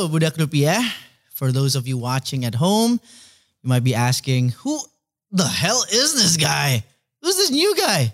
Hello, 0.00 0.08
Budak 0.08 0.40
Rupiah. 0.40 0.80
For 1.36 1.52
those 1.52 1.76
of 1.76 1.84
you 1.84 2.00
watching 2.00 2.48
at 2.48 2.56
home, 2.56 2.96
you 3.60 3.68
might 3.68 3.84
be 3.84 3.92
asking, 3.92 4.56
who 4.64 4.80
the 5.28 5.44
hell 5.44 5.84
is 5.92 6.16
this 6.16 6.40
guy? 6.40 6.80
Who's 7.20 7.36
this 7.36 7.52
new 7.52 7.76
guy? 7.76 8.08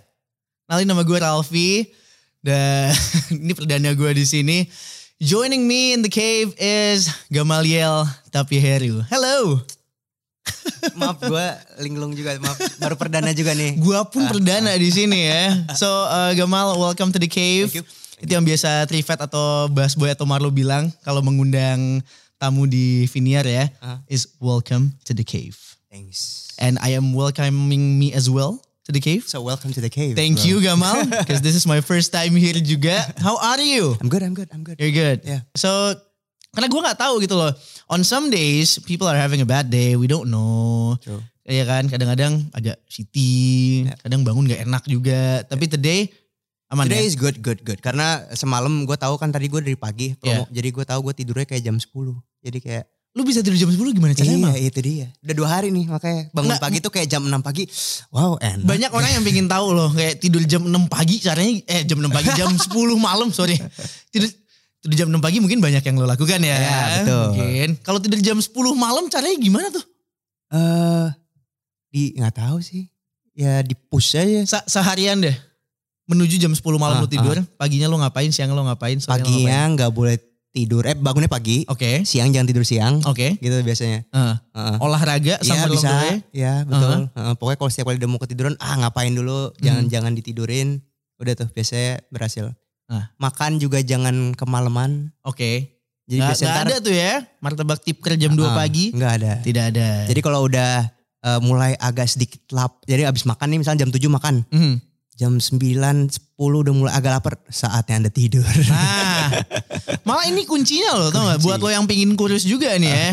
Nalin 0.67 0.91
nama 0.91 1.07
gue 1.07 1.15
Ralfi. 1.15 1.87
Dan 2.43 2.91
ini 3.39 3.55
perdana 3.55 3.95
gue 3.95 4.19
di 4.19 4.27
sini. 4.27 4.67
Joining 5.23 5.63
me 5.63 5.95
in 5.95 6.03
the 6.03 6.11
cave 6.11 6.59
is 6.59 7.07
Gamaliel 7.31 8.11
Tapiheru. 8.35 9.07
Hello. 9.07 9.63
maaf 10.99 11.23
gue 11.23 11.47
linglung 11.87 12.19
juga 12.19 12.35
maaf 12.43 12.83
baru 12.83 12.99
perdana 12.99 13.31
juga 13.35 13.51
nih 13.55 13.79
Gua 13.79 14.07
pun 14.11 14.27
perdana 14.27 14.75
di 14.75 14.91
sini 14.91 15.31
ya. 15.31 15.55
So 15.79 15.87
uh, 15.87 16.35
Gamal, 16.35 16.83
welcome 16.83 17.15
to 17.15 17.23
the 17.23 17.31
cave. 17.31 17.71
Thank 17.71 17.87
you. 17.87 18.06
Itu 18.17 18.33
yang 18.33 18.45
biasa 18.45 18.89
Trivet 18.89 19.21
atau 19.21 19.69
Bass 19.69 19.93
Boy 19.93 20.09
atau 20.09 20.25
Marlo 20.25 20.49
bilang 20.49 20.89
kalau 21.05 21.21
mengundang 21.21 22.01
tamu 22.37 22.65
di 22.65 23.05
Viniar 23.09 23.45
ya, 23.45 23.69
Ah. 23.81 24.01
is 24.09 24.29
welcome 24.39 24.97
to 25.05 25.13
the 25.13 25.25
cave. 25.25 25.57
thanks 25.89 26.49
And 26.57 26.81
I 26.81 26.93
am 26.93 27.13
welcoming 27.13 27.97
me 27.97 28.13
as 28.13 28.29
well 28.29 28.61
to 28.85 28.93
the 28.93 29.01
cave. 29.01 29.29
so 29.29 29.41
welcome 29.41 29.73
to 29.73 29.81
the 29.81 29.93
cave 29.93 30.17
Thank 30.17 30.41
bro. 30.41 30.49
you 30.49 30.57
Gamal, 30.61 31.05
because 31.25 31.41
this 31.41 31.53
is 31.53 31.65
my 31.65 31.81
first 31.81 32.09
time 32.09 32.33
here 32.33 32.57
juga. 32.57 33.05
How 33.21 33.37
are 33.37 33.61
you? 33.61 33.97
I'm 34.01 34.09
good 34.09 34.25
I'm 34.25 34.33
good 34.33 34.49
I'm 34.49 34.65
good 34.65 34.81
You're 34.81 34.93
good. 34.93 35.21
Yeah. 35.25 35.45
So 35.53 35.93
karena 36.53 36.73
gue 36.73 36.81
nggak 36.81 36.97
tahu 36.97 37.21
gitu 37.21 37.37
loh. 37.37 37.53
On 37.93 38.01
some 38.01 38.33
days 38.33 38.81
people 38.81 39.05
are 39.05 39.17
having 39.17 39.45
a 39.45 39.49
bad 39.49 39.69
day. 39.69 39.93
We 39.93 40.09
don't 40.09 40.33
know. 40.33 40.97
True. 41.05 41.21
Iya 41.47 41.63
kan, 41.63 41.87
kadang-kadang 41.87 42.49
agak 42.51 42.81
shitty, 42.91 43.87
Yeah. 43.87 43.95
kadang 44.03 44.25
bangun 44.27 44.51
gak 44.51 44.67
enak 44.67 44.83
juga. 44.85 45.45
Tapi 45.47 45.71
today 45.71 46.11
aman 46.77 46.85
Today 46.87 47.01
ya? 47.01 47.09
is 47.09 47.17
good 47.17 47.41
good 47.41 47.61
good 47.63 47.81
karena 47.81 48.07
semalam 48.31 48.85
gue 48.85 48.95
tahu 48.95 49.17
kan 49.17 49.29
tadi 49.29 49.49
gue 49.49 49.59
dari 49.59 49.75
pagi 49.75 50.13
promo 50.13 50.45
jadi 50.49 50.69
gue 50.69 50.85
tahu 50.85 51.01
gue 51.03 51.15
tidurnya 51.17 51.47
kayak 51.47 51.65
jam 51.65 51.77
10 51.77 51.89
jadi 52.43 52.61
kayak 52.61 52.85
Lu 53.17 53.25
bisa 53.25 53.41
tidur 53.41 53.57
jam 53.57 53.73
10 53.73 53.97
gimana 53.97 54.13
caranya 54.13 54.37
emang? 54.37 54.53
iya 54.53 54.69
itu 54.69 54.77
dia 54.79 55.09
udah 55.19 55.35
dua 55.35 55.49
hari 55.49 55.73
nih 55.73 55.89
makanya 55.89 56.29
bangun 56.31 56.53
Nggak. 56.53 56.61
pagi 56.61 56.79
tuh 56.79 56.93
kayak 56.93 57.09
jam 57.09 57.25
6 57.25 57.33
pagi 57.41 57.65
wow 58.11 58.37
enak 58.37 58.61
Banyak 58.63 58.91
orang 58.93 59.11
yang 59.11 59.25
pengen 59.25 59.49
tahu 59.49 59.67
loh, 59.73 59.89
kayak 59.91 60.21
tidur 60.21 60.45
jam 60.45 60.61
6 60.61 60.77
pagi 60.87 61.17
caranya, 61.17 61.53
eh 61.65 61.81
jam 61.83 61.97
6 61.97 62.13
pagi, 62.13 62.29
jam 62.37 62.53
10 62.53 62.69
malam 63.01 63.33
sorry. 63.33 63.57
Tidur, 64.13 64.29
tidur 64.85 64.95
jam 64.95 65.09
6 65.09 65.17
pagi 65.19 65.41
mungkin 65.41 65.59
banyak 65.59 65.81
yang 65.81 65.97
lo 65.97 66.05
lakukan 66.05 66.37
ya. 66.39 66.55
Ya, 66.55 66.77
betul. 67.01 67.25
Mungkin. 67.33 67.69
Kalau 67.81 67.99
tidur 67.99 68.21
jam 68.21 68.37
10 68.37 68.53
malam 68.77 69.09
caranya 69.09 69.37
gimana 69.41 69.73
tuh? 69.73 69.85
eh 70.47 71.09
di 71.89 72.13
nggak 72.15 72.37
tahu 72.37 72.61
sih 72.61 72.85
ya 73.33 73.65
di 73.65 73.73
push 73.73 74.13
aja 74.15 74.45
Se- 74.45 74.69
seharian 74.69 75.19
deh. 75.19 75.33
Menuju 76.07 76.39
jam 76.39 76.51
10 76.51 76.63
malam 76.77 76.97
Ah, 76.97 77.03
lo 77.03 77.09
tidur, 77.09 77.35
paginya 77.57 77.87
lo 77.87 77.99
ngapain, 77.99 78.31
siang 78.31 78.51
lo 78.51 78.63
ngapain, 78.63 78.95
sore 78.97 79.19
paginya 79.19 79.59
nggak 79.69 79.91
boleh 79.91 80.15
tidur 80.49 80.83
eh 80.83 80.95
bangunnya 80.95 81.27
pagi 81.27 81.67
Oke, 81.67 82.01
siang 82.03 82.31
jangan 82.31 82.47
tidur 82.47 82.63
siang 82.63 83.03
oke. 83.03 83.37
gitu 83.37 83.57
biasanya 83.61 84.07
Eh, 84.07 84.35
Heeh. 84.55 84.77
olahraga 84.81 85.37
Iya 85.37 85.45
sampai 85.45 85.69
bisa, 85.69 85.91
lo 85.91 86.01
ya 86.33 86.55
betul. 86.63 87.11
Heeh, 87.11 87.35
pokoknya 87.35 87.59
kalau 87.59 87.69
setiap 87.69 87.87
kali 87.87 87.99
udah 87.99 88.09
mau 88.09 88.17
ketiduran, 88.19 88.55
ah 88.57 88.75
ngapain 88.79 89.11
dulu, 89.11 89.51
jangan 89.59 89.83
Hmm. 89.83 89.91
jangan 89.91 90.13
ditidurin. 90.15 90.79
Udah 91.17 91.33
tuh 91.35 91.49
biasanya 91.49 92.01
berhasil. 92.09 92.55
Ah. 92.87 93.11
Makan 93.19 93.59
juga 93.59 93.83
jangan 93.83 94.31
kemalaman. 94.33 95.11
Oke. 95.21 95.75
Jadi 96.05 96.17
Nggak, 96.17 96.29
biasanya 96.31 96.53
ntar- 96.55 96.67
ada 96.67 96.77
tuh 96.79 96.95
ya, 96.95 97.13
martabak 97.37 97.79
tipker 97.83 98.15
jam 98.15 98.33
2 98.33 98.47
Ah, 98.47 98.55
pagi. 98.57 98.95
Nggak 98.95 99.13
ada. 99.17 99.33
Tidak 99.43 99.65
ada. 99.67 99.89
Jadi 100.07 100.21
kalau 100.21 100.47
udah 100.47 100.87
eh, 101.19 101.41
mulai 101.43 101.75
agak 101.75 102.07
sedikit 102.07 102.39
lap, 102.49 102.79
jadi 102.85 103.05
abis 103.05 103.27
makan 103.27 103.51
nih 103.51 103.59
misalnya 103.59 103.83
jam 103.83 103.91
7 103.91 104.07
makan, 104.09 104.47
Mhm. 104.47 104.75
Jam 105.17 105.41
9, 105.41 105.57
10 106.13 106.13
udah 106.37 106.73
mulai 106.77 106.93
agak 106.93 107.17
lapar, 107.17 107.35
saatnya 107.49 108.05
anda 108.05 108.13
tidur. 108.13 108.45
Nah, 108.69 109.33
malah 110.05 110.29
ini 110.29 110.45
kuncinya 110.45 110.93
loh, 110.93 111.09
tau 111.09 111.25
gak? 111.25 111.41
Kunci. 111.41 111.47
Buat 111.49 111.59
lo 111.65 111.71
yang 111.73 111.89
pingin 111.89 112.13
kurus 112.15 112.45
juga 112.45 112.77
nih 112.77 112.93
ya. 112.93 113.09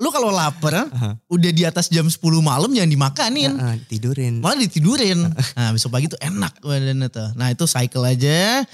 Lu 0.00 0.08
kalau 0.08 0.32
lapar, 0.32 0.88
Aha. 0.88 1.18
udah 1.28 1.50
di 1.52 1.66
atas 1.66 1.92
jam 1.92 2.08
10 2.08 2.16
malam 2.40 2.72
jangan 2.72 2.88
dimakanin. 2.88 3.52
Heeh, 3.52 3.76
tidurin. 3.84 4.40
Malah 4.40 4.56
ditidurin. 4.64 5.28
Nah 5.58 5.76
besok 5.76 5.92
pagi 5.92 6.08
tuh 6.08 6.16
enak 6.16 6.56
badannya 6.62 7.10
tuh. 7.12 7.28
Nah 7.36 7.52
itu 7.52 7.68
cycle 7.68 8.06
aja. 8.08 8.64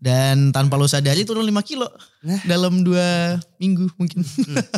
Dan 0.00 0.52
tanpa 0.52 0.76
lo 0.76 0.84
sadari 0.84 1.24
turun 1.24 1.44
5 1.44 1.52
kilo. 1.64 1.88
Nah. 2.24 2.40
Dalam 2.48 2.80
2 2.80 2.96
minggu 3.60 3.88
mungkin. 3.96 4.20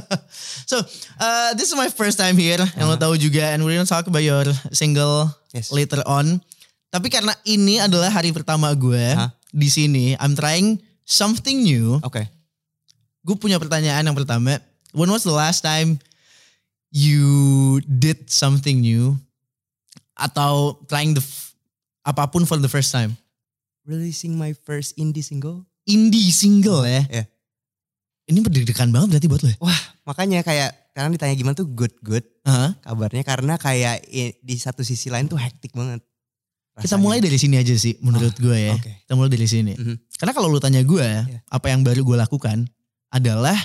so 0.71 0.78
uh, 1.19 1.50
this 1.54 1.71
is 1.71 1.76
my 1.78 1.87
first 1.87 2.19
time 2.19 2.34
here. 2.34 2.62
Yang 2.75 2.87
lo 2.91 2.97
tahu 2.98 3.15
juga. 3.15 3.54
And 3.54 3.62
we're 3.62 3.75
gonna 3.75 3.87
talk 3.87 4.06
about 4.10 4.26
your 4.26 4.47
single 4.75 5.31
Yes. 5.54 5.71
later 5.71 6.03
on. 6.03 6.42
Tapi 6.97 7.12
karena 7.12 7.37
ini 7.45 7.77
adalah 7.77 8.09
hari 8.09 8.33
pertama 8.33 8.73
gue 8.73 9.12
Hah? 9.12 9.37
di 9.53 9.69
sini, 9.69 10.17
I'm 10.17 10.33
trying 10.33 10.81
something 11.05 11.61
new. 11.61 12.01
Oke. 12.01 12.25
Gue 13.21 13.37
punya 13.37 13.61
pertanyaan 13.61 14.01
yang 14.01 14.17
pertama. 14.17 14.57
When 14.97 15.12
was 15.12 15.29
the 15.29 15.37
last 15.37 15.61
time 15.61 16.01
you 16.89 17.84
did 17.84 18.33
something 18.33 18.81
new 18.81 19.21
atau 20.17 20.81
trying 20.89 21.12
the 21.12 21.21
apa 22.01 22.33
pun 22.33 22.49
for 22.49 22.57
the 22.57 22.71
first 22.73 22.97
time? 22.97 23.13
Releasing 23.84 24.41
my 24.41 24.57
first 24.65 24.97
indie 24.97 25.21
single. 25.21 25.69
Indie 25.84 26.33
single 26.33 26.89
ya. 26.89 27.05
Iya. 27.13 27.25
Ini 28.33 28.41
berdeg-degan 28.41 28.89
banget 28.89 29.13
berarti 29.13 29.28
buat 29.28 29.43
lo 29.45 29.53
ya? 29.53 29.59
Makanya 30.09 30.41
kayak 30.41 30.97
karena 30.97 31.13
ditanya 31.13 31.34
gimana 31.37 31.55
tuh 31.55 31.69
good 31.69 31.93
good 32.01 32.25
Hah? 32.49 32.73
kabarnya 32.81 33.21
karena 33.21 33.61
kayak 33.61 34.01
di 34.41 34.57
satu 34.57 34.81
sisi 34.81 35.13
lain 35.13 35.28
tuh 35.28 35.37
hektik 35.37 35.77
banget. 35.77 36.01
Kita 36.76 36.97
mulai 36.97 37.25
dari 37.25 37.37
sini 37.37 37.56
aja 37.56 37.72
sih 37.72 37.97
menurut 38.00 38.37
gue 38.37 38.53
ya. 38.53 38.76
Oke. 38.76 38.92
Kita 39.00 39.16
mulai 39.16 39.32
dari 39.32 39.48
sini. 39.48 39.72
Mhm. 39.72 39.97
Karena 40.16 40.32
kalau 40.32 40.48
lu 40.48 40.60
tanya 40.60 40.81
gue, 40.81 41.00
Iya. 41.00 41.41
apa 41.42 41.66
yang 41.69 41.81
baru 41.81 42.04
gue 42.04 42.16
lakukan 42.19 42.69
adalah 43.09 43.56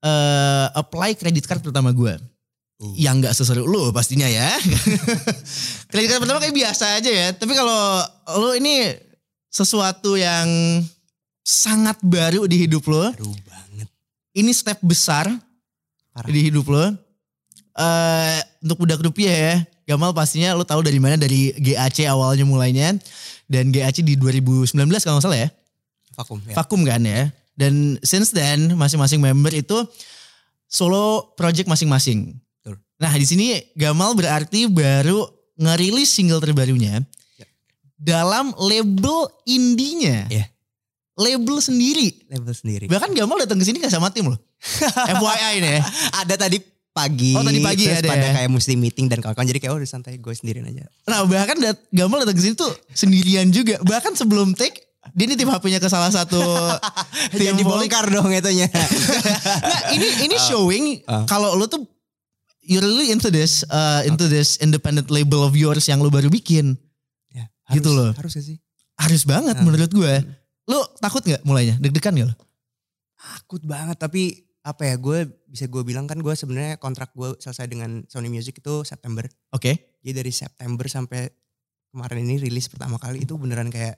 eh 0.00 0.66
apply 0.72 1.12
credit 1.14 1.44
card 1.44 1.60
pertama 1.60 1.90
gue. 1.90 2.14
Uh. 2.80 2.94
Yang 2.96 3.14
nggak 3.20 3.34
seseru 3.34 3.66
lu 3.66 3.90
pastinya 3.90 4.24
ya. 4.24 4.48
credit 5.90 6.08
card 6.08 6.20
pertama 6.22 6.38
kayak 6.38 6.56
biasa 6.56 6.96
aja 6.96 7.10
ya. 7.10 7.28
Tapi 7.34 7.52
kalau 7.52 8.00
lu 8.40 8.56
ini 8.56 8.96
sesuatu 9.46 10.14
yang 10.14 10.46
sangat 11.42 11.98
baru 12.00 12.46
di 12.46 12.64
hidup 12.64 12.86
lo, 12.86 13.10
Baru 13.10 13.34
banget. 13.44 13.88
ini 14.32 14.54
step 14.54 14.78
besar 14.80 15.26
Parah. 16.14 16.30
di 16.30 16.40
hidup 16.48 16.64
lo. 16.64 16.86
Eh 17.74 18.38
untuk 18.62 18.86
budak 18.86 19.00
rupiah 19.00 19.34
ya, 19.34 19.54
Gamal 19.90 20.14
pastinya 20.14 20.54
lo 20.54 20.62
tahu 20.62 20.80
dari 20.80 20.96
mana 20.96 21.18
dari 21.18 21.50
GAC 21.52 22.06
awalnya 22.06 22.44
mulainya 22.44 22.94
dan 23.44 23.68
GAC 23.68 24.00
di 24.00 24.14
2019 24.14 24.70
kalau 25.00 25.18
nggak 25.18 25.26
salah 25.26 25.40
ya 25.40 25.48
Vakum 26.14 26.38
ya. 26.42 26.54
vakum 26.54 26.80
kan 26.84 27.02
ya. 27.02 27.32
Dan 27.52 27.98
since 28.00 28.30
then 28.30 28.72
masing-masing 28.72 29.18
member 29.18 29.50
itu 29.50 29.74
solo 30.64 31.34
project 31.34 31.66
masing-masing. 31.66 32.38
Nah 32.96 33.12
di 33.12 33.24
sini 33.24 33.46
Gamal 33.74 34.12
berarti 34.12 34.68
baru 34.68 35.24
ngerilis 35.56 36.08
single 36.08 36.38
terbarunya 36.38 37.00
Ya. 37.34 37.46
dalam 37.96 38.52
label 38.56 39.28
indinya, 39.44 40.28
Iya. 40.28 40.48
label 41.16 41.56
sendiri. 41.58 42.28
Level 42.28 42.52
sendiri. 42.52 42.84
Bahkan 42.86 43.12
Gamal 43.12 43.40
datang 43.40 43.56
ke 43.56 43.64
sini 43.64 43.76
gak 43.76 43.90
sama 43.90 44.08
tim 44.08 44.28
loh. 44.28 44.36
FYI 45.16 45.54
nih 45.58 45.72
ya. 45.74 45.82
ada 46.14 46.34
tadi 46.38 46.60
pagi. 46.90 47.32
Oh, 47.32 47.42
tadi 47.42 47.60
pagi 47.60 47.84
terus 47.84 47.98
ada 47.98 48.08
pada 48.08 48.26
ya? 48.26 48.32
kayak 48.36 48.50
mesti 48.50 48.72
meeting 48.74 49.06
dan 49.06 49.18
kawan-kawan 49.18 49.46
jadi 49.46 49.58
kayak 49.58 49.72
oh 49.72 49.78
udah 49.78 49.88
santai 49.88 50.18
gue 50.18 50.34
sendirian 50.34 50.66
aja. 50.66 50.84
Nah 51.06 51.22
bahkan 51.24 51.56
dat 51.56 51.78
Gamal 51.88 52.20
datang 52.20 52.34
ke 52.34 52.42
sini 52.42 52.54
tuh 52.54 52.70
sendirian 52.90 53.48
juga. 53.48 53.78
Bahkan 53.78 54.14
sebelum 54.14 54.52
take 54.52 54.74
dia 55.10 55.24
nitip 55.24 55.48
HP-nya 55.48 55.78
ke 55.78 55.86
salah 55.86 56.08
satu 56.08 56.36
tim 57.32 57.54
dibongkar 57.54 58.04
dong 58.06 58.30
itunya. 58.30 58.68
Nah, 59.60 59.80
ini 59.90 60.06
ini 60.24 60.36
showing 60.38 60.84
Ah. 61.04 61.24
kalau 61.24 61.54
lu 61.54 61.64
tuh 61.64 61.82
you 62.60 62.78
really 62.78 63.08
into 63.08 63.28
this 63.28 63.62
uh, 63.66 64.04
into 64.04 64.26
this 64.26 64.58
independent 64.58 65.08
label 65.08 65.40
of 65.40 65.54
yours 65.54 65.84
yang 65.84 65.98
lu 65.98 66.08
baru 66.08 66.28
bikin. 66.28 66.76
ya, 67.30 67.48
Gitu 67.70 67.88
loh. 67.88 68.12
Harus 68.12 68.34
gak 68.34 68.44
sih? 68.44 68.58
Harus 68.94 69.22
banget 69.24 69.56
Ah. 69.56 69.64
menurut 69.64 69.88
gue. 69.88 70.14
Lu 70.66 70.78
takut 70.98 71.18
nggak 71.20 71.42
mulainya? 71.42 71.78
Deg-degan 71.78 72.14
gak 72.14 72.28
lu? 72.28 72.36
Takut 73.16 73.62
banget 73.62 73.96
tapi 73.96 74.49
apa 74.60 74.82
ya 74.84 74.94
gue 74.94 75.18
bisa 75.46 75.64
gue 75.66 75.80
bilang 75.80 76.04
kan 76.04 76.16
gue 76.16 76.30
sebenarnya 76.30 76.76
kontrak 76.76 77.12
gue 77.12 77.32
selesai 77.36 77.64
dengan 77.64 78.04
Sony 78.06 78.28
Music 78.28 78.58
itu 78.58 78.84
September. 78.84 79.24
Oke. 79.50 79.96
Jadi 80.00 80.12
dari 80.14 80.30
September 80.30 80.84
sampai 80.84 81.28
kemarin 81.88 82.22
ini 82.22 82.36
rilis 82.38 82.68
pertama 82.68 82.96
kali 82.96 83.24
itu 83.24 83.34
beneran 83.34 83.68
kayak 83.68 83.96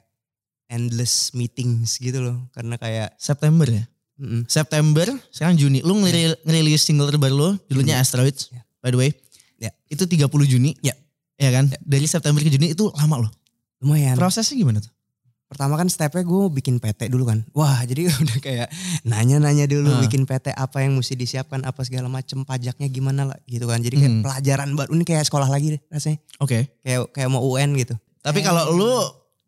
endless 0.67 1.31
meetings 1.33 1.99
gitu 1.99 2.23
loh. 2.23 2.37
Karena 2.51 2.77
kayak 2.77 3.15
September 3.19 3.67
ya. 3.67 3.85
mm-mm, 4.17 4.47
September, 4.47 5.07
sekarang 5.29 5.57
Juni. 5.57 5.83
Lu 5.83 5.99
ngeri- 5.99 6.39
ngerilis 6.43 6.83
single 6.83 7.09
terbaru 7.09 7.35
lu, 7.35 7.49
judulnya 7.67 7.99
Juni. 7.99 8.03
Asteroids. 8.03 8.43
Ya. 8.49 8.63
By 8.79 8.91
the 8.91 8.99
way. 8.99 9.11
Ya. 9.59 9.71
Itu 9.87 10.07
30 10.07 10.31
Juni. 10.47 10.79
Ya. 10.79 10.95
Ya 11.37 11.51
kan? 11.51 11.67
Dari 11.83 12.07
September 12.07 12.39
ke 12.39 12.49
Juni 12.49 12.71
itu 12.71 12.87
lama 12.95 13.27
loh. 13.27 13.33
lumayan. 13.83 14.15
Prosesnya 14.15 14.55
gimana 14.55 14.79
tuh? 14.79 14.95
Pertama 15.53 15.77
kan 15.77 15.85
stepnya 15.87 16.23
gue 16.23 16.43
bikin 16.51 16.81
PT 16.81 17.07
dulu 17.07 17.29
kan. 17.29 17.45
Wah 17.53 17.85
jadi 17.89 18.09
udah 18.09 18.39
kayak 18.41 18.69
nanya-nanya 19.05 19.69
dulu 19.69 19.93
Ah. 19.93 20.01
bikin 20.01 20.25
PT 20.25 20.49
apa 20.51 20.81
yang 20.81 20.97
mesti 20.97 21.13
disiapkan 21.13 21.61
apa 21.61 21.81
segala 21.83 22.09
macem 22.09 22.41
pajaknya 22.41 22.89
gimana 22.89 23.23
lah 23.27 23.37
gitu 23.45 23.65
kan. 23.65 23.79
Jadi 23.79 23.97
kayak 23.99 24.11
Hmm. 24.11 24.23
pelajaran 24.23 24.69
baru 24.73 24.91
ini 24.93 25.05
kayak 25.05 25.23
sekolah 25.23 25.47
lagi 25.47 25.77
deh 25.77 25.83
rasanya. 25.87 26.19
Oke. 26.39 26.73
Kayak 26.81 27.13
kayak 27.13 27.29
mau 27.29 27.45
UN 27.45 27.77
gitu. 27.77 27.93
Tapi 28.19 28.41
Eh. 28.41 28.43
kalau 28.43 28.73
lu 28.73 28.93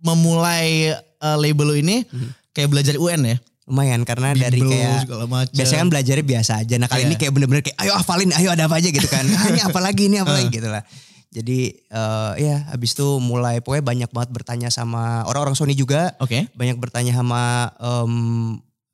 memulai 0.05 0.93
uh, 1.19 1.37
label 1.37 1.67
lu 1.67 1.77
ini 1.77 2.05
Mhm. 2.05 2.29
kayak 2.53 2.69
belajar 2.69 2.95
UN 2.97 3.23
ya. 3.27 3.39
lumayan 3.65 4.05
karena 4.05 4.37
dari 4.37 4.61
bimbel, 4.61 4.77
kayak 4.77 5.09
segala 5.09 5.25
macam. 5.25 5.57
biasanya 5.57 5.81
kan 5.81 5.89
belajarnya 5.89 6.27
biasa 6.29 6.53
aja. 6.61 6.75
Nah 6.77 6.85
kali 6.85 7.01
Iya. 7.01 7.09
ini 7.09 7.15
kayak 7.17 7.33
bener-bener 7.33 7.63
kayak 7.65 7.81
ayo 7.81 7.97
hafalin, 7.97 8.29
ayo 8.31 8.53
ada 8.53 8.69
apa 8.69 8.77
aja 8.77 8.93
gitu 8.93 9.09
kan. 9.09 9.25
Ah, 9.33 9.49
ini 9.49 9.61
apa 9.63 9.81
lagi, 9.81 10.03
ini 10.05 10.21
apa 10.21 10.37
lagi 10.37 10.53
Eh. 10.53 10.55
gitu 10.55 10.69
lah. 10.69 10.85
Jadi 11.35 11.59
eh, 11.83 12.33
ya 12.39 12.57
habis 12.71 12.95
itu 12.95 13.19
mulai 13.19 13.59
pokoknya 13.59 13.83
banyak 13.83 14.11
banget 14.11 14.31
bertanya 14.31 14.69
sama 14.71 15.27
orang-orang 15.27 15.53
Sony 15.53 15.75
juga. 15.75 16.15
Oke. 16.19 16.47
Banyak 16.51 16.79
bertanya 16.79 17.11
sama 17.11 17.43
em, 17.77 18.15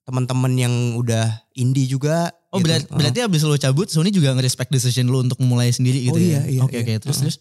teman-teman 0.03 0.53
yang 0.53 0.75
udah 0.97 1.29
indie 1.53 1.85
juga. 1.85 2.33
Oh 2.51 2.59
gitu. 2.59 2.67
berarti, 2.67 2.87
Eh. 2.87 2.97
berarti 2.97 3.19
abis 3.21 3.41
lo 3.45 3.55
cabut 3.55 3.87
Sony 3.87 4.09
juga 4.09 4.33
nge-respect 4.33 4.69
decision 4.69 5.07
lo 5.07 5.21
untuk 5.21 5.39
memulai 5.39 5.71
sendiri 5.71 6.03
gitu 6.03 6.17
Oh, 6.17 6.19
ya? 6.19 6.41
iya, 6.43 6.43
iya, 6.49 6.61
Oke 6.61 6.81
iya. 6.81 6.83
oke 6.83 6.95
terus 6.99 7.19
Heeh. 7.19 7.31
terus. 7.31 7.39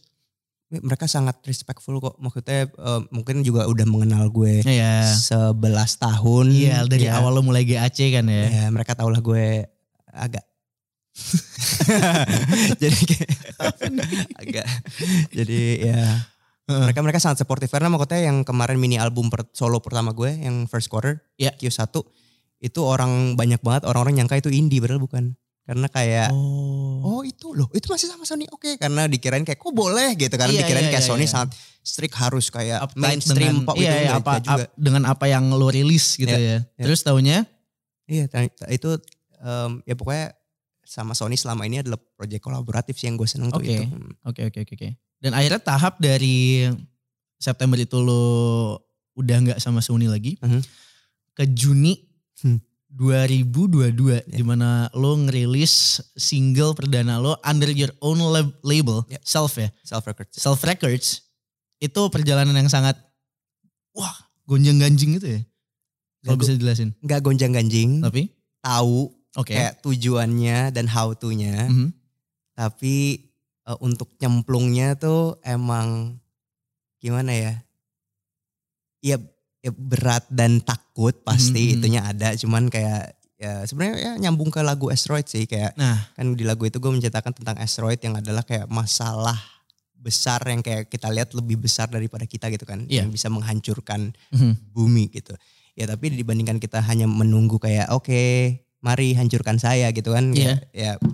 mereka 0.70 1.10
sangat 1.10 1.42
respectful 1.44 1.98
kok. 1.98 2.20
Maksudnya 2.20 2.68
eh, 2.68 3.02
mungkin 3.10 3.42
juga 3.42 3.66
udah 3.66 3.88
mengenal 3.88 4.30
gue 4.30 4.62
Iya. 4.62 5.02
11 5.10 5.58
tahun. 5.98 6.46
Iya 6.52 6.86
dari 6.86 7.10
Ya. 7.10 7.18
awal 7.18 7.34
lo 7.34 7.42
mulai 7.42 7.64
GAC 7.64 8.14
kan 8.14 8.28
ya? 8.28 8.46
Ya, 8.46 8.64
mereka 8.70 8.94
tahu 8.94 9.10
lah 9.10 9.18
gue 9.18 9.66
agak. 10.06 10.46
jadi 12.82 12.98
kayak 13.00 13.30
agak. 14.36 14.68
Jadi 15.32 15.62
ya 15.86 16.04
mereka 16.70 17.00
mereka 17.02 17.18
sangat 17.18 17.42
supportive 17.42 17.68
karena 17.68 17.90
maksudnya 17.90 18.30
yang 18.30 18.44
kemarin 18.44 18.78
mini 18.78 18.96
album 18.96 19.28
per- 19.28 19.50
solo 19.52 19.82
pertama 19.82 20.12
gue 20.12 20.30
yang 20.30 20.66
first 20.66 20.86
quarter 20.86 21.18
Iya. 21.34 21.54
Q1 21.56 21.90
itu 22.60 22.80
orang 22.80 23.34
banyak 23.34 23.58
banget 23.60 23.84
orang-orang 23.84 24.22
nyangka 24.22 24.38
itu 24.38 24.50
indie 24.50 24.78
padahal 24.78 25.00
bukan. 25.00 25.34
Karena 25.64 25.86
kayak 25.86 26.30
Oh. 26.34 27.02
oh 27.02 27.22
itu 27.22 27.54
loh 27.54 27.70
itu 27.72 27.86
masih 27.86 28.06
sama 28.06 28.22
Sony 28.22 28.46
oke 28.46 28.78
karena 28.78 29.06
dikirain 29.06 29.42
kayak 29.42 29.58
kok 29.58 29.70
boleh 29.70 30.14
gitu 30.14 30.34
karena 30.34 30.50
Iya, 30.52 30.62
dikirain 30.62 30.82
iya, 30.84 30.92
kayak 30.92 31.06
iya, 31.06 31.10
Sony 31.10 31.26
iya. 31.26 31.32
sangat 31.32 31.50
strict 31.80 32.16
harus 32.16 32.50
kayak 32.50 32.80
Uptight 32.84 32.98
mainstream 33.00 33.54
dengan, 33.56 33.66
pop 33.66 33.76
iya, 33.76 33.82
itu 33.82 33.86
iya, 33.86 34.02
enggak- 34.12 34.18
apa, 34.20 34.34
juga. 34.40 34.54
ap- 34.60 34.74
dengan 34.76 35.04
apa 35.06 35.26
yang 35.26 35.46
lo 35.50 35.70
rilis 35.70 36.06
gitu 36.16 36.26
Iya, 36.28 36.38
ya. 36.38 36.58
iya. 36.70 36.84
Terus 36.84 37.02
tahunya 37.02 37.38
Iya, 38.06 38.26
itu 38.68 38.90
em, 39.40 39.72
ya 39.86 39.94
pokoknya 39.94 40.26
sama 40.90 41.14
Sony 41.14 41.38
selama 41.38 41.64
ini 41.64 41.80
adalah 41.80 42.02
proyek 42.18 42.42
kolaboratif 42.42 42.98
sih 42.98 43.06
yang 43.06 43.14
gue 43.14 43.30
seneng 43.30 43.54
tuh 43.54 43.62
Oke. 43.62 43.70
itu. 43.70 43.86
Oke 44.26 44.42
oke 44.44 44.60
oke 44.60 44.74
oke. 44.74 44.90
Dan 45.22 45.32
akhirnya 45.32 45.62
tahap 45.62 46.02
dari 46.02 46.66
September 47.38 47.78
itu 47.78 47.94
lo 47.96 48.26
udah 49.14 49.38
nggak 49.40 49.60
sama 49.60 49.80
Sony 49.80 50.10
lagi 50.10 50.34
Mhm. 50.40 50.62
ke 51.32 51.46
Juni 51.46 51.94
Hmm. 52.40 52.58
2022 52.90 53.94
di 54.26 54.42
mana 54.42 54.90
lo 54.92 55.14
ngerilis 55.16 56.00
single 56.16 56.74
perdana 56.74 57.20
lo 57.20 57.38
under 57.44 57.70
your 57.70 57.94
own 58.00 58.18
lab- 58.18 58.58
label 58.62 59.06
Yep. 59.06 59.22
Self 59.22 59.54
ya. 59.56 59.70
Self 59.84 60.04
records. 60.04 60.34
Self 60.34 60.60
Records 60.60 61.22
itu 61.78 62.02
perjalanan 62.10 62.56
yang 62.56 62.66
sangat 62.68 62.98
wah 63.92 64.16
gonjang-ganjing 64.44 65.16
gitu 65.16 65.38
ya. 65.38 65.42
Kalau 66.20 66.34
Gak, 66.34 66.40
bisa 66.42 66.52
dijelasin. 66.54 66.90
gak 67.00 67.22
gonjang 67.22 67.54
ganjing, 67.54 68.02
Tapi 68.02 68.28
tahu 68.60 69.14
oke. 69.36 69.52
kayak 69.52 69.82
tujuannya 69.82 70.72
dan 70.72 70.86
how 70.88 71.14
to-nya, 71.14 71.68
Mhm. 71.70 71.90
tapi 72.56 72.96
eh, 73.66 73.78
untuk 73.86 74.10
nyemplungnya 74.18 74.98
tuh 74.98 75.38
emang 75.46 76.18
gimana 76.98 77.30
ya? 77.30 77.54
Ya, 79.00 79.16
ya 79.62 79.72
berat 79.72 80.26
dan 80.28 80.60
takut 80.60 81.16
pasti 81.22 81.72
Mhm. 81.72 81.74
itunya 81.80 82.02
ada, 82.04 82.34
cuman 82.36 82.68
kayak 82.68 83.16
ya 83.40 83.64
sebenarnya 83.64 83.96
ya 83.96 84.12
nyambung 84.20 84.52
ke 84.52 84.60
lagu 84.60 84.92
Asteroid 84.92 85.24
sih 85.24 85.48
kayak 85.48 85.72
Nah, 85.80 86.12
kan 86.12 86.36
di 86.36 86.44
lagu 86.44 86.68
itu 86.68 86.76
gue 86.76 86.92
menceritakan 86.92 87.32
tentang 87.32 87.56
asteroid 87.56 87.96
yang 88.04 88.20
adalah 88.20 88.44
kayak 88.44 88.68
masalah 88.68 89.40
besar 89.96 90.44
yang 90.44 90.60
kayak 90.60 90.92
kita 90.92 91.08
lihat 91.08 91.32
lebih 91.32 91.56
besar 91.56 91.88
daripada 91.88 92.28
kita 92.28 92.52
gitu 92.52 92.68
kan 92.68 92.84
Iya. 92.88 93.04
yang 93.04 93.12
bisa 93.12 93.32
menghancurkan 93.32 94.12
mhm. 94.32 94.76
bumi 94.76 95.08
gitu 95.12 95.32
ya 95.72 95.88
tapi 95.88 96.12
dibandingkan 96.12 96.60
kita 96.60 96.84
hanya 96.84 97.08
menunggu 97.08 97.56
kayak 97.60 97.88
oke 97.96 98.12
mari 98.80 99.12
hancurkan 99.14 99.58
saya 99.58 99.92
gitu 99.92 100.12
kan 100.12 100.32
Iya. 100.32 100.60
ya, 100.72 100.96
ya 100.98 101.12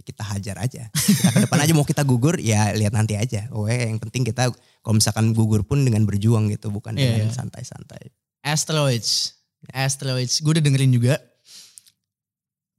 kita 0.00 0.24
hajar 0.24 0.56
aja 0.58 0.88
kita 0.90 1.28
ke 1.30 1.38
depan 1.44 1.60
aja 1.60 1.72
mau 1.72 1.84
kita 1.84 2.02
gugur 2.02 2.40
ya 2.40 2.72
lihat 2.72 2.90
nanti 2.90 3.14
aja 3.14 3.46
oke 3.52 3.68
yang 3.70 4.00
penting 4.00 4.24
kita 4.24 4.48
kalau 4.80 4.94
misalkan 4.96 5.30
gugur 5.30 5.60
pun 5.60 5.84
dengan 5.84 6.02
berjuang 6.02 6.48
gitu 6.48 6.68
bukan 6.68 6.96
Iya, 6.96 7.14
dengan 7.14 7.30
iya. 7.30 7.36
santai-santai 7.36 8.10
Asteroids. 8.40 9.36
Asteroids. 9.68 10.40
Gue 10.40 10.56
udah 10.56 10.64
dengerin 10.64 10.88
juga. 10.88 11.20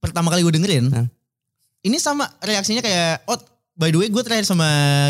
Pertama 0.01 0.33
kali 0.33 0.41
gue 0.41 0.57
dengerin. 0.57 0.89
Hah? 0.89 1.05
Ini 1.81 2.01
sama 2.01 2.25
reaksinya 2.41 2.81
kayak, 2.81 3.29
oh 3.29 3.37
by 3.77 3.93
the 3.93 4.01
way 4.01 4.09
gue 4.09 4.21
terakhir 4.21 4.45
sama 4.45 4.65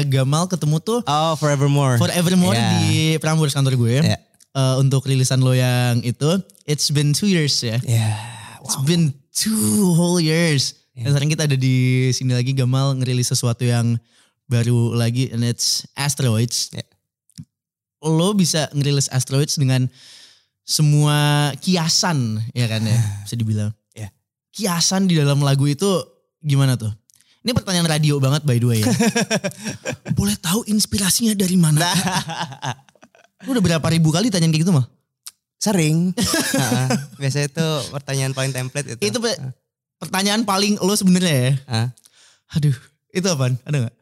Gamal 0.07 0.48
ketemu 0.48 0.80
tuh 0.80 1.00
oh 1.02 1.34
forevermore 1.36 1.96
Forevermore 1.96 2.56
Iya. 2.56 2.68
di 2.84 2.92
Prambors 3.19 3.56
kantor 3.56 3.80
gue. 3.80 4.04
Iya. 4.04 4.19
Eh, 4.52 4.75
untuk 4.84 5.07
rilisan 5.07 5.40
lo 5.40 5.56
yang 5.56 6.04
itu. 6.04 6.28
It's 6.68 6.92
been 6.92 7.16
two 7.16 7.31
years 7.31 7.56
ya. 7.64 7.80
ya 7.88 8.12
It's 8.71 8.88
been 8.88 9.12
two 9.35 9.91
whole 10.00 10.23
years. 10.23 10.79
Iya. 10.95 11.03
Dan 11.03 11.09
sekarang 11.12 11.31
kita 11.35 11.44
ada 11.44 11.57
di 11.59 12.07
sini 12.15 12.31
lagi 12.31 12.56
Gamal 12.56 12.95
ngerilis 12.95 13.27
sesuatu 13.27 13.68
yang 13.68 14.00
baru 14.47 14.95
lagi 14.95 15.27
and 15.35 15.44
it's 15.44 15.83
Asteroids. 16.00 16.71
Iya. 16.71 16.88
Lo 18.07 18.31
bisa 18.31 18.71
ngerilis 18.71 19.12
Asteroids 19.12 19.59
dengan 19.59 19.91
semua 20.63 21.51
kiasan 21.59 22.39
ya 22.56 22.71
kan 22.71 22.79
ya 22.88 22.95
bisa 23.27 23.35
dibilang. 23.35 23.75
Iya. 23.91 24.07
Kiasan 24.56 25.12
di 25.12 25.19
dalam 25.19 25.44
lagu 25.44 25.68
itu 25.68 26.07
gimana 26.39 26.79
tuh? 26.79 26.95
Ini 27.44 27.51
pertanyaan 27.51 27.91
radio 27.91 28.23
banget 28.23 28.47
by 28.47 28.56
the 28.56 28.68
way 28.71 28.79
ya. 28.79 28.88
Boleh 30.19 30.39
tahu 30.39 30.63
inspirasinya 30.71 31.35
dari 31.35 31.59
mana? 31.59 31.91
Lu 33.44 33.51
udah 33.51 33.63
berapa 33.68 33.88
ribu 33.91 34.15
kali 34.15 34.31
tanyain 34.31 34.53
kayak 34.53 34.63
gitu 34.63 34.71
mal? 34.71 34.88
Sering. 35.62 36.10
Heeh. 36.58 36.88
Biasanya 37.22 37.48
itu 37.48 37.68
pertanyaan 37.94 38.34
paling 38.34 38.50
template 38.50 38.98
itu. 38.98 39.13
Itu 39.13 39.18
pe- 39.22 39.38
pertanyaan 40.02 40.42
paling 40.42 40.81
lo 40.81 40.98
sebenarnya 40.98 41.36
ya. 41.38 41.54
Hah? 41.69 41.88
Aduh, 42.58 42.74
itu 43.13 43.28
apaan? 43.30 43.62
Ada 43.63 43.88
gak? 43.88 43.96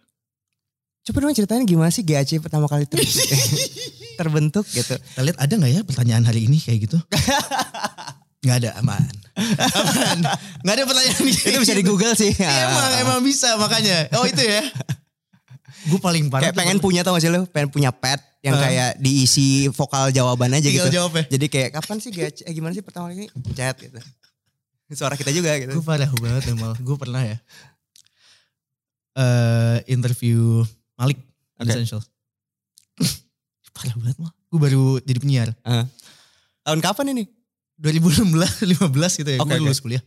Coba 1.06 1.18
dong 1.20 1.36
ceritain 1.36 1.68
gimana 1.68 1.92
sih 1.92 2.02
GAC 2.02 2.40
pertama 2.40 2.66
kali 2.66 2.88
ter- 2.88 3.04
terbentuk 4.20 4.64
gitu. 4.72 4.96
Kita 4.96 5.20
lihat 5.20 5.38
ada 5.38 5.52
gak 5.52 5.72
ya 5.72 5.82
pertanyaan 5.84 6.24
hari 6.24 6.48
ini 6.48 6.58
kayak 6.58 6.88
gitu? 6.88 6.98
Gak 8.40 8.64
ada, 8.64 8.80
aman. 8.80 9.04
aman. 9.36 10.20
Gak 10.64 10.74
ada 10.80 10.84
pertanyaan 10.88 11.28
Itu 11.28 11.60
bisa 11.60 11.76
di. 11.76 11.84
Google 11.84 12.16
sih. 12.16 12.32
Iya, 12.32 12.72
emang, 12.72 12.92
emang 13.04 13.20
bisa 13.20 13.60
makanya. 13.60 14.08
Oh 14.16 14.24
itu 14.24 14.40
ya. 14.40 14.64
Gue 15.88 16.00
paling 16.02 16.28
parah. 16.28 16.50
Kayak 16.50 16.58
pengen 16.60 16.78
punya 16.84 17.02
tau 17.08 17.16
gak 17.16 17.24
sih 17.24 17.31
lo? 17.31 17.48
Pengen 17.48 17.70
punya 17.72 17.92
pet 17.96 18.20
yang 18.44 18.56
Hah? 18.56 18.64
kayak 18.68 18.92
diisi 19.00 19.68
vokal 19.72 20.12
jawaban 20.12 20.52
aja 20.52 20.68
tinggal 20.68 20.88
gitu. 20.92 20.98
jawab 21.00 21.12
ya. 21.16 21.24
Jadi 21.40 21.46
kayak 21.48 21.70
kapan 21.80 21.98
sih 22.04 22.12
GAC? 22.12 22.44
Eh 22.44 22.54
gimana 22.56 22.72
sih 22.76 22.83
pertama 22.83 23.12
kali 23.12 23.24
ini? 23.24 23.28
Chat 23.56 23.80
gitu. 23.80 24.00
Suara 25.00 25.16
kita 25.16 25.31
juga 25.31 25.56
gitu. 25.56 25.80
Gue 25.80 25.86
parah 25.86 26.09
banget 26.09 26.52
emang. 26.52 26.76
Gue 26.83 26.98
pernah 27.00 27.21
ya. 27.24 27.38
eh 29.19 29.78
interview 29.92 30.64
Malik 30.95 31.19
Oke. 31.59 31.68
Essentials. 31.71 32.07
parah 33.76 33.95
banget 34.00 34.18
mah. 34.19 34.31
Gue 34.52 34.59
baru 34.59 34.83
jadi 35.04 35.19
penyiar. 35.19 35.50
Heeh. 35.64 35.86
Tahun 36.64 36.80
kapan 36.83 37.16
ini? 37.16 37.24
2016 37.80 38.68
15 38.68 38.83
gitu 39.24 39.30
ya. 39.36 39.40
Oke, 39.40 39.56
gue 39.56 39.64
lulus 39.64 39.80
kuliah. 39.80 40.04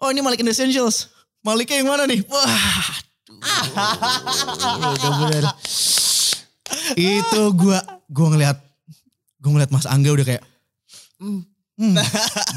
Oh 0.00 0.12
ini 0.12 0.20
Malik 0.20 0.44
Essentials. 0.44 1.12
Maliknya 1.40 1.80
yang 1.80 1.88
mana 1.88 2.04
nih? 2.10 2.20
Wah. 2.26 3.06
Aduh, 3.26 4.92
udah 4.94 5.10
bener. 5.26 5.44
Itu 6.94 7.42
gue 7.52 7.78
gue 8.06 8.26
ngeliat 8.30 8.58
gue 9.38 9.50
ngeliat 9.50 9.70
Mas 9.70 9.86
Angga 9.86 10.10
udah 10.14 10.26
kayak 10.26 10.44
Hmm. 11.16 11.40
hmm, 11.80 11.96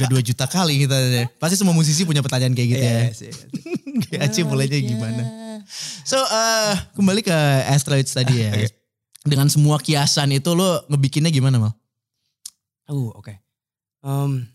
udah 0.03 0.07
2 0.11 0.19
juta 0.19 0.43
kali 0.43 0.83
kita 0.83 0.95
deh. 0.99 1.27
Pasti 1.39 1.55
semua 1.55 1.71
musisi 1.71 2.03
punya 2.03 2.19
pertanyaan 2.19 2.51
kayak 2.51 2.69
gitu 2.75 2.83
ya. 2.83 3.01
Iya. 3.07 3.31
Kayak 4.03 4.21
Aceh 4.31 4.43
mulainya 4.47 4.79
gimana? 4.79 5.23
So 6.03 6.19
eh, 6.19 6.75
kembali 6.95 7.23
ke 7.23 7.35
Asteroids 7.71 8.11
tadi 8.15 8.43
ya. 8.43 8.51
Oke. 8.51 8.67
Dengan 9.27 9.47
semua 9.51 9.79
kiasan 9.79 10.31
itu 10.35 10.51
lo 10.55 10.83
ngebikinnya 10.87 11.31
gimana 11.31 11.55
mal? 11.59 11.73
Oh 12.91 13.11
oke. 13.15 13.31
Em, 14.03 14.47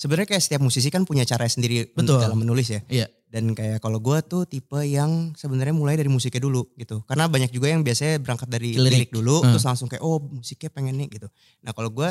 Sebenarnya 0.00 0.32
kayak 0.32 0.42
setiap 0.42 0.64
musisi 0.64 0.88
kan 0.88 1.04
punya 1.04 1.28
cara 1.28 1.44
sendiri 1.44 1.92
Betul. 1.92 2.24
dalam 2.24 2.40
menulis 2.40 2.72
ya. 2.72 2.80
Iya. 2.88 3.06
Dan 3.30 3.54
kayak 3.54 3.78
kalau 3.78 4.02
gue 4.02 4.18
tuh 4.26 4.42
tipe 4.42 4.74
yang 4.82 5.30
sebenarnya 5.32 5.70
mulai 5.70 5.94
dari 5.94 6.10
musiknya 6.10 6.42
dulu 6.42 6.66
gitu. 6.74 7.06
Karena 7.06 7.30
banyak 7.30 7.54
juga 7.54 7.70
yang 7.70 7.86
biasanya 7.86 8.18
berangkat 8.18 8.50
dari 8.50 8.74
Lirik. 8.74 9.06
lirik, 9.06 9.10
dulu, 9.14 9.38
Hmm. 9.38 9.54
terus 9.54 9.62
langsung 9.62 9.86
kayak 9.86 10.02
oh 10.02 10.18
musiknya 10.18 10.66
pengen 10.68 10.98
nih 10.98 11.08
gitu. 11.14 11.30
Nah 11.62 11.70
kalau 11.70 11.88
gue 11.88 12.10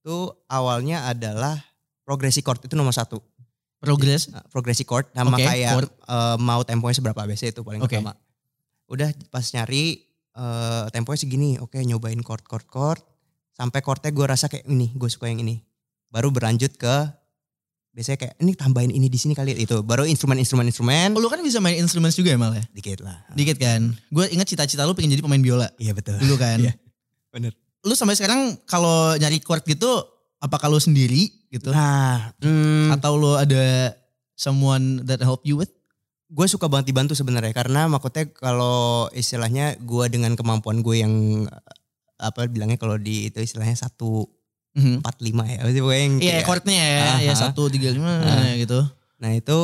tuh 0.00 0.30
awalnya 0.46 1.04
adalah 1.04 1.58
progresi 2.06 2.40
chord 2.40 2.62
itu 2.62 2.78
nomor 2.78 2.94
satu. 2.94 3.18
Progress? 3.80 4.28
Nah, 4.28 4.44
progresi 4.46 4.84
chord 4.84 5.10
sama 5.10 5.34
Oke, 5.34 5.42
kayak 5.42 5.72
chord. 5.74 5.90
eh, 5.90 6.36
mau 6.38 6.62
temponya 6.62 6.94
seberapa 6.94 7.18
biasanya 7.18 7.50
itu 7.50 7.62
paling 7.64 7.80
Oke. 7.80 7.96
utama. 7.96 8.14
Udah 8.86 9.10
pas 9.28 9.42
nyari 9.50 10.06
eh, 10.30 10.84
temponya 10.88 11.18
segini, 11.18 11.58
oke 11.58 11.74
nyobain 11.80 12.22
chord 12.22 12.46
chord 12.46 12.62
chord 12.64 13.00
sampai 13.50 13.82
chordnya 13.82 14.08
gue 14.08 14.22
rasa 14.22 14.46
kayak 14.46 14.64
ini, 14.64 14.94
gue 14.94 15.10
suka 15.10 15.26
yang 15.26 15.42
ini. 15.42 15.58
Baru 16.06 16.30
berlanjut 16.30 16.76
ke 16.76 16.94
biasanya 17.90 18.18
kayak 18.22 18.34
ini 18.38 18.52
tambahin 18.54 18.92
ini 18.94 19.10
di 19.10 19.18
sini 19.18 19.34
kali 19.34 19.54
itu. 19.58 19.82
Baru 19.82 20.06
instrumen-instrumen 20.06 20.66
instrumen 20.66 21.14
Lu 21.18 21.26
kan 21.26 21.42
bisa 21.42 21.58
main 21.58 21.78
instrumen 21.78 22.10
juga 22.10 22.30
ya 22.34 22.38
mal 22.38 22.54
ya? 22.54 22.64
dikit 22.70 23.02
lah. 23.02 23.26
Dikit 23.34 23.56
kan? 23.58 23.92
Gue 24.10 24.30
ingat 24.30 24.46
cita-cita 24.46 24.86
lu 24.86 24.94
pengen 24.94 25.18
jadi 25.18 25.22
pemain 25.26 25.42
biola 25.42 25.68
Iya 25.76 25.92
betul. 25.94 26.18
dulu 26.22 26.38
kan. 26.38 26.58
Iya, 26.62 26.72
bener. 27.34 27.52
Lu 27.82 27.94
sampai 27.96 28.14
sekarang 28.14 28.60
kalau 28.64 29.16
nyari 29.18 29.42
chord 29.42 29.66
gitu 29.66 29.88
apa 30.40 30.56
kalau 30.56 30.78
sendiri 30.80 31.28
gitu 31.50 31.68
Nah, 31.74 32.32
hmm, 32.40 32.94
atau 32.94 33.18
lo 33.18 33.36
ada 33.36 33.92
someone 34.32 35.02
that 35.04 35.20
help 35.20 35.42
you 35.44 35.58
with? 35.58 35.70
gue 36.30 36.46
suka 36.46 36.70
banget 36.70 36.94
dibantu 36.94 37.18
sebenarnya 37.18 37.50
karena 37.50 37.90
maksudnya 37.90 38.30
kalau 38.30 39.10
istilahnya 39.10 39.74
gue 39.82 40.04
dengan 40.14 40.38
kemampuan 40.38 40.78
gue 40.78 41.02
yang 41.02 41.42
apa 42.22 42.46
bilangnya 42.46 42.78
kalau 42.78 42.94
di 42.94 43.26
itu 43.34 43.42
istilahnya 43.42 43.74
satu 43.74 44.30
Mhm. 44.70 45.02
empat 45.02 45.16
lima 45.18 45.42
ya, 45.44 45.58
Maksudnya 45.60 45.82
pokoknya 45.82 46.00
yang 46.00 46.14
Iya 46.16 46.30
kayak- 46.32 46.46
chordnya 46.46 46.78
ya, 46.80 47.06
ya 47.20 47.34
satu 47.34 47.62
tiga 47.66 47.90
lima 47.90 48.12
Ah. 48.22 48.54
gitu. 48.54 48.80
Nah 49.18 49.30
itu 49.32 49.58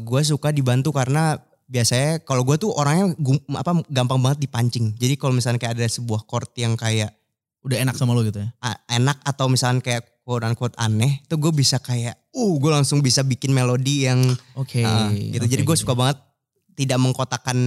gue 0.00 0.22
suka 0.22 0.48
dibantu 0.50 0.90
karena 0.90 1.36
biasanya 1.66 2.22
kalau 2.22 2.42
gue 2.42 2.54
tuh 2.56 2.70
orangnya 2.70 3.10
gum- 3.16 3.42
apa 3.52 3.82
gampang 3.86 4.22
banget 4.22 4.38
dipancing. 4.40 4.94
Jadi 4.94 5.14
kalau 5.14 5.34
misalnya 5.34 5.58
kayak 5.58 5.74
ada 5.74 5.86
sebuah 5.86 6.22
chord 6.24 6.50
yang 6.56 6.74
kayak 6.74 7.10
Udah 7.60 7.82
enak 7.82 7.98
sama 7.98 8.14
lo 8.14 8.22
gitu 8.22 8.38
ya. 8.38 8.54
enak 8.86 9.18
atau 9.20 9.50
misalnya 9.50 9.82
kayak 9.82 10.22
quote 10.22 10.42
unquote 10.42 10.78
aneh, 10.78 11.18
tuh 11.26 11.34
gue 11.36 11.50
bisa 11.50 11.76
kayak, 11.76 12.14
uh 12.30 12.52
gue 12.54 12.70
langsung 12.70 12.98
bisa 12.98 13.22
bikin 13.22 13.50
melodi 13.50 14.06
yang 14.06 14.22
Oke. 14.54 14.80
ah, 14.80 15.10
gitu. 15.10 15.42
oke, 15.42 15.50
Jadi 15.50 15.62
gue 15.64 15.76
suka 15.76 15.92
banget 15.92 16.22
tidak 16.72 16.98
mengkotakkan 16.98 17.58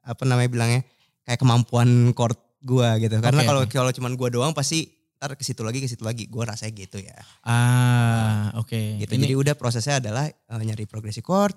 apa 0.00 0.22
namanya 0.22 0.50
bilangnya 0.50 0.80
kayak 1.22 1.38
kemampuan 1.38 2.10
chord 2.10 2.34
gue 2.58 2.88
gitu. 3.00 3.22
Karena 3.22 3.46
kalau 3.46 3.62
oke. 3.62 3.70
kalau 3.70 3.90
cuman 3.90 4.12
gue 4.14 4.28
doang 4.30 4.50
pasti 4.50 4.90
ntar 5.20 5.36
ke 5.36 5.44
situ 5.44 5.60
lagi 5.60 5.84
ke 5.84 5.88
situ 5.88 6.00
lagi. 6.00 6.24
Gue 6.32 6.48
rasanya 6.48 6.72
gitu 6.80 6.96
ya. 6.96 7.12
Ah, 7.44 8.56
oke. 8.56 9.04
gitu. 9.04 9.12
Ini 9.12 9.28
Jadi 9.28 9.34
udah 9.36 9.52
prosesnya 9.52 10.00
adalah 10.00 10.24
eh, 10.26 10.62
nyari 10.64 10.88
progresi 10.88 11.20
chord, 11.20 11.52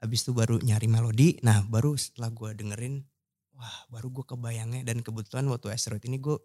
habis 0.00 0.24
itu 0.24 0.32
baru 0.32 0.56
nyari 0.58 0.88
melodi. 0.88 1.36
Nah 1.44 1.60
baru 1.60 1.92
setelah 1.94 2.32
gue 2.32 2.56
dengerin, 2.56 3.04
wah 3.52 3.76
baru 3.92 4.08
gue 4.10 4.24
kebayangnya 4.24 4.80
dan 4.82 5.04
kebetulan 5.04 5.44
waktu 5.52 5.68
Asteroid 5.68 6.00
ini 6.08 6.16
gue 6.16 6.40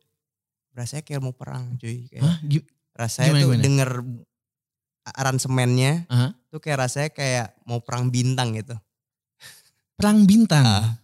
rasanya 0.75 1.08
kayak 1.08 1.24
mau 1.24 1.31
perang 1.31 1.79
cuy. 1.79 2.12
Kayak 2.12 2.24
Hah? 2.27 2.38
Rasanya 2.91 3.31
Gimana, 3.31 3.39
tuh 3.39 3.48
gimana? 3.48 3.63
denger 3.63 3.89
aransemennya 5.01 5.93
Aha. 6.08 6.27
tuh 6.51 6.60
kayak 6.62 6.77
rasanya 6.86 7.10
kayak 7.10 7.48
mau 7.65 7.81
perang 7.81 8.12
bintang 8.13 8.53
gitu 8.53 8.75
Perang 9.98 10.25
bintang. 10.25 10.65
Ah. 10.65 10.98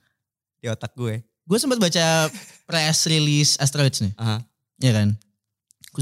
di 0.57 0.65
otak 0.65 0.97
gue. 0.97 1.21
Gue 1.45 1.57
sempat 1.61 1.77
baca 1.77 2.27
press 2.65 3.05
release 3.05 3.61
Asteroids 3.61 4.01
nih. 4.01 4.09
Aha. 4.17 4.41
Iya 4.81 4.91
kan? 4.91 5.09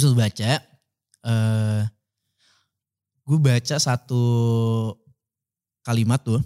Sempat 0.02 0.18
baca. 0.30 0.52
eh 1.26 1.82
gue 3.26 3.40
baca 3.42 3.76
satu 3.76 4.24
kalimat 5.82 6.22
tuh. 6.22 6.38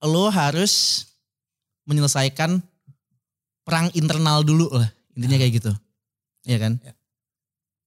Lo 0.00 0.28
harus 0.28 1.04
menyelesaikan 1.84 2.60
perang 3.60 3.92
internal 3.92 4.40
dulu 4.40 4.72
lah. 4.72 4.88
Intinya 5.12 5.36
kayak 5.36 5.54
gitu. 5.60 5.72
Iya 6.44 6.58
kan? 6.60 6.72
Ya. 6.80 6.92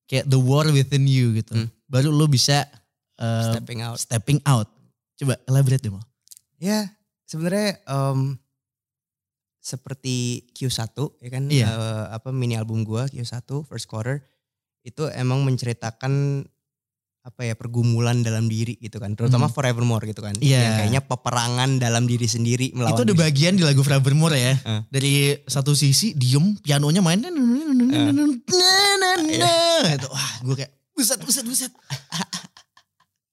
Kayak 0.07 0.25
the 0.29 0.37
war 0.37 0.65
within 0.69 1.09
you 1.09 1.33
gitu. 1.33 1.57
Hmm. 1.57 1.69
Baru 1.89 2.13
lo 2.13 2.25
bisa 2.25 2.69
eh, 3.17 3.43
Stepping 3.49 3.81
out. 3.81 3.97
stepping 3.97 4.39
out. 4.45 4.69
Coba 5.17 5.41
elaborate 5.45 5.81
deh 5.81 5.89
mal. 5.89 6.05
Ya 6.61 6.89
sebenarnya 7.25 7.81
em, 7.83 8.37
seperti 9.57 10.47
Q1 10.53 10.95
ya 11.19 11.29
kan 11.29 11.43
Iya. 11.49 11.65
eh, 11.67 12.05
apa 12.13 12.29
mini 12.29 12.55
album 12.55 12.81
gua 12.81 13.09
Q1 13.09 13.41
first 13.65 13.85
quarter 13.85 14.21
itu 14.87 15.03
emang 15.11 15.43
menceritakan 15.43 16.47
apa 17.21 17.43
ya 17.43 17.59
pergumulan 17.59 18.23
dalam 18.23 18.47
diri 18.47 18.79
gitu 18.79 19.03
kan 19.03 19.11
terutama 19.11 19.51
Hmm. 19.51 19.55
Forevermore 19.59 20.07
gitu 20.07 20.23
kan 20.23 20.31
Iya. 20.39 20.63
yang 20.63 20.73
kayaknya 20.79 21.01
peperangan 21.03 21.75
dalam 21.75 22.07
diri 22.07 22.23
sendiri 22.23 22.71
melawan 22.71 22.95
Itu 22.95 23.03
ada 23.03 23.11
diri 23.11 23.19
bagian 23.19 23.59
di 23.59 23.67
lagu 23.67 23.83
Forevermore 23.83 24.39
ya. 24.39 24.55
Eh. 24.55 24.81
Dari 24.87 25.35
satu 25.43 25.75
sisi 25.75 26.15
diem, 26.15 26.55
pianonya 26.63 27.03
main. 27.03 27.19
Eh. 29.27 29.99
Itu, 29.99 30.07
wah 30.07 30.31
gue 30.47 30.55
kayak 30.55 30.71
buset, 30.95 31.19
buset, 31.19 31.43
buset. 31.43 31.71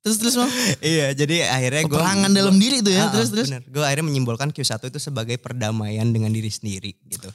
terus, 0.04 0.20
terus 0.20 0.34
mau 0.36 0.44
iya 0.84 1.16
jadi 1.16 1.48
akhirnya 1.48 1.82
gue 1.88 1.96
peperangan 1.96 2.30
dalam 2.34 2.58
diri 2.60 2.84
itu 2.84 2.92
ya. 2.92 3.08
terus, 3.08 3.32
terus. 3.32 3.48
gue 3.48 3.80
akhirnya 3.80 4.04
menyimbolkan 4.04 4.52
Q1 4.52 4.92
itu 4.92 4.98
sebagai 5.00 5.40
perdamaian 5.40 6.04
dengan 6.12 6.28
diri 6.28 6.52
sendiri 6.52 6.92
gitu 7.08 7.30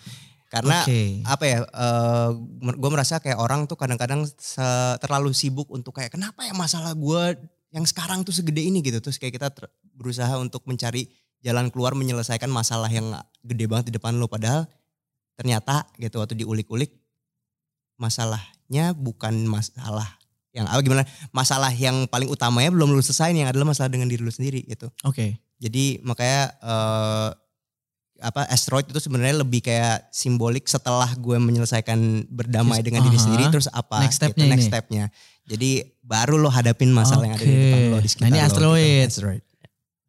karena 0.50 0.82
Oke. 0.82 1.22
apa 1.30 1.44
ya 1.46 1.60
gue 2.58 2.90
merasa 2.90 3.22
kayak 3.22 3.38
orang 3.38 3.70
tuh 3.70 3.78
kadang-kadang 3.78 4.26
terlalu 4.98 5.30
sibuk 5.32 5.70
untuk 5.70 5.94
kayak 5.94 6.18
kenapa 6.18 6.42
ya 6.42 6.58
masalah 6.58 6.98
gue 6.98 7.38
yang 7.70 7.86
sekarang 7.86 8.26
tuh 8.26 8.34
segede 8.34 8.66
ini 8.66 8.82
gitu 8.82 8.98
terus 8.98 9.22
kayak 9.22 9.38
kita 9.38 9.54
berusaha 9.94 10.42
untuk 10.42 10.66
mencari 10.66 11.06
jalan 11.46 11.70
keluar 11.70 11.94
menyelesaikan 11.94 12.50
masalah 12.50 12.90
yang 12.90 13.14
gede 13.46 13.70
banget 13.70 13.94
di 13.94 14.02
depan 14.02 14.18
lo 14.18 14.26
padahal 14.26 14.66
ternyata 15.38 15.86
gitu 16.02 16.18
waktu 16.20 16.36
diulik-ulik 16.36 16.98
masalahnya 18.02 18.92
bukan 18.98 19.46
masalah 19.46 20.20
yang 20.50 20.66
apa 20.66 20.82
gimana 20.82 21.06
masalah 21.30 21.70
yang 21.70 22.10
paling 22.10 22.26
utamanya 22.26 22.74
belum 22.74 22.90
lu 22.90 23.06
selesai 23.06 23.38
yang 23.38 23.54
adalah 23.54 23.70
masalah 23.70 23.94
dengan 23.94 24.10
diri 24.10 24.26
lu 24.26 24.34
sendiri 24.34 24.66
gitu 24.66 24.90
Oke. 25.06 25.38
jadi 25.62 26.02
makanya 26.02 26.58
eh, 26.58 27.30
apa 28.22 28.44
asteroid 28.48 28.86
itu 28.86 29.00
sebenarnya 29.00 29.40
lebih 29.40 29.60
kayak 29.60 30.08
simbolik 30.10 30.66
setelah 30.66 31.08
gue 31.14 31.36
menyelesaikan 31.36 31.98
berdamai 32.28 32.80
Terus, 32.80 32.86
dengan 32.86 33.02
diri 33.04 33.18
aha. 33.18 33.24
sendiri 33.24 33.44
terus 33.50 33.68
apa 33.68 34.04
Next 34.04 34.16
gitu, 34.16 34.30
stepnya 34.30 34.46
next 34.46 34.62
ini. 34.62 34.70
stepnya. 34.70 35.04
Jadi 35.44 35.70
baru 36.00 36.36
lo 36.36 36.48
hadapin 36.48 36.90
masalah 36.90 37.26
yang 37.26 37.34
ada 37.34 37.42
di 37.42 37.52
depan 37.52 37.80
lo 37.88 37.98
di 37.98 38.08
sekitar 38.08 38.26
Nah, 38.26 38.30
ini 38.30 38.38
lo, 38.38 38.40
gitu. 38.40 38.50
asteroid. 38.50 39.08
Asteroid. 39.08 39.42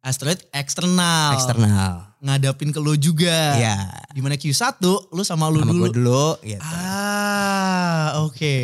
Asteroid 0.01 0.39
eksternal. 0.51 1.29
Eksternal. 1.33 1.93
Ngadapin 2.19 2.69
ke 2.69 2.77
lo 2.77 2.93
juga. 2.93 3.53
Iya. 3.55 3.77
Di 4.09 4.19
mana 4.19 4.33
Q1 4.33 4.77
lu 5.09 5.21
sama 5.21 5.45
lu 5.47 5.61
Sama 5.61 5.71
dulu. 5.71 5.81
gue 5.83 5.91
dulu 5.97 6.25
gitu. 6.41 6.61
Ah, 6.61 8.21
oke. 8.21 8.55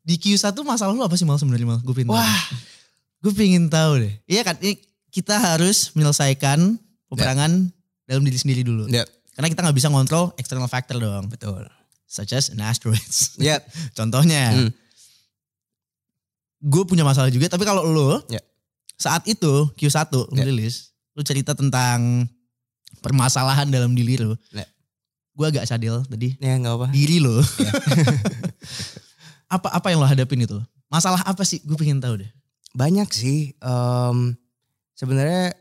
Di 0.00 0.14
Q1 0.16 0.54
masalah 0.60 0.92
lu 0.92 1.02
apa 1.02 1.14
sih 1.14 1.24
mal 1.24 1.36
sebenarnya 1.36 1.66
mal? 1.66 1.80
Gue 1.80 1.94
pengen. 1.94 2.12
Wah, 2.12 2.40
Gue 3.18 3.32
pengen 3.32 3.66
tahu 3.66 3.98
deh. 3.98 4.14
Iya 4.24 4.40
kan, 4.40 4.54
ini 4.60 4.78
kita 5.10 5.34
harus 5.34 5.90
menyelesaikan 5.92 6.78
peperangan 7.08 7.72
dalam 8.06 8.22
diri 8.22 8.34
sendiri 8.34 8.62
dulu. 8.62 8.86
ya, 8.86 9.02
Karena 9.34 9.48
kita 9.48 9.60
nggak 9.60 9.76
bisa 9.76 9.88
ngontrol 9.88 10.32
external 10.34 10.66
factor 10.66 10.96
dong. 10.96 11.26
betul. 11.26 11.66
Such 12.06 12.32
as 12.32 12.48
an 12.48 12.60
asteroids. 12.60 13.34
Ya, 13.36 13.58
Contohnya, 13.98 14.54
Hmm. 14.54 14.70
gue 16.58 16.82
punya 16.84 17.02
masalah 17.02 17.28
juga. 17.28 17.46
Tapi 17.46 17.62
kalau 17.62 17.82
lu 17.84 18.22
Ya. 18.28 18.40
saat 18.94 19.26
itu 19.26 19.68
Q1 19.74 20.06
lu 20.08 20.22
Ya. 20.32 20.44
rilis, 20.44 20.94
lu 21.12 21.22
cerita 21.22 21.52
tentang 21.52 22.30
permasalahan 23.00 23.66
dalam 23.66 23.92
diri 23.92 24.16
lu. 24.16 24.34
Ya. 24.50 24.64
Gue 25.32 25.46
agak 25.46 25.68
sadel 25.68 26.00
tadi. 26.02 26.32
ya 26.38 26.56
nggak 26.56 26.74
apa. 26.74 26.86
Diri 26.88 27.20
lo. 27.20 27.36
Ya. 27.60 27.72
apa 29.54 29.68
apa 29.68 29.86
yang 29.90 30.00
lo 30.00 30.08
hadapin 30.08 30.40
itu? 30.40 30.56
Masalah 30.88 31.20
apa 31.22 31.42
sih? 31.42 31.60
Gue 31.60 31.76
pengen 31.76 32.00
tahu 32.00 32.22
deh. 32.22 32.30
Banyak 32.72 33.10
sih. 33.10 33.52
em, 33.56 34.36
Sebenarnya 34.96 35.52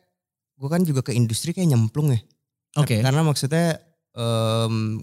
gue 0.56 0.70
kan 0.70 0.80
juga 0.80 1.04
ke 1.04 1.12
industri 1.12 1.52
kayak 1.52 1.68
nyemplung 1.68 2.08
ya. 2.08 2.24
Oke. 2.76 3.00
Karena 3.02 3.22
maksudnya 3.24 3.80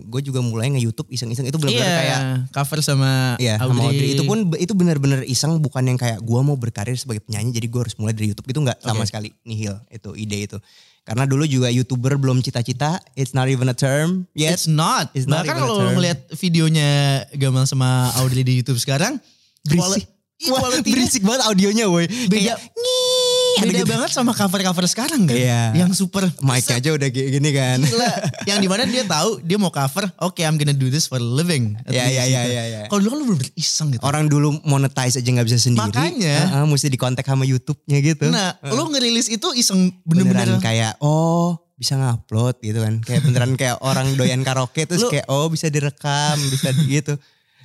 gue 0.09 0.21
juga 0.25 0.41
mulai 0.41 0.73
nge-youtube 0.73 1.13
iseng-iseng 1.13 1.45
itu 1.45 1.61
benar-benar 1.61 1.85
Iya, 1.85 2.01
kayak 2.01 2.21
cover 2.49 2.81
sama 2.81 3.37
Iya 3.37 3.61
Audrey. 3.61 3.69
sama 3.69 3.83
Audrey. 3.93 4.09
Itu 4.17 4.23
pun 4.25 4.39
itu 4.57 4.73
benar-benar 4.73 5.21
iseng 5.29 5.61
bukan 5.61 5.85
yang 5.85 5.99
kayak 6.01 6.25
gua 6.25 6.41
mau 6.41 6.57
berkarir 6.57 6.97
sebagai 6.97 7.21
penyanyi 7.21 7.53
jadi 7.53 7.69
gua 7.69 7.85
harus 7.85 7.93
mulai 8.01 8.17
dari 8.17 8.33
YouTube 8.33 8.49
itu 8.49 8.65
nggak 8.65 8.81
sama 8.81 9.05
Oke. 9.05 9.13
sekali 9.13 9.29
nihil 9.45 9.77
itu 9.93 10.17
ide 10.17 10.49
itu. 10.49 10.57
Karena 11.05 11.29
dulu 11.29 11.45
juga 11.45 11.69
YouTuber 11.69 12.15
belum 12.17 12.41
cita-cita, 12.41 13.05
it's 13.13 13.37
not 13.37 13.53
even 13.53 13.69
a 13.69 13.77
term 13.77 14.25
yet. 14.33 14.57
It's 14.57 14.65
not. 14.71 15.13
It's 15.13 15.29
not 15.29 15.45
Bahkan 15.45 15.61
kalau 15.61 15.93
ngeliat 15.93 16.33
videonya 16.33 16.91
Gamal 17.37 17.69
sama 17.69 18.09
Audrey 18.17 18.47
di 18.47 18.65
YouTube 18.65 18.81
sekarang, 18.81 19.21
Berisik. 19.67 20.09
Wah, 20.49 20.59
quality-nya 20.59 20.95
berisik 20.99 21.23
banget 21.23 21.43
audionya 21.47 21.87
woi. 21.87 22.07
Kayak, 22.07 22.59
ada 23.61 23.69
beda 23.69 23.81
gitu. 23.83 23.93
banget 23.93 24.11
sama 24.15 24.33
cover-cover 24.33 24.85
sekarang 24.89 25.29
kan. 25.29 25.37
Iya. 25.37 25.63
Yang 25.77 26.01
super 26.01 26.25
Mic-nya 26.41 26.81
aja 26.81 26.91
udah 26.95 27.09
kayak 27.13 27.29
gini 27.37 27.51
kan. 27.53 27.79
Gila. 27.83 28.13
yang 28.49 28.59
di 28.63 28.69
mana 28.71 28.83
dia 28.89 29.05
tahu 29.05 29.43
dia 29.45 29.59
mau 29.61 29.69
cover, 29.69 30.09
oke 30.23 30.41
I'm 30.41 30.57
gonna 30.57 30.77
do 30.77 30.89
this 30.89 31.11
for 31.11 31.21
a 31.21 31.25
living. 31.25 31.77
Iya 31.91 32.05
iya 32.09 32.23
iya 32.25 32.41
gitu. 32.47 32.53
iya. 32.55 32.63
iya. 32.65 32.81
Kalau 32.89 33.01
dulu 33.05 33.11
kan 33.11 33.19
lu 33.19 33.27
bener 33.37 33.49
iseng 33.59 33.89
gitu. 33.93 34.03
Orang 34.03 34.25
dulu 34.31 34.49
monetize 34.65 35.21
aja 35.21 35.29
nggak 35.29 35.47
bisa 35.47 35.59
sendiri. 35.61 35.91
Makanya. 35.91 36.37
Heeh, 36.57 36.65
mesti 36.65 36.89
dikontak 36.89 37.27
sama 37.27 37.45
YouTube-nya 37.45 37.99
gitu. 38.01 38.27
Nah, 38.33 38.57
lu 38.73 38.89
ngerilis 38.93 39.29
itu 39.29 39.49
iseng 39.59 39.93
beneran 40.07 40.57
bener-bener. 40.57 40.65
kayak 40.65 40.93
oh 41.03 41.59
bisa 41.83 41.99
ngupload 41.99 42.63
gitu 42.63 42.79
kan 42.79 43.03
kayak 43.03 43.27
beneran 43.27 43.59
kayak 43.59 43.83
orang 43.83 44.15
doyan 44.15 44.47
karaoke 44.47 44.87
terus 44.87 45.03
Lu- 45.03 45.11
kayak 45.11 45.27
oh 45.27 45.51
bisa 45.51 45.67
direkam 45.67 46.39
bisa 46.39 46.71
gitu 46.87 47.19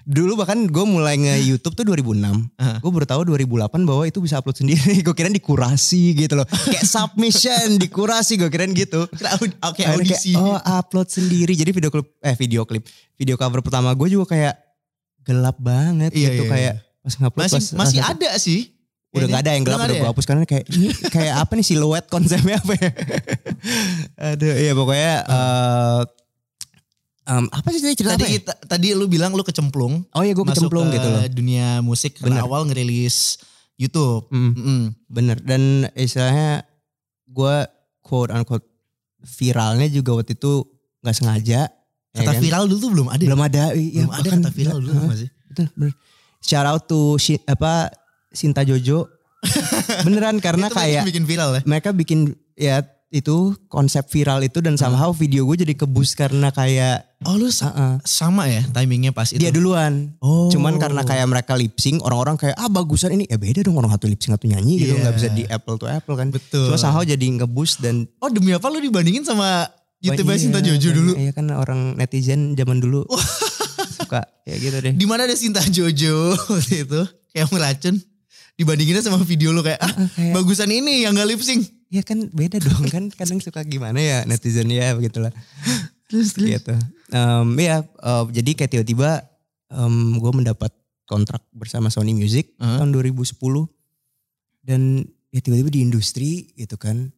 dulu 0.07 0.39
bahkan 0.39 0.55
gue 0.63 0.85
mulai 0.85 1.15
nge 1.15 1.35
YouTube 1.45 1.75
tuh 1.75 1.83
2006 1.83 2.23
Aha. 2.55 2.79
gue 2.79 2.89
baru 2.89 3.03
tahu 3.03 3.21
2008 3.27 3.43
bahwa 3.83 4.03
itu 4.03 4.17
bisa 4.17 4.37
upload 4.37 4.55
sendiri. 4.55 4.79
Gue 5.03 5.11
kirain 5.11 5.31
dikurasi 5.31 6.15
gitu 6.15 6.33
loh. 6.33 6.47
Kayak 6.47 6.87
submission 6.87 7.75
dikurasi 7.83 8.35
gue 8.35 8.47
kirain 8.47 8.71
gitu. 8.71 9.03
Kira 9.09 9.35
aud- 9.35 9.59
Oke 9.61 9.83
audisi. 9.83 10.31
kayak, 10.31 10.39
oh 10.39 10.55
upload 10.73 11.07
sendiri. 11.07 11.51
Jadi 11.51 11.71
video 11.71 11.91
klip 11.91 12.07
eh 12.17 12.33
video 12.33 12.63
klip. 12.63 12.87
Video 13.13 13.35
cover 13.35 13.59
pertama 13.59 13.91
gue 13.91 14.07
juga 14.09 14.25
kayak 14.29 14.55
gelap 15.21 15.57
banget 15.57 16.15
Iya, 16.15 16.29
gitu 16.29 16.41
iya, 16.41 16.49
kayak 16.49 16.73
pas 17.01 17.13
ngupload 17.17 17.43
masih 17.45 17.59
pas- 17.59 17.75
masih 17.77 17.99
pas- 17.99 18.09
ada 18.09 18.31
sih. 18.37 18.61
udah 19.09 19.23
nggak 19.25 19.41
ada 19.41 19.51
yang 19.51 19.63
gelap 19.63 19.79
Udah 19.81 19.95
gue 19.97 20.09
hapus 20.09 20.25
karena 20.25 20.43
kayak 20.43 20.65
ini 20.69 20.87
kayak 21.09 21.35
apa 21.37 21.51
nih 21.51 21.65
siluet 21.65 22.05
konsepnya 22.05 22.55
apa 22.57 22.73
ya? 22.75 22.89
Aduh 24.29 24.53
iya 24.53 24.71
pokoknya 24.71 25.13
Hmm. 25.21 25.33
eh, 25.33 26.01
Em, 27.27 27.43
apa 27.46 27.67
sih 27.69 27.84
cerita 27.91 28.15
Tadi 28.15 28.24
apa 28.24 28.25
ya? 28.25 28.36
kita, 28.39 28.53
tadi 28.65 28.88
lu 28.91 29.05
bilang 29.05 29.31
lu 29.31 29.43
kecemplung. 29.43 30.07
Oh 30.10 30.24
iya 30.24 30.31
gue 30.31 30.46
kecemplung 30.46 30.88
ke 30.88 30.96
gitu 30.96 31.07
loh. 31.07 31.22
dunia 31.27 31.67
musik 31.81 32.15
karena 32.15 32.39
Bener. 32.39 32.48
awal 32.48 32.63
ngerilis 32.63 33.36
YouTube. 33.75 34.31
Mm, 34.31 34.51
Mm-mm. 34.53 34.81
bener. 35.05 35.38
Dan 35.38 35.62
istilahnya 35.93 36.63
gue 37.25 37.55
quote 38.00 38.31
unquote 38.31 38.63
viralnya 39.19 39.86
juga 39.88 40.15
waktu 40.15 40.34
itu 40.34 40.63
nggak 41.00 41.13
sengaja. 41.13 41.67
ya 42.10 42.17
Kata 42.17 42.31
kan? 42.31 42.39
viral 42.39 42.63
dulu 42.65 42.79
tuh 42.79 42.91
belum 42.93 43.07
ada. 43.07 43.19
ya? 43.19 43.27
Belum 43.27 43.43
ada. 43.43 43.63
Iya, 43.69 44.01
belum 44.01 44.13
ada 44.13 44.29
kata 44.31 44.50
viral 44.50 44.77
dulu 44.79 44.91
masih. 45.05 45.29
Betul, 45.46 45.67
bener. 45.75 45.93
Shout 46.39 46.63
out 46.65 46.84
to 46.86 47.00
Shi- 47.17 47.43
apa 47.43 47.91
Sinta 48.29 48.63
Jojo. 48.63 49.12
Beneran 50.01 50.39
karena 50.39 50.67
kayak 50.67 51.03
bikin 51.03 51.24
viral 51.24 51.53
ya. 51.53 51.62
mereka 51.63 51.91
bikin 51.91 52.19
ya 52.53 52.81
itu 53.07 53.35
konsep 53.65 54.03
viral 54.05 54.41
itu 54.41 54.59
dan 54.59 54.75
somehow 54.75 55.09
video 55.09 55.45
gue 55.45 55.63
jadi 55.63 55.73
kebus 55.75 56.11
karena 56.11 56.51
kayak 56.51 57.07
Oh 57.23 57.33
lu 57.33 57.47
sa- 57.47 57.71
uh-uh. 57.71 57.97
sama 58.03 58.45
ya 58.45 58.61
timingnya 58.67 59.09
pas 59.09 59.25
itu. 59.25 59.39
dia 59.39 59.49
duluan. 59.49 60.13
Oh. 60.19 60.51
Cuman 60.51 60.77
karena 60.77 61.01
kayak 61.01 61.25
mereka 61.25 61.55
lip 61.55 61.73
sync, 61.75 61.97
orang-orang 61.99 62.37
kayak 62.37 62.53
ah 62.53 62.67
bagusan 62.67 63.09
ini. 63.11 63.25
Ya 63.25 63.35
beda 63.35 63.63
dong 63.63 63.73
orang 63.73 63.89
satu 63.89 64.05
lip 64.05 64.19
sync 64.19 64.35
satu 64.35 64.45
nyanyi 64.45 64.77
gitu, 64.77 64.93
Iya. 64.93 65.01
nggak 65.01 65.15
bisa 65.15 65.27
di 65.31 65.43
apple 65.43 65.75
to 65.75 65.87
apple 65.87 66.13
kan. 66.13 66.29
Betul. 66.29 66.69
Cuma 66.69 66.77
somehow 66.77 67.01
jadi 67.01 67.25
ngebus 67.33 67.79
dan 67.79 68.05
Oh 68.19 68.29
demi 68.29 68.51
apa 68.51 68.67
lu 68.67 68.77
dibandingin 68.77 69.23
sama 69.23 69.65
YouTube 69.97 70.29
Iya, 70.29 70.37
Sinta 70.37 70.59
Jojo 70.59 70.89
dulu? 70.93 71.11
Iya 71.15 71.31
kan 71.31 71.49
orang 71.49 71.97
netizen 71.97 72.53
zaman 72.53 72.77
dulu 72.77 73.01
suka 73.97 74.21
kayak 74.43 74.59
gitu 74.61 74.77
deh. 74.79 74.93
Di 74.93 75.05
mana 75.07 75.25
ada 75.25 75.33
Sinta 75.33 75.63
Jojo 75.63 76.37
waktu 76.53 76.85
itu 76.85 77.01
kayak 77.31 77.49
meracun 77.49 77.97
dibandinginnya 78.53 79.01
sama 79.01 79.17
video 79.21 79.49
lu 79.49 79.61
kayak 79.61 79.79
ah 79.79 79.89
kayak- 80.11 80.33
bagusan 80.33 80.69
ini 80.69 81.01
yang 81.01 81.13
gak 81.13 81.25
lip 81.25 81.41
sync. 81.41 81.65
Ya 81.88 82.03
kan 82.03 82.27
beda 82.36 82.60
dong 82.60 82.86
kan 82.91 83.08
kadang 83.15 83.39
suka 83.39 83.63
gimana 83.63 84.00
ya 84.00 84.27
netizen 84.27 84.67
ya 84.67 84.91
begitulah. 84.96 85.32
Terus 86.12 86.36
Gitu. 86.36 86.75
Em, 87.12 87.48
ya 87.60 87.84
eh, 87.84 88.24
jadi 88.32 88.51
kayak 88.56 88.72
tiba-tiba 88.75 89.24
gue 90.20 90.32
mendapat 90.32 90.72
kontrak 91.08 91.44
bersama 91.51 91.91
Sony 91.91 92.15
Music 92.15 92.56
Heeh. 92.60 92.79
tahun 92.79 92.91
2010 92.96 93.36
dan 94.63 95.03
ya 95.32 95.39
tiba-tiba 95.44 95.72
di 95.72 95.82
industri 95.84 96.32
gitu 96.56 96.75
kan. 96.79 97.12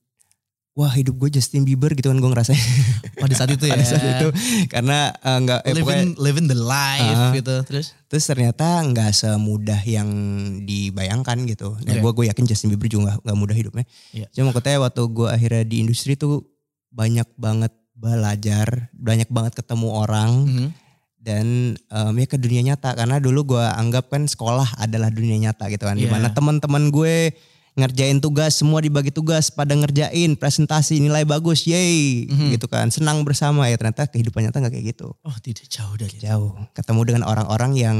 Wah 0.79 0.95
hidup 0.95 1.19
gue 1.19 1.27
Justin 1.29 1.67
Bieber 1.67 1.91
gitu 1.91 2.07
kan 2.07 2.15
gue 2.15 2.29
ngerasain 2.31 2.55
pada 3.19 3.33
saat 3.35 3.51
itu 3.51 3.67
ya. 3.67 3.75
pada 3.75 3.83
saat 3.83 3.99
itu 4.15 4.27
karena 4.71 5.11
eh, 5.11 5.37
nggak 5.43 5.59
eh, 5.59 5.73
pokoknya 5.75 5.83
living 5.83 6.11
living 6.15 6.45
the 6.47 6.55
life 6.55 7.19
Ah. 7.19 7.35
gitu. 7.35 7.55
Terus 7.67 7.99
Terus 8.07 8.23
ternyata 8.25 8.65
nggak 8.81 9.11
semudah 9.11 9.77
yang 9.83 10.09
dibayangkan 10.63 11.45
gitu. 11.45 11.77
Nah, 11.77 11.93
Oke. 11.93 12.01
gue 12.01 12.11
gue 12.15 12.25
yakin 12.31 12.45
Justin 12.47 12.71
Bieber 12.71 12.87
juga 12.87 13.19
nggak- 13.19 13.37
mudah 13.37 13.53
hidupnya. 13.53 13.85
Iya. 14.09 14.31
Cuma 14.31 14.49
katanya 14.49 14.87
waktu 14.87 15.01
gue 15.05 15.27
akhirnya 15.27 15.63
di 15.63 15.83
industri 15.83 16.15
tuh 16.15 16.41
banyak 16.89 17.27
banget 17.35 17.69
belajar, 17.93 18.89
banyak 18.95 19.27
banget 19.27 19.59
ketemu 19.59 19.87
orang 19.91 20.31
mhm. 20.47 20.67
dan 21.19 21.45
em, 21.77 22.13
ya 22.15 22.25
ke 22.25 22.39
dunia 22.39 22.63
nyata. 22.63 22.95
Karena 22.95 23.19
dulu 23.19 23.53
gue 23.53 23.61
anggap 23.61 24.09
kan 24.09 24.25
sekolah 24.25 24.79
adalah 24.79 25.11
dunia 25.11 25.37
nyata 25.37 25.67
gitu 25.67 25.83
kan. 25.83 25.93
Iya. 25.93 26.07
Di 26.07 26.07
mana 26.09 26.31
teman-teman 26.31 26.89
gue 26.89 27.35
ngerjain 27.79 28.19
tugas, 28.19 28.53
semua 28.53 28.79
dibagi 28.79 29.09
tugas, 29.09 29.47
pada 29.47 29.71
ngerjain 29.71 30.35
presentasi 30.35 30.97
nilai 30.97 31.23
bagus, 31.23 31.63
yay, 31.63 32.25
Mhm. 32.25 32.53
gitu 32.53 32.65
kan. 32.65 32.87
Senang 32.87 33.23
bersama 33.23 33.65
ya 33.65 33.75
ternyata 33.75 34.05
kehidupan 34.05 34.43
nyata 34.43 34.59
nggak 34.59 34.73
kayak 34.73 34.87
gitu 34.91 35.15
oh 35.17 35.37
tidak 35.39 35.65
jauh 35.65 35.95
dari 35.95 36.13
itu. 36.13 36.23
jauh 36.23 36.53
ketemu 36.71 37.01
dengan 37.05 37.23
orang-orang 37.23 37.71
yang 37.73 37.97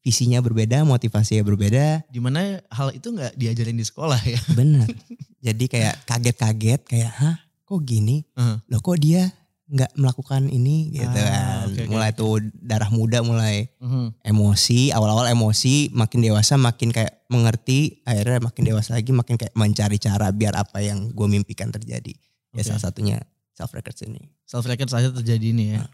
visinya 0.00 0.38
berbeda 0.38 0.82
motivasinya 0.82 1.42
berbeda 1.42 2.02
Di 2.06 2.18
mana 2.18 2.58
hal 2.68 2.90
itu 2.90 3.08
nggak 3.08 3.34
diajarin 3.34 3.74
di 3.74 3.82
sekolah 3.82 4.18
ya. 4.18 4.38
bener 4.52 4.86
jadi 5.46 5.64
kayak 5.64 5.94
kaget-kaget 6.04 6.80
kayak 6.82 7.10
hah 7.12 7.36
kok 7.62 7.82
gini 7.82 8.26
Heeh. 8.32 8.56
loh 8.66 8.80
kok 8.80 8.98
dia 8.98 9.30
nggak 9.72 9.96
melakukan 9.96 10.46
ini 10.46 10.92
gitu 10.92 11.08
Ah, 11.16 11.64
kan 11.64 11.72
oke, 11.72 11.82
mulai 11.88 12.12
tuh 12.12 12.44
darah 12.54 12.92
muda 12.92 13.24
mulai 13.24 13.72
Mhm. 13.80 14.20
emosi 14.20 14.92
awal-awal 14.92 15.26
emosi 15.26 15.88
makin 15.90 16.20
dewasa 16.20 16.54
makin 16.54 16.92
kayak 16.92 17.24
mengerti 17.26 18.04
akhirnya 18.04 18.44
makin 18.44 18.62
dewasa 18.62 18.94
lagi 18.94 19.10
makin 19.10 19.34
kayak 19.34 19.56
mencari 19.56 19.96
cara 19.96 20.28
biar 20.28 20.52
apa 20.54 20.78
yang 20.78 21.08
gue 21.08 21.24
mimpikan 21.26 21.68
terjadi 21.68 22.12
ya 22.52 22.60
Oke. 22.60 22.68
salah 22.68 22.84
satunya 22.84 23.16
self 23.52 23.72
records 23.72 24.04
ini 24.04 24.28
Self 24.44 24.68
record 24.68 24.92
saja 24.92 25.08
terjadi 25.08 25.46
ini 25.48 25.64
ya. 25.72 25.88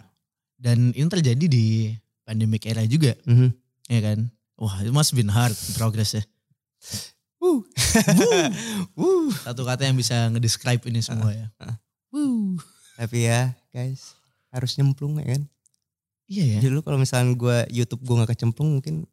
Dan 0.59 0.91
ini 0.91 1.07
terjadi 1.07 1.47
di 1.47 1.95
pandemic 2.27 2.67
era 2.67 2.83
juga, 2.83 3.14
Mhm. 3.23 3.55
ya 3.87 4.01
kan? 4.03 4.19
Wah, 4.59 4.83
it 4.83 4.91
must 4.91 5.14
been 5.14 5.31
hard 5.31 5.55
progress 5.79 6.19
ya. 6.19 6.27
Wuh. 7.38 7.62
Wuh. 8.99 9.31
Satu 9.31 9.62
kata 9.62 9.87
yang 9.87 9.95
bisa 9.95 10.27
ngedescribe 10.29 10.83
ini 10.91 10.99
semua 10.99 11.31
ya. 11.31 11.47
ah. 11.59 11.79
Wuh. 12.11 12.59
Tapi 12.99 13.31
ya 13.31 13.55
guys 13.79 14.19
harus 14.51 14.75
nyemplung 14.75 15.23
ya 15.23 15.38
kan. 15.38 15.43
Iya 16.29 16.45
ya. 16.45 16.59
Jadi 16.61 16.67
dulu 16.75 16.83
kalau 16.85 16.99
misalnya 17.01 17.33
gue 17.33 17.59
YouTube 17.73 18.03
gue 18.05 18.14
gak 18.25 18.37
kecemplung 18.37 18.81
mungkin 18.81 19.07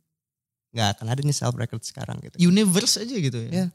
gak 0.76 1.00
akan 1.00 1.08
ada 1.14 1.22
nih 1.24 1.36
self 1.36 1.56
record 1.56 1.84
sekarang 1.86 2.20
gitu. 2.26 2.36
Universe 2.42 3.00
aja 3.00 3.16
gitu 3.16 3.38
ya. 3.48 3.52
Iya. 3.52 3.68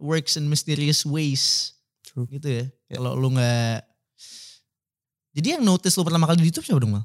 Works 0.00 0.40
in 0.40 0.50
mysterious 0.50 1.06
ways. 1.06 1.74
True. 2.02 2.26
Gitu 2.26 2.48
ya. 2.48 2.64
Ya. 2.90 2.96
Kalau 2.98 3.14
lu 3.14 3.34
nggak 3.36 3.84
Jadi 5.38 5.54
yang 5.54 5.62
notice 5.62 5.94
lu 5.94 6.02
pertama 6.02 6.26
kali 6.26 6.42
di 6.42 6.50
YouTube 6.50 6.66
siapa 6.66 6.82
dong, 6.82 6.98
Mal? 6.98 7.04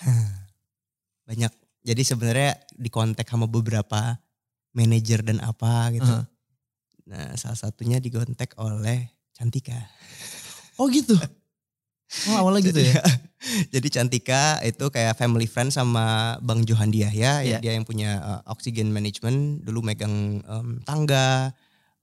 Banyak. 1.28 1.52
Jadi 1.82 2.02
sebenarnya 2.06 2.56
di 2.72 2.88
kontak 2.88 3.28
sama 3.28 3.44
beberapa 3.50 4.16
manajer 4.72 5.20
dan 5.20 5.42
apa 5.44 5.92
gitu. 5.92 6.08
Aha. 6.08 6.24
Nah 7.12 7.36
salah 7.36 7.58
satunya 7.58 8.00
dikontak 8.00 8.56
oleh 8.56 9.12
Cantika. 9.36 9.76
Oh 10.80 10.88
gitu. 10.88 11.18
Oh 12.28 12.36
awalnya 12.38 12.60
gitu 12.62 12.80
ya. 12.80 13.00
Jadi 13.74 13.88
Cantika 13.90 14.60
itu 14.62 14.84
kayak 14.86 15.16
family 15.16 15.46
friend 15.46 15.68
sama 15.68 16.36
Bang 16.38 16.62
Johan. 16.62 16.92
Iya. 16.92 17.10
ya 17.42 17.58
Dia 17.58 17.72
yang 17.74 17.82
punya 17.82 18.20
uh, 18.20 18.40
oxygen 18.46 18.92
management. 18.92 19.64
Dulu 19.64 19.82
megang 19.82 20.44
um, 20.44 20.78
tangga, 20.84 21.50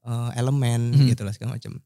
uh, 0.04 0.30
elemen 0.34 0.92
Mhm. 0.92 1.14
gitu 1.14 1.22
lah 1.24 1.32
segala 1.32 1.56
macam. 1.56 1.80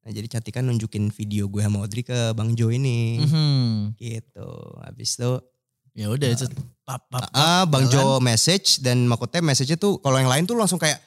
Nah 0.00 0.10
jadi 0.10 0.28
Cantika 0.28 0.60
nunjukin 0.60 1.10
video 1.10 1.48
gue 1.48 1.60
sama 1.60 1.82
Audrey 1.82 2.00
ke 2.00 2.32
Bang 2.32 2.54
Jo 2.54 2.70
ini. 2.70 3.20
Mhm. 3.20 3.96
Gitu. 3.96 4.48
Habis 4.80 5.18
itu 5.18 5.32
Ya 5.90 6.06
udah 6.06 6.30
itu 6.30 6.46
pap 6.86 7.02
pap. 7.10 7.26
pap, 7.26 7.34
ah, 7.34 7.66
Bang 7.66 7.90
jalan. 7.90 8.20
Jo 8.20 8.22
message 8.22 8.78
dan 8.78 9.04
maksudnya 9.04 9.42
message-nya 9.42 9.74
tuh 9.74 9.98
kalau 9.98 10.16
yang 10.16 10.30
lain 10.30 10.46
tuh 10.46 10.54
langsung 10.54 10.78
kayak 10.78 11.02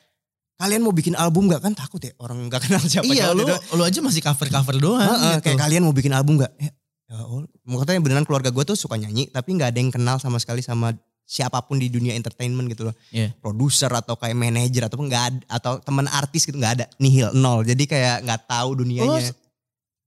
kalian 0.64 0.82
mau 0.82 0.96
bikin 0.96 1.14
album 1.14 1.52
gak 1.52 1.60
kan 1.60 1.76
takut 1.76 2.00
ya 2.00 2.16
orang 2.18 2.40
gak 2.48 2.64
kenal 2.64 2.80
siapa 2.82 3.04
Iya 3.06 3.36
lu 3.36 3.44
gitu. 3.44 3.76
lu 3.76 3.84
aja 3.84 4.00
masih 4.00 4.24
cover 4.24 4.48
cover 4.48 4.76
doang. 4.80 5.04
Heeh, 5.04 5.36
gitu. 5.38 5.44
kayak 5.52 5.60
kalian 5.60 5.82
mau 5.84 5.92
bikin 5.92 6.16
album 6.16 6.40
gak? 6.40 6.56
Ya, 6.56 6.72
ya 7.12 7.16
Allah. 7.20 7.46
Maksudnya 7.68 8.00
beneran 8.00 8.24
keluarga 8.24 8.48
gue 8.48 8.64
tuh 8.64 8.80
suka 8.80 8.96
nyanyi 8.96 9.28
tapi 9.28 9.52
nggak 9.54 9.76
ada 9.76 9.80
yang 9.80 9.92
kenal 9.92 10.16
sama 10.18 10.40
sekali 10.40 10.64
sama 10.64 10.96
siapa 11.24 11.60
pun 11.64 11.80
di 11.80 11.88
dunia 11.88 12.16
entertainment 12.16 12.68
gitu 12.68 12.88
loh. 12.88 12.96
Iya. 13.12 13.36
Produser 13.44 13.92
atau 13.92 14.16
kayak 14.16 14.36
manajer 14.36 14.88
ataupun 14.88 15.08
nggak 15.08 15.24
ada 15.28 15.40
atau 15.52 15.80
teman 15.80 16.08
artis 16.08 16.48
gitu 16.48 16.56
nggak 16.56 16.74
ada 16.80 16.86
nihil 16.98 17.36
nol. 17.36 17.64
Jadi 17.64 17.84
kayak 17.84 18.24
nggak 18.24 18.42
tahu 18.48 18.76
Lu, 18.76 18.88
dunianya. 18.88 19.32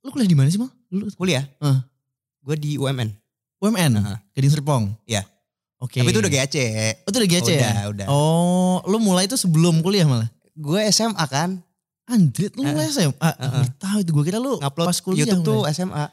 lu 0.01 0.09
kuliah 0.09 0.29
di 0.29 0.37
mana 0.37 0.49
sih 0.49 0.61
mal? 0.61 0.71
Lu 0.93 1.09
Kuliah? 1.13 1.45
Heeh. 1.61 1.79
Gue 2.47 2.55
di 2.55 2.71
UMN. 2.79 3.11
UMN, 3.59 3.93
Heeh. 3.99 4.19
Gading 4.39 4.53
Serpong. 4.53 4.85
Iya. 5.03 5.27
Oke. 5.77 6.01
Tapi 6.01 6.09
itu 6.09 6.21
udah 6.23 6.33
GAC. 6.33 6.57
Oh, 7.05 7.11
itu 7.13 7.17
udah 7.21 7.31
GC 7.37 7.49
ya? 7.53 7.61
Udah, 7.61 7.85
udah. 7.93 8.07
Oh, 8.09 8.81
lu 8.89 8.97
mulai 8.97 9.29
itu 9.29 9.37
sebelum 9.37 9.85
kuliah 9.85 10.09
malah? 10.09 10.29
Gue 10.57 10.81
SMA 10.89 11.25
kan. 11.27 11.61
Andrit, 12.07 12.55
lu 12.55 12.65
mulai 12.65 12.89
SMA? 12.89 13.13
Heeh. 13.13 13.51
Uh, 13.53 13.67
tahu 13.77 13.99
itu 14.01 14.11
gue 14.11 14.25
kira 14.25 14.39
lu 14.39 14.57
Ngupload 14.57 14.87
pas 14.87 14.99
kuliah. 14.99 15.27
YouTube 15.27 15.43
tuh. 15.43 15.63
SMA. 15.69 16.07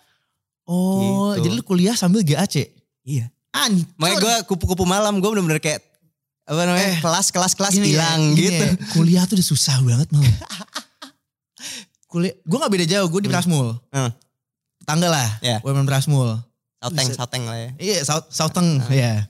Oh, 0.63 1.31
Gitu. 1.31 1.43
jadi 1.43 1.53
lu 1.53 1.63
kuliah 1.63 1.93
sambil 1.93 2.21
GAC? 2.21 2.67
Iya. 3.03 3.31
Anjir. 3.51 3.85
Makanya 3.95 4.17
gue 4.17 4.35
kupu-kupu 4.47 4.83
malam 4.83 5.17
gue 5.17 5.29
bener-bener 5.29 5.59
kayak 5.59 5.79
apa 6.43 6.59
namanya 6.61 6.89
Eh, 6.89 6.99
kelas 6.99 7.27
kelas 7.29 7.53
kelas 7.53 7.73
ya, 7.73 7.83
hilang 7.83 8.33
gini 8.33 8.51
gitu. 8.51 8.65
ya, 8.65 8.71
kuliah 8.91 9.23
tuh 9.23 9.37
udah 9.37 9.47
susah 9.47 9.77
banget 9.79 10.07
malah. 10.09 10.27
kuliah, 12.11 12.35
gue 12.37 12.57
gak 12.57 12.71
beda 12.71 12.85
jauh, 12.85 13.07
gue 13.07 13.21
di 13.21 13.27
Hmm. 13.27 13.35
Prasmul. 13.35 13.67
Hmm. 13.89 14.11
Tetangga 14.77 15.07
lah, 15.07 15.29
Iya. 15.39 15.57
UMN 15.61 15.85
Prasmul. 15.85 16.35
Sauteng 16.77 17.07
sauteng 17.09 17.43
lah 17.45 17.55
ya. 17.55 17.69
Iya, 17.77 17.97
Saut, 18.03 18.27
Sauteng, 18.27 18.83
ya. 18.89 19.23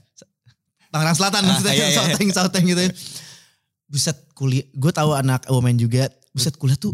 Tangerang 0.90 1.14
Selatan 1.14 1.42
Ah, 1.44 1.48
maksudnya, 1.52 1.74
iya, 1.74 1.86
iya. 1.86 1.96
Sauteng, 1.96 2.28
Sauteng 2.30 2.64
gitu. 2.66 2.82
Buset 3.86 4.18
kuliah, 4.44 4.68
gue 4.68 4.92
tahu 4.92 5.16
anak 5.16 5.48
UMN 5.48 5.80
juga, 5.80 6.12
buset 6.36 6.60
kuliah 6.60 6.76
tuh 6.76 6.92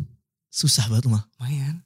susah 0.54 0.86
banget 0.86 1.10
mah. 1.10 1.26
Lumayan. 1.42 1.82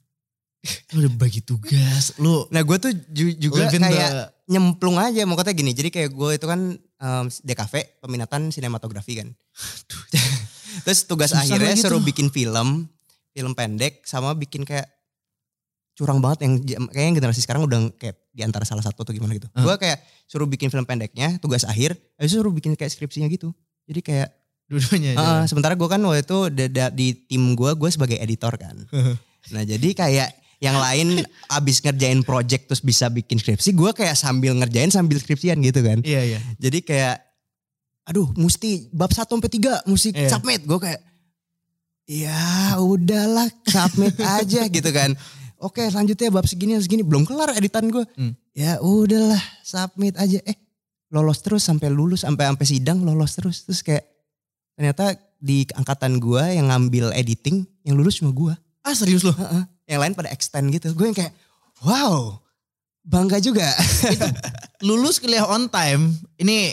Lu 0.92 1.04
udah 1.04 1.12
bagi 1.16 1.40
tugas, 1.44 2.16
lu 2.16 2.48
Nah 2.48 2.64
gue 2.64 2.76
tuh 2.80 2.92
ju- 3.12 3.36
juga 3.36 3.68
kayak 3.68 4.10
the- 4.12 4.28
nyemplung 4.48 4.96
aja 4.96 5.24
mau 5.24 5.36
kata 5.36 5.52
gini. 5.52 5.72
Jadi 5.72 5.88
kayak 5.88 6.12
gue 6.12 6.30
itu 6.36 6.46
kan 6.48 6.60
um, 6.80 7.24
DKV 7.28 8.00
peminatan 8.00 8.48
sinematografi 8.48 9.20
kan. 9.20 9.28
Terus 10.84 11.04
tugas 11.04 11.32
Susah 11.32 11.44
akhirnya 11.44 11.76
lagi 11.76 11.84
suruh 11.84 12.00
bikin 12.00 12.28
film, 12.32 12.88
film 13.36 13.52
pendek 13.52 14.04
sama 14.08 14.32
bikin 14.32 14.64
kayak 14.64 14.88
curang 15.94 16.18
banget 16.18 16.48
yang 16.48 16.52
kayaknya 16.90 17.06
yang 17.12 17.16
generasi 17.22 17.40
sekarang 17.44 17.62
udah 17.68 17.92
kayak 18.00 18.18
di 18.34 18.42
antara 18.42 18.66
salah 18.66 18.82
satu 18.82 19.06
atau 19.06 19.14
gimana 19.14 19.36
gitu. 19.36 19.46
Ah. 19.54 19.62
Gue 19.62 19.76
kayak 19.78 20.02
suruh 20.26 20.48
bikin 20.48 20.72
film 20.72 20.82
pendeknya, 20.82 21.38
tugas 21.38 21.62
akhir, 21.62 21.94
habis 22.18 22.34
itu 22.34 22.40
suruh 22.42 22.50
bikin 22.50 22.74
kayak 22.74 22.90
skripsinya 22.90 23.30
gitu. 23.30 23.54
Jadi 23.86 24.00
kayak 24.02 24.28
dua-duanya. 24.66 25.12
Ah, 25.14 25.42
sementara 25.44 25.72
gue 25.72 25.84
kan 25.84 26.00
waktu 26.00 26.22
itu 26.22 26.38
da- 26.70 26.88
di 26.88 27.12
tim 27.14 27.52
gue, 27.52 27.70
gue 27.70 27.88
sebagai 27.88 28.16
editor 28.16 28.54
kan. 28.54 28.74
nah 29.52 29.62
jadi 29.62 29.88
kayak 29.92 30.30
yang 30.58 30.74
lain 30.74 31.20
abis 31.50 31.78
ngerjain 31.78 32.20
project 32.20 32.66
terus 32.66 32.80
bisa 32.80 33.06
bikin 33.06 33.36
skripsi, 33.36 33.70
gue 33.70 33.90
kayak 33.92 34.14
sambil 34.14 34.56
ngerjain 34.56 34.88
sambil 34.88 35.16
skripsian 35.16 35.60
gitu 35.60 35.84
kan. 35.84 36.00
Iya 36.00 36.22
iya. 36.24 36.38
Jadi 36.56 36.80
kayak, 36.80 37.20
aduh 38.04 38.32
mesti 38.34 38.88
bab 38.88 39.12
1 39.12 39.28
sampai 39.28 39.50
3 39.50 39.84
mesti 39.84 40.08
Iya. 40.10 40.30
submit. 40.30 40.64
Gue 40.64 40.80
kayak, 40.80 41.00
ya 42.06 42.40
udahlah 42.78 43.48
submit 43.62 44.16
aja 44.40 44.64
gitu 44.64 44.90
kan. 44.90 45.12
Oke 45.56 45.84
selanjutnya 45.84 46.28
bab 46.28 46.44
segini 46.44 46.76
segini 46.76 47.04
belum 47.04 47.24
kelar 47.24 47.52
editan 47.52 47.88
gue. 47.88 48.04
Hmm. 48.16 48.32
Ya 48.52 48.80
udahlah 48.80 49.40
submit 49.60 50.16
aja. 50.16 50.40
Eh 50.42 50.56
lolos 51.08 51.40
terus 51.40 51.60
sampai 51.60 51.88
lulus 51.88 52.24
sampai 52.24 52.48
sampai 52.48 52.66
sidang 52.66 52.98
lolos 53.00 53.36
terus 53.36 53.62
terus 53.62 53.80
kayak 53.80 54.04
ternyata 54.74 55.16
di 55.38 55.64
angkatan 55.74 56.18
gue 56.18 56.42
yang 56.56 56.70
ngambil 56.70 57.14
editing 57.14 57.66
yang 57.86 57.94
lulus 57.98 58.18
cuma 58.20 58.30
gue. 58.34 58.54
Ah 58.84 58.92
serius 58.92 59.24
loh. 59.24 59.34
Heeh. 59.34 59.64
Yang 59.88 60.00
lain 60.00 60.14
pada 60.16 60.28
extend 60.32 60.66
gitu. 60.72 60.92
Gue 60.92 61.12
yang 61.12 61.16
kayak 61.16 61.32
wow 61.84 62.44
bangga 63.04 63.38
juga. 63.38 63.68
Lulus 64.86 65.20
kuliah 65.20 65.44
on 65.44 65.68
time. 65.68 66.16
Ini 66.40 66.72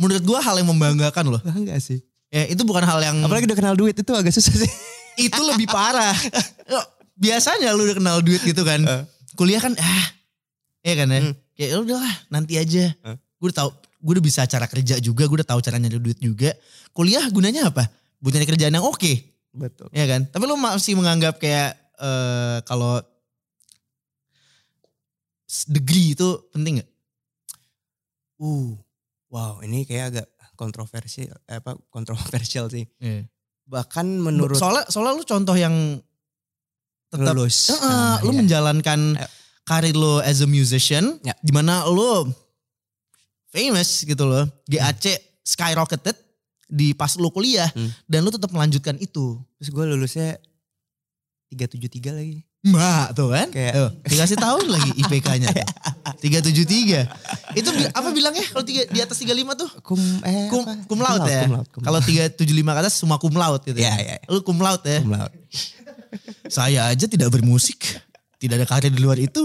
menurut 0.00 0.24
gua 0.24 0.40
hal 0.40 0.56
yang 0.56 0.68
membanggakan 0.72 1.28
loh. 1.28 1.40
bangga 1.44 1.76
sih. 1.78 2.00
Ya 2.32 2.48
itu 2.48 2.64
bukan 2.64 2.82
hal 2.82 2.98
yang 3.04 3.16
Apalagi 3.20 3.44
udah 3.44 3.58
kenal 3.58 3.74
duit 3.76 3.92
itu 3.92 4.12
agak 4.16 4.32
susah 4.32 4.54
sih. 4.56 4.72
itu 5.28 5.40
lebih 5.44 5.68
parah. 5.68 6.16
Biasanya 7.20 7.76
lu 7.76 7.84
udah 7.84 7.96
kenal 8.00 8.16
duit 8.24 8.40
gitu 8.40 8.64
kan. 8.64 8.80
Eh. 8.80 9.02
Kuliah 9.36 9.60
kan 9.60 9.76
ah. 9.76 10.06
Iya 10.80 10.94
kan 11.04 11.08
ya. 11.12 11.20
Hmm. 11.20 11.32
Kayak 11.52 11.68
"Ya 11.68 11.76
udahlah 11.76 12.14
nanti 12.32 12.56
aja. 12.56 12.84
Eh. 12.96 13.16
Gue 13.36 13.52
udah 13.52 13.58
tahu 13.66 13.70
gue 14.00 14.12
udah 14.16 14.24
bisa 14.24 14.48
cara 14.48 14.64
kerja 14.64 14.96
juga, 14.98 15.28
gue 15.28 15.36
udah 15.44 15.48
tahu 15.48 15.60
cara 15.60 15.76
nyari 15.76 16.00
duit 16.00 16.18
juga. 16.18 16.56
Kuliah 16.90 17.22
gunanya 17.28 17.68
apa? 17.68 17.84
Buat 18.18 18.32
nyari 18.34 18.48
kerjaan 18.48 18.72
yang 18.72 18.84
oke. 18.84 19.12
Betul. 19.50 19.90
ya 19.90 20.06
kan? 20.06 20.30
Tapi 20.30 20.44
lu 20.46 20.54
masih 20.54 20.94
menganggap 20.94 21.42
kayak 21.42 21.74
eh 21.98 22.58
kalau 22.64 23.02
degree 25.66 26.14
itu 26.14 26.28
penting 26.54 26.78
gak? 26.80 26.90
Uh, 28.40 28.72
wow 29.28 29.60
ini 29.60 29.84
kayak 29.84 30.04
agak 30.14 30.26
kontroversial, 30.56 31.34
eh, 31.44 31.58
apa 31.58 31.76
kontroversial 31.92 32.70
sih. 32.70 32.86
Bahkan 33.66 34.06
menurut 34.22 34.56
soalnya 34.56 34.86
soalnya 34.88 35.18
lu 35.18 35.24
contoh 35.26 35.56
yang 35.58 35.74
tetap 37.10 37.34
lulus. 37.34 37.74
Heeh, 37.74 37.82
Nah, 37.82 38.16
lu 38.22 38.30
iya. 38.32 38.38
menjalankan 38.44 39.00
Ya. 39.18 39.26
karir 39.66 39.96
lo 39.98 40.22
as 40.22 40.40
a 40.40 40.48
musician, 40.48 41.18
Ya. 41.26 41.34
di 41.42 41.50
mana 41.50 41.82
lo 41.84 42.30
famous 43.50 44.02
gitu 44.02 44.24
loh, 44.24 44.46
GAC 44.64 45.18
skyrocketed 45.42 46.14
di 46.64 46.94
pas 46.94 47.10
lu 47.14 47.28
kuliah 47.28 47.66
Hmm. 47.70 47.90
dan 48.04 48.22
lu 48.22 48.30
tetap 48.30 48.48
melanjutkan 48.48 48.94
itu. 48.96 49.34
Terus 49.58 49.68
gue 49.68 49.84
lulusnya 49.86 50.38
373 51.50 52.14
lagi. 52.14 52.46
Mbak 52.60 53.06
tuh 53.16 53.28
kan? 53.32 53.48
Kayak- 53.48 53.74
Tuh, 53.74 53.90
dikasih 54.04 54.36
tahun 54.36 54.64
lagi 54.68 54.90
IPK-nya. 55.00 55.48
373. 56.20 57.08
Itu 57.56 57.72
apa 57.90 58.08
bilangnya 58.12 58.44
kalau 58.46 58.60
tiga, 58.62 58.84
di 58.84 59.00
atas 59.00 59.16
35 59.16 59.56
tuh? 59.56 59.70
Kum, 59.80 59.96
eh, 60.22 60.46
Kum, 60.46 60.62
apa? 60.62 60.84
cum 60.84 60.98
laude 61.00 61.24
ya? 61.26 61.48
Kalau 61.80 61.98
375 61.98 62.36
ke 62.70 62.78
atas 62.78 62.94
semua 62.94 63.16
cum 63.16 63.32
laude 63.32 63.64
gitu 63.64 63.80
Iya, 63.80 63.90
ya. 63.90 63.96
iya. 63.98 64.16
Lu 64.28 64.44
cum 64.44 64.60
laude 64.60 64.84
ya? 64.86 65.00
cum 65.00 65.10
laude. 65.10 65.34
Saya 66.46 66.86
aja 66.86 67.08
tidak 67.08 67.32
bermusik. 67.32 67.80
Tidak 68.36 68.54
ada 68.54 68.68
karir 68.68 68.92
di 68.92 69.00
luar 69.00 69.16
itu. 69.16 69.40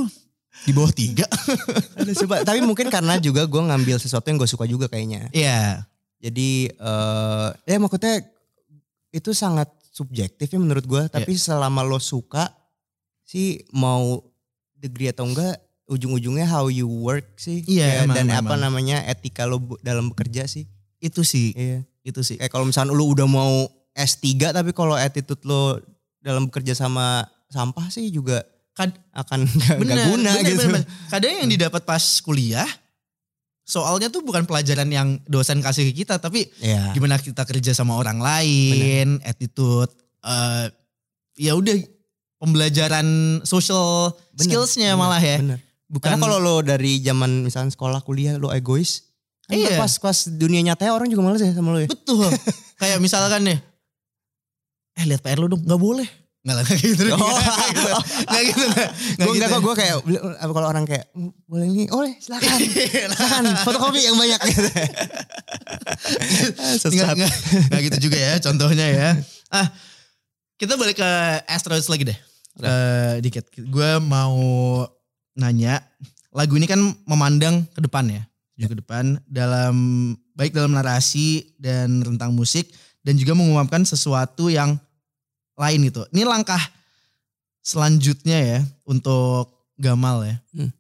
Di 0.66 0.72
bawah 0.74 0.90
tiga. 0.90 1.26
Aduh, 2.02 2.16
coba. 2.26 2.42
Tapi 2.42 2.60
mungkin 2.66 2.90
karena 2.90 3.22
juga 3.22 3.46
gue 3.46 3.62
ngambil 3.62 4.02
sesuatu 4.02 4.26
yang 4.28 4.42
gue 4.42 4.50
suka 4.50 4.66
juga 4.66 4.90
kayaknya. 4.90 5.30
Iya. 5.30 5.86
Jadi 6.20 6.74
eh 6.74 7.50
ya 7.70 7.78
maksudnya 7.78 8.26
itu 9.14 9.30
sangat 9.32 9.70
subjektif 9.94 10.50
ya 10.50 10.60
menurut 10.60 10.84
gue. 10.84 11.04
Tapi 11.08 11.38
selama 11.38 11.86
lo 11.86 12.02
suka 12.02 12.50
sih 13.22 13.62
mau 13.70 14.26
degree 14.74 15.14
atau 15.14 15.30
enggak 15.30 15.62
ujung-ujungnya 15.86 16.50
how 16.50 16.66
you 16.66 16.90
work 16.90 17.38
sih. 17.38 17.62
Iya, 17.70 18.02
Kayak 18.02 18.04
emang, 18.10 18.16
dan 18.18 18.26
emang, 18.26 18.38
apa 18.42 18.54
emang. 18.58 18.62
namanya 18.66 18.98
etika 19.06 19.46
lo 19.46 19.62
dalam 19.86 20.10
bekerja 20.10 20.50
sih. 20.50 20.66
Itu 20.98 21.22
sih. 21.22 21.54
Iya. 21.54 21.86
Itu 22.02 22.26
sih. 22.26 22.42
Kayak 22.42 22.54
kalau 22.54 22.66
misalnya 22.66 22.98
lo 22.98 23.06
udah 23.06 23.30
mau 23.30 23.70
S3 23.94 24.52
tapi 24.52 24.74
kalau 24.74 24.98
attitude 24.98 25.46
lo 25.46 25.78
dalam 26.26 26.50
bekerja 26.50 26.74
sama 26.74 27.24
sampah 27.54 27.88
sih 27.94 28.10
juga 28.10 28.42
Kad- 28.76 29.00
akan 29.16 29.40
nggak 29.56 29.76
nggak 29.80 30.06
guna 30.12 30.32
bener, 30.36 30.44
gitu. 30.44 30.68
bener, 30.68 30.84
bener. 30.84 30.86
Kadang 31.08 31.32
yang 31.40 31.50
didapat 31.50 31.82
pas 31.82 32.04
kuliah, 32.20 32.68
soalnya 33.64 34.12
tuh 34.12 34.20
bukan 34.20 34.44
pelajaran 34.44 34.86
yang 34.88 35.18
dosen 35.26 35.64
kasih 35.64 35.90
ke 35.90 36.04
kita, 36.04 36.20
tapi 36.20 36.52
Iya. 36.60 36.92
gimana 36.92 37.16
kita 37.16 37.42
kerja 37.42 37.72
sama 37.72 37.96
orang 37.96 38.20
lain, 38.20 39.24
attitude, 39.24 39.90
eh 40.22 40.68
ya 41.36 41.56
udah 41.56 41.76
pembelajaran 42.36 43.08
social 43.42 44.12
Bener, 44.32 44.44
skillsnya 44.44 44.92
bener, 44.92 45.00
malah 45.00 45.20
ya. 45.20 45.38
Bener. 45.40 45.60
Bukan 45.86 46.12
Karena 46.12 46.20
kalau 46.20 46.38
lo 46.38 46.56
dari 46.60 47.00
zaman 47.00 47.42
misalnya 47.42 47.72
sekolah 47.72 48.02
kuliah 48.02 48.36
lo 48.36 48.50
egois, 48.50 49.08
kan 49.46 49.56
Iya. 49.56 49.78
pas 49.78 49.94
pas 49.96 50.18
dunia 50.28 50.60
nyata 50.60 50.90
orang 50.90 51.08
juga 51.08 51.24
males 51.24 51.40
ya 51.40 51.54
sama 51.54 51.72
lo 51.72 51.80
ya. 51.80 51.88
betul. 51.88 52.28
Kayak 52.82 53.00
misalkan 53.00 53.46
nih, 53.46 53.60
eh 54.96 55.06
lihat 55.06 55.22
PR 55.22 55.40
lu 55.40 55.48
dong, 55.48 55.64
nggak 55.64 55.80
boleh. 55.80 56.10
Nggak 56.46 56.56
lah 56.62 56.66
gitu. 56.78 57.04
Oh. 57.18 57.26
Nggak 57.26 57.70
gitu. 57.74 57.90
Nggak 58.30 58.44
gitu. 58.54 58.66
Gue 59.18 59.34
gitu. 59.34 59.46
kok 59.50 59.62
gue 59.66 59.76
kayak 59.82 59.96
apa 60.38 60.52
kalau 60.54 60.68
orang 60.70 60.86
kayak 60.86 61.10
"Mm, 61.18 61.32
boleh 61.50 61.66
ini, 61.74 61.84
boleh 61.90 62.14
silakan. 62.22 62.58
silakan 63.10 63.44
fotokopi 63.66 64.06
yang 64.06 64.14
banyak 64.14 64.38
gitu. 64.54 64.70
Sesat. 66.78 66.94
nggak, 66.94 67.32
nggak 67.74 67.82
gitu 67.90 67.98
juga 68.06 68.18
ya 68.22 68.34
contohnya 68.38 68.86
ya. 68.94 69.10
Ah, 69.50 69.74
kita 70.62 70.78
balik 70.78 71.02
ke 71.02 71.10
Asteroids 71.50 71.90
lagi 71.90 72.14
deh. 72.14 72.20
Eh, 72.62 73.14
dikit. 73.26 73.50
Gue 73.66 73.98
mau 74.06 74.38
nanya, 75.34 75.82
lagu 76.30 76.54
ini 76.62 76.70
kan 76.70 76.78
memandang 77.10 77.66
ke 77.74 77.82
depan 77.82 78.06
ya. 78.06 78.22
Tuju 78.56 78.72
ke 78.72 78.78
depan 78.86 79.18
dalam 79.28 79.76
baik 80.38 80.54
dalam 80.54 80.78
narasi 80.78 81.58
dan 81.58 82.06
rentang 82.06 82.32
musik 82.38 82.70
dan 83.02 83.18
juga 83.18 83.34
mengungkapkan 83.34 83.82
sesuatu 83.84 84.48
yang 84.48 84.78
lain 85.56 85.80
gitu. 85.88 86.04
Ini 86.12 86.24
langkah 86.28 86.60
selanjutnya 87.66 88.38
ya 88.40 88.60
untuk 88.86 89.52
Gamal 89.76 90.24
ya. 90.24 90.36
Hmm. 90.56 90.72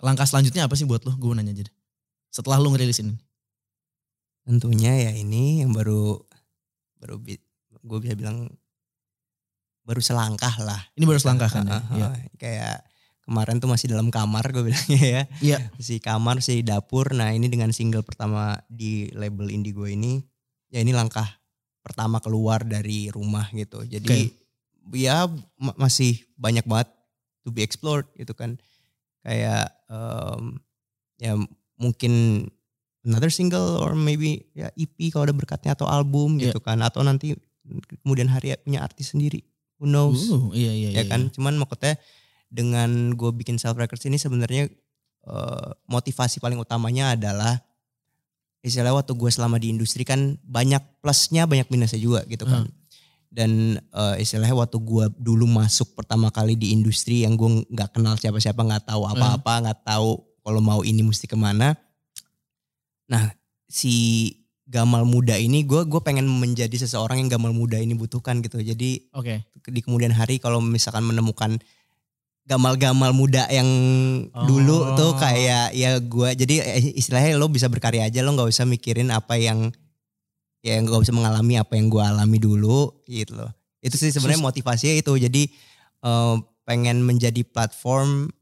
Langkah 0.00 0.24
selanjutnya 0.24 0.64
apa 0.64 0.72
sih 0.72 0.88
buat 0.88 1.04
lo? 1.04 1.12
Gue 1.20 1.36
nanya 1.36 1.52
aja 1.52 1.68
deh. 1.68 1.74
Setelah 2.32 2.56
lo 2.56 2.72
ngerilis 2.72 3.04
ini. 3.04 3.12
Tentunya 4.48 4.96
ya 4.96 5.12
ini 5.12 5.60
yang 5.60 5.76
baru 5.76 6.16
baru 6.96 7.20
gue 7.84 7.98
bisa 8.00 8.16
bilang 8.16 8.48
baru 9.84 10.00
selangkah 10.00 10.54
lah. 10.64 10.80
Ini 10.96 11.04
baru 11.04 11.20
selangkah 11.20 11.50
kan 11.52 11.64
ya? 11.68 11.72
Ah, 11.76 11.76
ah, 11.76 11.96
Iya. 11.96 12.06
ah. 12.08 12.14
Kayak 12.40 12.76
kemarin 13.28 13.56
tuh 13.60 13.68
masih 13.68 13.86
dalam 13.92 14.08
kamar 14.08 14.48
gue 14.48 14.64
bilangnya 14.72 15.02
ya. 15.04 15.22
Iya. 15.44 15.58
Si 15.76 16.00
kamar, 16.00 16.40
si 16.40 16.64
dapur. 16.64 17.12
Nah 17.12 17.36
ini 17.36 17.52
dengan 17.52 17.68
single 17.76 18.00
pertama 18.00 18.56
di 18.72 19.12
label 19.12 19.52
Indigo 19.52 19.84
ini. 19.84 20.24
Ya 20.72 20.80
ini 20.80 20.96
langkah 20.96 21.37
pertama 21.88 22.20
keluar 22.20 22.60
dari 22.62 23.08
rumah 23.08 23.48
gitu. 23.50 23.80
Jadi 23.82 24.28
ya 24.92 25.24
ma- 25.56 25.76
masih 25.80 26.20
banyak 26.36 26.68
banget 26.68 26.88
to 27.42 27.48
be 27.48 27.64
explored 27.64 28.04
gitu 28.14 28.36
kan. 28.36 28.60
Kayak 29.24 29.72
em, 29.88 30.60
ya 31.16 31.32
mungkin 31.80 32.44
another 33.02 33.32
single 33.32 33.80
or 33.80 33.96
maybe 33.96 34.46
ya 34.52 34.68
EP 34.76 35.08
kalau 35.08 35.24
ada 35.24 35.34
berkatnya 35.34 35.72
atau 35.72 35.88
album 35.88 36.36
Iya. 36.36 36.52
gitu 36.52 36.60
kan. 36.60 36.78
Atau 36.84 37.00
nanti 37.00 37.32
kemudian 38.04 38.28
hari 38.28 38.52
punya 38.60 38.84
artis 38.84 39.16
sendiri. 39.16 39.40
Who 39.80 39.88
knows? 39.88 40.28
Uh, 40.28 40.50
iya 40.52 40.72
iya 40.74 40.88
ya 40.90 41.02
iya. 41.02 41.10
kan 41.10 41.30
cuman 41.30 41.54
maksudnya 41.56 41.96
dengan 42.48 43.12
gue 43.14 43.30
bikin 43.30 43.60
self 43.60 43.76
records 43.76 44.02
ini 44.08 44.16
sebenarnya 44.16 44.66
eh, 45.28 45.70
motivasi 45.86 46.40
paling 46.40 46.56
utamanya 46.58 47.12
adalah 47.14 47.60
istilahnya 48.62 48.98
waktu 48.98 49.14
gue 49.14 49.30
selama 49.30 49.56
di 49.62 49.70
industri 49.70 50.02
kan 50.02 50.36
banyak 50.42 50.82
plusnya 50.98 51.46
banyak 51.46 51.70
minusnya 51.70 52.00
juga 52.00 52.26
gitu 52.26 52.44
kan. 52.44 52.66
Dan 53.28 53.76
eh, 53.78 54.16
istilahnya 54.24 54.56
waktu 54.56 54.80
gue 54.80 55.04
dulu 55.20 55.44
masuk 55.46 55.94
pertama 55.94 56.32
kali 56.32 56.56
di 56.56 56.72
industri 56.72 57.22
yang 57.22 57.36
gue 57.36 57.64
nggak 57.68 57.94
kenal 57.94 58.16
siapa-siapa 58.16 58.58
nggak 58.58 58.88
tahu 58.88 59.04
apa-apa 59.04 59.68
nggak 59.68 59.80
tahu 59.84 60.18
kalau 60.42 60.60
mau 60.64 60.80
ini 60.82 61.04
mesti 61.04 61.28
ke 61.28 61.36
mana. 61.36 61.76
Nah 63.08 63.30
si 63.68 64.32
Gamal 64.68 65.08
muda 65.08 65.32
ini 65.40 65.64
gue 65.64 65.88
gue 65.88 66.00
pengen 66.04 66.28
menjadi 66.28 66.76
seseorang 66.84 67.24
yang 67.24 67.32
Gamal 67.32 67.56
muda 67.56 67.80
ini 67.80 67.96
butuhkan 67.96 68.44
gitu. 68.44 68.60
Jadi 68.60 69.08
Oke. 69.16 69.40
di 69.64 69.80
kemudian 69.80 70.12
hari 70.12 70.36
kalau 70.36 70.60
misalkan 70.60 71.08
menemukan 71.08 71.56
gamal-gamal 72.48 73.12
muda 73.12 73.44
yang 73.52 73.68
dulu 74.48 74.76
Oh. 74.80 74.96
tuh 74.96 75.12
kayak 75.14 75.76
ya 75.76 76.00
gua 76.00 76.32
jadi 76.32 76.64
eh, 76.64 76.96
istilahnya 76.96 77.36
lo 77.36 77.46
bisa 77.46 77.68
berkarya 77.68 78.08
aja 78.08 78.24
lo 78.24 78.32
nggak 78.32 78.48
usah 78.48 78.64
mikirin 78.64 79.12
apa 79.12 79.36
yang 79.36 79.68
ya 80.58 80.80
nggak 80.80 80.96
usah 80.96 81.12
mengalami 81.12 81.60
apa 81.60 81.76
yang 81.76 81.86
gua 81.86 82.08
alami 82.08 82.40
dulu 82.40 83.04
gitu 83.04 83.36
loh 83.36 83.52
itu 83.78 83.94
sih 83.94 84.08
sebenarnya 84.08 84.40
motivasinya 84.40 84.96
itu 84.96 85.12
jadi 85.20 85.42
eh, 86.02 86.34
pengen 86.64 87.04
menjadi 87.04 87.44
platform 87.44 88.32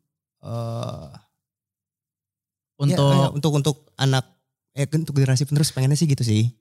eh 0.40 1.08
Untuk 2.76 2.92
ya, 3.08 3.32
untuk 3.32 3.52
untuk 3.56 3.76
anak 3.96 4.22
eh 4.76 4.84
untuk 4.84 5.16
generasi 5.16 5.48
penerus 5.48 5.72
pengennya 5.72 5.96
sih 5.96 6.04
gitu 6.04 6.20
sih 6.20 6.52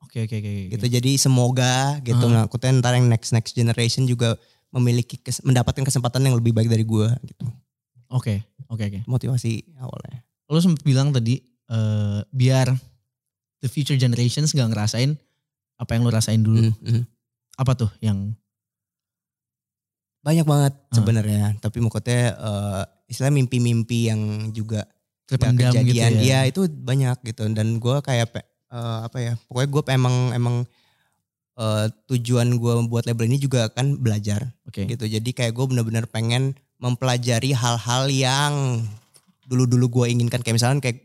Oke 0.00 0.24
oke 0.24 0.32
oke. 0.32 0.52
gitu 0.72 0.86
jadi 0.88 1.10
semoga 1.20 2.00
gitu 2.00 2.24
aku 2.24 2.56
tuh 2.56 2.72
ntar 2.80 2.96
yang 2.96 3.04
next 3.06 3.36
next 3.36 3.52
generation 3.52 4.08
juga 4.08 4.40
memiliki 4.72 5.20
kes- 5.20 5.44
mendapatkan 5.44 5.84
kesempatan 5.84 6.24
yang 6.24 6.34
lebih 6.34 6.56
baik 6.56 6.66
dari 6.66 6.82
gue 6.82 7.08
gitu. 7.28 7.44
Oke, 8.08 8.44
oke, 8.68 8.84
oke. 8.88 9.00
Motivasi 9.04 9.76
awalnya. 9.78 10.24
Lo 10.48 10.58
sempat 10.58 10.82
bilang 10.82 11.12
tadi 11.12 11.40
eh, 11.68 12.20
biar 12.28 12.72
the 13.60 13.68
future 13.68 13.96
generations 13.96 14.52
nggak 14.52 14.72
ngerasain 14.72 15.16
apa 15.76 15.90
yang 15.92 16.02
lo 16.04 16.10
rasain 16.12 16.40
dulu. 16.40 16.72
Mm, 16.72 17.00
mm. 17.00 17.02
Apa 17.60 17.72
tuh 17.76 17.92
yang 18.00 18.32
Banyak 20.22 20.46
banget 20.46 20.72
Hmm. 20.78 20.94
sebenarnya, 21.02 21.58
tapi 21.58 21.82
maksudnya 21.82 22.38
eh, 22.38 22.82
istilah 23.10 23.34
mimpi-mimpi 23.34 24.06
yang 24.06 24.20
juga 24.54 24.86
terpendam 25.26 25.74
gitu 25.74 25.98
kejadian, 25.98 26.10
ya? 26.14 26.22
Iya 26.22 26.40
itu 26.46 26.60
banyak 26.70 27.16
gitu 27.26 27.42
dan 27.50 27.82
gue 27.82 27.96
kayak 28.06 28.30
eh, 28.70 28.98
apa 29.02 29.18
ya 29.18 29.32
pokoknya 29.50 29.68
gue 29.74 29.82
emang 29.90 30.16
emang 30.30 30.56
eh, 31.54 31.86
tujuan 32.08 32.48
gue 32.52 32.74
buat 32.86 33.04
label 33.04 33.26
ini 33.26 33.38
juga 33.38 33.68
kan 33.68 33.96
belajar 33.96 34.52
Oke. 34.62 34.84
gitu 34.86 35.04
jadi 35.04 35.30
kayak 35.30 35.52
gue 35.52 35.66
bener-bener 35.66 36.04
pengen 36.06 36.52
mempelajari 36.76 37.52
hal-hal 37.52 38.06
yang 38.06 38.82
dulu-dulu 39.44 40.02
gue 40.02 40.06
inginkan 40.10 40.38
kayak 40.38 40.56
misalnya 40.56 40.80
kayak 40.80 41.02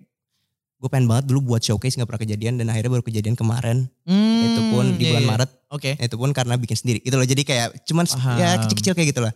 gue 0.78 0.88
pengen 0.88 1.06
banget 1.06 1.26
dulu 1.26 1.40
buat 1.48 1.62
showcase 1.62 1.96
nggak 1.96 2.06
pernah 2.06 2.24
kejadian 2.24 2.54
dan 2.56 2.68
akhirnya 2.68 2.92
baru 2.92 3.04
kejadian 3.04 3.34
kemarin 3.34 3.90
Hmm, 4.06 4.46
itu 4.46 4.62
pun 4.70 4.86
di 4.94 5.04
iya, 5.04 5.10
bulan 5.12 5.22
iya. 5.22 5.30
Maret 5.30 5.50
Oke. 5.68 5.92
itu 5.96 6.16
pun 6.16 6.30
karena 6.32 6.54
bikin 6.56 6.78
sendiri 6.78 7.00
itu 7.02 7.12
loh 7.12 7.26
jadi 7.26 7.42
kayak 7.42 7.68
cuman 7.84 8.06
s- 8.06 8.14
Paham. 8.14 8.38
ya 8.38 8.50
kecil-kecil 8.58 8.94
kayak 8.94 9.10
gitu 9.10 9.22
lah 9.22 9.34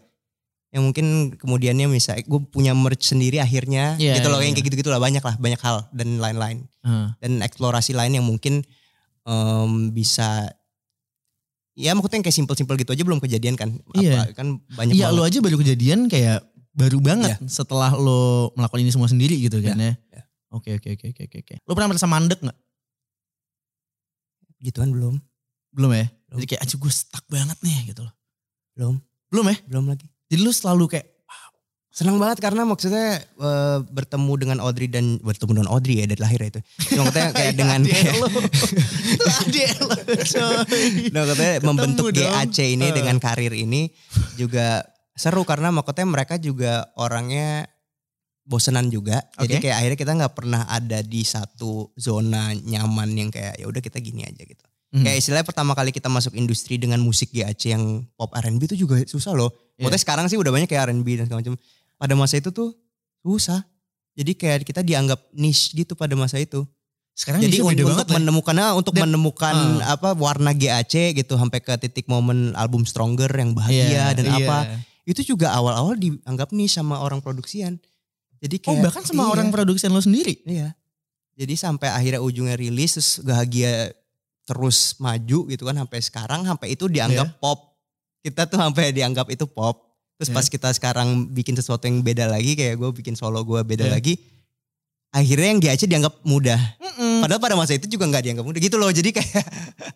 yang 0.71 0.83
mungkin 0.83 1.05
kemudiannya 1.35 1.89
misalnya 1.89 2.23
gue 2.23 2.39
punya 2.45 2.71
merch 2.71 3.03
sendiri 3.05 3.37
akhirnya 3.37 3.97
Iya, 3.97 4.15
gitu 4.15 4.29
loh 4.29 4.37
iya, 4.37 4.47
yang 4.47 4.53
iya. 4.53 4.55
kayak 4.55 4.67
gitu-gitu 4.69 4.89
lah 4.89 4.97
banyak 4.97 5.19
lah 5.19 5.35
banyak 5.35 5.59
hal 5.59 5.89
dan 5.91 6.09
lain-lain 6.17 6.57
Heeh. 6.79 7.07
dan 7.17 7.31
eksplorasi 7.41 7.91
lain 7.91 8.15
yang 8.15 8.23
mungkin 8.23 8.63
em, 9.21 9.71
bisa 9.91 10.45
ya 11.81 11.97
maksudnya 11.97 12.21
yang 12.21 12.25
kayak 12.29 12.37
simpel-simpel 12.37 12.75
gitu 12.77 12.93
aja 12.93 13.03
belum 13.03 13.19
kejadian 13.19 13.57
kan 13.57 13.73
Iya. 13.97 14.29
Apa, 14.29 14.37
kan 14.37 14.47
banyak 14.77 14.93
Iya 14.93 15.09
lo 15.09 15.25
aja 15.25 15.41
baru 15.41 15.57
kejadian 15.57 16.05
kayak 16.07 16.45
baru 16.71 17.01
banget 17.01 17.41
setelah 17.49 17.91
lo 17.97 18.53
melakukan 18.55 18.79
ini 18.85 18.93
semua 18.93 19.09
sendiri 19.09 19.35
gitu 19.41 19.59
kan 19.59 19.75
ya. 19.75 19.97
iya. 19.97 20.21
Oke 20.51 20.77
oke 20.77 20.93
oke 20.93 21.05
oke 21.11 21.23
oke. 21.27 21.37
oke. 21.41 21.55
Lo 21.65 21.73
pernah 21.73 21.89
merasa 21.95 22.07
mandek 22.07 22.39
nggak? 22.43 22.57
gituan 24.61 24.93
belum 24.93 25.17
Belum 25.73 25.91
ya? 25.95 26.05
Belum. 26.29 26.37
Jadi 26.37 26.47
kayak 26.53 26.61
aja 26.67 26.75
gue 26.77 26.91
stuck 26.93 27.25
banget 27.31 27.57
nih 27.65 27.91
gitu 27.91 28.05
loh. 28.05 28.13
belum 28.77 28.95
Belum 29.31 29.45
ya? 29.49 29.57
belum 29.67 29.85
lagi 29.89 30.07
Jadi 30.31 30.41
lo 30.43 30.51
selalu 30.53 30.83
kayak 30.87 31.07
senang 31.91 32.15
banget 32.23 32.39
karena 32.39 32.63
maksudnya 32.63 33.19
eh, 33.19 33.77
bertemu 33.83 34.33
dengan 34.39 34.57
Audrey 34.63 34.87
dan 34.87 35.19
bertemu 35.19 35.59
dengan 35.59 35.69
Audrey 35.75 35.99
ya 35.99 36.05
dari 36.07 36.21
lahir 36.23 36.39
ya 36.39 36.49
itu 36.55 36.61
Cuma 36.87 37.11
maksudnya 37.11 37.29
kayak 37.37 37.53
dengan 37.59 37.79
Adek 37.83 37.99
kayak. 37.99 38.15
Nah, 41.11 41.23
katanya 41.27 41.53
membentuk 41.67 42.15
dong. 42.15 42.23
GAC 42.23 42.57
ini 42.79 42.87
Eh. 42.89 42.95
dengan 42.95 43.19
karir 43.19 43.51
ini 43.51 43.91
juga 44.39 44.87
seru 45.13 45.43
karena 45.43 45.69
makanya 45.75 46.07
mereka 46.07 46.39
juga 46.39 46.87
orangnya 46.95 47.67
bosenan 48.41 48.89
juga. 48.89 49.21
Jadi 49.37 49.59
Oke. 49.59 49.63
kayak 49.67 49.77
akhirnya 49.83 49.99
kita 49.99 50.11
nggak 50.17 50.33
pernah 50.33 50.61
ada 50.67 50.99
di 51.05 51.21
satu 51.21 51.91
zona 51.95 52.55
nyaman 52.55 53.09
yang 53.13 53.29
kayak 53.29 53.59
ya 53.59 53.65
udah 53.67 53.81
kita 53.83 53.99
gini 54.01 54.25
aja 54.25 54.41
gitu. 54.43 54.63
Hmm. 54.91 55.07
Kayak 55.07 55.17
istilahnya 55.23 55.47
pertama 55.47 55.71
kali 55.71 55.95
kita 55.95 56.11
masuk 56.11 56.35
industri 56.35 56.75
dengan 56.75 56.99
musik 56.99 57.31
GAC 57.31 57.71
yang 57.71 58.03
pop 58.19 58.27
R&B 58.35 58.75
itu 58.75 58.83
juga 58.83 58.99
susah 59.07 59.31
loh. 59.31 59.51
Iya. 59.79 59.87
Maksudnya 59.87 60.01
sekarang 60.03 60.25
sih 60.27 60.35
udah 60.35 60.51
banyak 60.51 60.67
kayak 60.67 60.91
R&B 60.91 61.07
dan 61.15 61.25
segala 61.31 61.39
macam. 61.39 61.55
Pada 62.01 62.17
masa 62.17 62.41
itu 62.41 62.49
tuh 62.49 62.73
susah. 63.21 63.61
Jadi 64.17 64.33
kayak 64.33 64.65
kita 64.65 64.81
dianggap 64.81 65.29
niche 65.31 65.71
gitu 65.71 65.93
pada 65.93 66.17
masa 66.17 66.41
itu. 66.41 66.65
Sekarang 67.13 67.37
Jadi 67.37 67.61
untuk 67.61 67.85
banget 67.85 68.07
menemukan 68.09 68.55
ah, 68.57 68.73
untuk 68.73 68.97
Dan- 68.97 69.05
menemukan 69.05 69.55
Ah. 69.83 69.93
apa 69.93 70.17
warna 70.17 70.51
GAC 70.51 71.13
gitu 71.13 71.37
sampai 71.37 71.61
ke 71.61 71.77
titik 71.77 72.09
momen 72.09 72.55
album 72.57 72.87
Stronger 72.87 73.29
yang 73.29 73.53
bahagia 73.53 73.85
Iya, 73.85 74.05
dan 74.17 74.25
iya. 74.25 74.37
apa 74.41 74.57
itu 75.03 75.21
juga 75.21 75.51
awal-awal 75.53 75.93
dianggap 75.93 76.49
nih 76.49 76.65
sama 76.65 76.97
orang 76.97 77.21
produksian. 77.21 77.77
Jadi 78.41 78.57
Oh 78.65 78.73
kayak 78.73 78.89
bahkan 78.89 79.03
sama 79.05 79.27
iya, 79.27 79.29
orang 79.29 79.47
produksi 79.53 79.85
lo 79.85 80.01
sendiri? 80.01 80.41
Iya. 80.47 80.73
Jadi 81.37 81.53
sampai 81.53 81.93
akhirnya 81.93 82.23
ujungnya 82.23 82.57
rilis 82.57 82.97
terus 82.97 83.21
bahagia 83.21 83.91
terus 84.41 84.97
maju 84.97 85.39
gitu 85.45 85.63
kan 85.63 85.77
sampai 85.77 85.99
sekarang 86.01 86.41
sampai 86.43 86.73
itu 86.73 86.89
dianggap 86.89 87.37
pop. 87.37 87.75
Kita 88.23 88.47
tuh 88.47 88.57
sampai 88.57 88.89
dianggap 88.91 89.29
itu 89.29 89.45
pop. 89.45 89.90
Terus 90.21 90.29
Iya. 90.29 90.37
pas 90.37 90.45
kita 90.45 90.69
sekarang 90.69 91.07
bikin 91.27 91.57
sesuatu 91.57 91.81
yang 91.83 91.99
beda 91.99 92.29
lagi 92.29 92.53
kayak 92.53 92.77
gue 92.77 92.89
bikin 92.93 93.17
solo 93.17 93.41
gue 93.41 93.57
beda 93.59 93.89
Iya. 93.89 93.97
lagi. 93.97 94.21
Akhirnya 95.09 95.49
yang 95.49 95.59
GAC 95.59 95.83
dianggap 95.83 96.21
mudah. 96.21 96.61
Mm-mm. 96.77 97.19
Padahal 97.19 97.41
pada 97.41 97.57
masa 97.57 97.73
itu 97.73 97.89
juga 97.89 98.05
nggak 98.05 98.23
dianggap 98.23 98.45
mudah 98.45 98.61
gitu 98.61 98.77
loh. 98.77 98.87
Jadi 98.87 99.11
kayak 99.11 99.43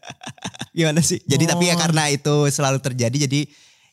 gimana 0.75 0.99
sih? 0.99 1.21
Jadi 1.23 1.45
tapi 1.45 1.69
ya 1.69 1.77
Oh. 1.77 1.79
karena 1.79 2.09
itu 2.09 2.35
selalu 2.49 2.81
terjadi 2.81 3.29
jadi 3.29 3.45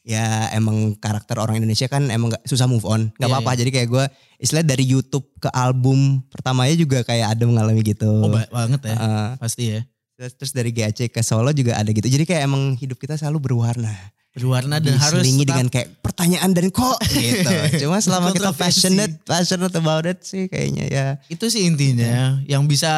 ya 0.03 0.25
emang 0.51 0.99
karakter 0.99 1.37
orang 1.37 1.55
Indonesia 1.55 1.87
kan 1.87 2.09
emang 2.09 2.33
gak, 2.33 2.43
susah 2.43 2.67
move 2.67 2.83
on. 2.83 3.13
Gak 3.15 3.23
Iya, 3.23 3.31
apa-apa. 3.31 3.53
Jadi 3.55 3.71
kayak 3.71 3.89
gue 3.89 4.05
istilah 4.41 4.65
dari 4.65 4.83
YouTube 4.83 5.31
ke 5.37 5.47
album 5.49 6.25
pertamanya 6.27 6.75
juga 6.75 7.05
kayak 7.05 7.39
ada 7.39 7.45
mengalami 7.45 7.85
gitu. 7.85 8.09
Oh 8.09 8.27
ba- 8.27 8.49
banget 8.49 8.81
ya. 8.83 8.97
Heeh. 8.97 9.29
Pasti 9.37 9.65
ya. 9.69 9.81
terus, 10.13 10.33
terus 10.35 10.53
dari 10.53 10.71
GAC 10.71 11.07
ke 11.09 11.21
Solo 11.21 11.51
juga 11.51 11.75
ada 11.75 11.89
gitu. 11.89 12.05
Jadi 12.05 12.23
kayak 12.25 12.47
emang 12.47 12.75
hidup 12.75 12.95
kita 12.97 13.15
selalu 13.15 13.43
berwarna. 13.43 13.91
Berwarna 14.33 14.81
dan 14.81 14.97
harus 14.97 15.23
tetap- 15.23 15.45
dengan 15.45 15.67
kayak 15.69 16.01
pertanyaan 16.01 16.51
dan 16.51 16.69
kok 16.69 16.97
gitu. 17.13 17.53
Cuma 17.81 18.01
selama 18.01 18.33
kita 18.33 18.51
passionate, 18.51 19.21
passionate 19.23 19.73
about 19.73 20.05
it 20.05 20.21
sih 20.23 20.49
kayaknya 20.49 20.85
ya. 20.87 21.07
itu 21.27 21.45
sih 21.47 21.65
intinya 21.65 22.41
yang 22.45 22.65
bisa 22.65 22.89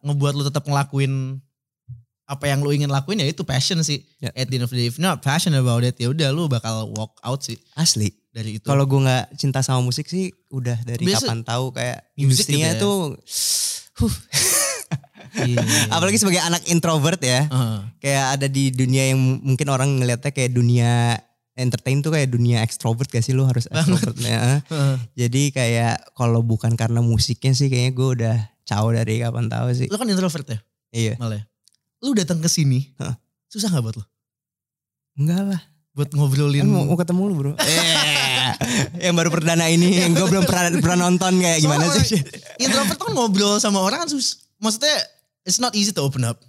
ngebuat 0.00 0.32
lu 0.32 0.42
tetap 0.42 0.64
ngelakuin 0.64 1.38
apa 2.26 2.46
yang 2.46 2.58
lu 2.58 2.70
ingin 2.70 2.86
lakuin 2.86 3.18
ya 3.18 3.26
itu 3.26 3.42
passion 3.42 3.78
sih. 3.80 4.02
Ya. 4.18 4.30
At 4.32 4.46
the 4.46 4.56
end 4.56 4.62
of 4.62 4.70
the 4.70 4.78
day, 4.78 4.86
if 4.86 4.98
not 4.98 5.18
passionate 5.18 5.58
about 5.58 5.82
it 5.82 5.94
ya 5.94 6.10
udah 6.10 6.30
lu 6.30 6.46
bakal 6.46 6.90
walk 6.90 7.18
out 7.22 7.42
sih 7.42 7.58
Asli. 7.74 8.10
dari 8.30 8.58
itu. 8.58 8.66
Kalau 8.66 8.82
gue 8.82 8.98
nggak 8.98 9.34
cinta 9.34 9.62
sama 9.62 9.82
musik 9.82 10.06
sih 10.06 10.30
udah 10.48 10.78
dari 10.82 11.02
Biasa- 11.02 11.26
kapan 11.26 11.40
tahu 11.42 11.70
kayak 11.70 11.98
industrinya 12.14 12.70
gitu 12.70 12.78
ya. 12.78 12.82
tuh 12.82 12.98
huh. 13.98 14.14
Iya. 15.32 15.62
apalagi 15.88 16.18
sebagai 16.18 16.40
anak 16.40 16.62
introvert 16.66 17.20
ya 17.20 17.46
Heeh. 17.46 17.78
kayak 17.98 18.24
ada 18.34 18.46
di 18.46 18.70
dunia 18.70 19.14
yang 19.14 19.20
mungkin 19.40 19.68
orang 19.68 19.98
ngelihatnya 19.98 20.30
kayak 20.30 20.50
dunia 20.50 21.18
entertain 21.54 22.00
tuh 22.00 22.10
kayak 22.10 22.32
dunia 22.32 22.64
ekstrovert 22.64 23.06
gak 23.06 23.20
sih 23.20 23.36
lu 23.36 23.44
harus 23.44 23.68
ekstrovert 23.68 24.16
ya. 24.18 24.64
Heeh. 24.64 24.94
Jadi 25.14 25.52
kayak 25.52 26.16
kalau 26.16 26.40
bukan 26.40 26.72
karena 26.72 27.04
musiknya 27.04 27.52
sih 27.52 27.68
kayaknya 27.68 27.92
gue 27.92 28.08
udah 28.16 28.36
caw 28.64 28.88
dari 28.88 29.20
kapan 29.20 29.46
tahu 29.46 29.68
sih. 29.76 29.86
Lu 29.92 30.00
kan 30.00 30.08
introvert 30.08 30.46
ya 30.48 30.58
Iya. 30.90 31.14
malah 31.20 31.36
ya. 31.36 31.44
Lu 32.00 32.16
datang 32.16 32.40
ke 32.40 32.48
sini 32.48 32.88
Hah. 32.96 33.12
susah 33.46 33.68
gak 33.68 33.82
buat 33.84 33.96
lu? 34.00 34.04
Enggak 35.20 35.42
lah. 35.52 35.60
Buat 35.92 36.14
ngobrolin. 36.14 36.64
Kan 36.64 36.70
mau, 36.70 36.86
mau 36.86 36.96
ketemu 36.96 37.22
lu 37.28 37.34
bro. 37.36 37.52
Eh, 37.60 38.48
yang 39.10 39.14
baru 39.18 39.28
perdana 39.28 39.66
ini 39.68 40.00
yang 40.00 40.14
gue 40.14 40.22
belum 40.22 40.46
pernah 40.46 40.70
pernah 40.80 41.10
nonton 41.10 41.34
kayak 41.36 41.60
gimana 41.60 41.84
sih. 41.92 42.16
Introvert 42.56 42.96
kan 42.96 43.10
ngobrol 43.12 43.58
sama 43.60 43.82
orang 43.82 44.06
kan 44.06 44.08
sus. 44.08 44.48
Maksudnya 44.62 44.96
it's 45.44 45.60
not 45.60 45.72
easy 45.76 45.92
to 45.94 46.02
open 46.02 46.24
up. 46.26 46.40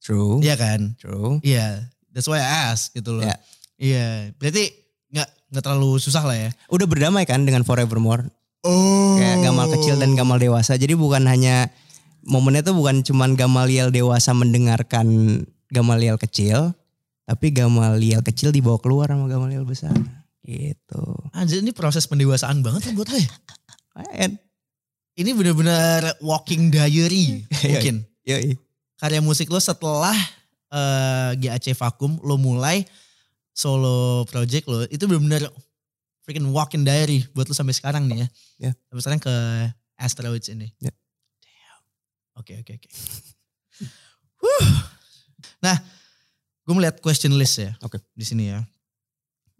True. 0.00 0.40
Iya 0.40 0.56
kan? 0.56 0.96
True. 0.96 1.38
Iya. 1.44 1.92
That's 2.10 2.26
why 2.26 2.40
I 2.40 2.72
ask 2.72 2.92
gitu 2.96 3.20
loh. 3.20 3.24
Ya. 3.24 3.36
Iya. 3.76 4.32
Berarti 4.40 4.72
nggak 5.12 5.28
nggak 5.52 5.62
terlalu 5.64 6.00
susah 6.00 6.24
lah 6.24 6.36
ya. 6.36 6.50
Udah 6.72 6.86
berdamai 6.88 7.28
kan 7.28 7.44
dengan 7.44 7.62
Forevermore. 7.62 8.28
Oh. 8.64 9.16
Kayak 9.16 9.44
Gamal 9.44 9.66
kecil 9.72 9.96
dan 10.00 10.16
Gamal 10.16 10.40
dewasa. 10.40 10.76
Jadi 10.76 10.92
bukan 10.96 11.24
hanya 11.28 11.72
momennya 12.24 12.64
tuh 12.64 12.76
bukan 12.76 13.00
cuman 13.04 13.36
Gamaliel 13.36 13.88
dewasa 13.88 14.36
mendengarkan 14.36 15.06
Gamaliel 15.70 16.18
kecil, 16.20 16.74
tapi 17.24 17.54
Gamaliel 17.54 18.20
kecil 18.26 18.50
dibawa 18.50 18.76
keluar 18.82 19.08
sama 19.08 19.30
Gamaliel 19.30 19.64
besar. 19.64 19.94
Gitu. 20.44 21.04
Anjir 21.32 21.62
ini 21.62 21.70
proses 21.70 22.04
pendewasaan 22.10 22.60
banget 22.60 22.90
buat 22.92 23.08
ya. 23.12 23.28
Keren. 23.94 24.40
Ini 25.20 25.30
benar-benar 25.36 26.16
walking 26.24 26.72
diary 26.72 27.44
Iya, 27.64 27.76
mungkin. 27.76 27.96
Yoi. 28.30 28.54
Karya 29.00 29.20
musik 29.24 29.50
lo 29.50 29.58
setelah 29.58 30.14
eh, 30.70 31.30
GAC 31.40 31.74
Vakum 31.74 32.20
lo 32.22 32.36
mulai 32.38 32.84
solo 33.50 34.24
project 34.30 34.70
lo 34.70 34.86
itu 34.86 35.04
benar-benar 35.04 35.50
freaking 36.22 36.48
walking 36.54 36.86
diary 36.86 37.26
buat 37.34 37.50
lo 37.50 37.54
sampai 37.56 37.74
sekarang 37.74 38.06
nih 38.06 38.22
ya. 38.22 38.28
Ya. 38.58 38.70
Sampai 38.88 39.02
sekarang 39.02 39.22
ke 39.22 39.34
Asteroids 39.98 40.48
ini. 40.48 40.70
Damn. 40.78 40.94
Oke 42.38 42.60
oke 42.62 42.72
oke. 42.78 42.88
Nah, 45.60 45.76
gue 46.64 46.74
melihat 46.74 46.96
question 47.04 47.36
list 47.36 47.60
ya. 47.60 47.76
Oke. 47.84 48.00
Di 48.16 48.24
sini 48.24 48.48
ya. 48.48 48.64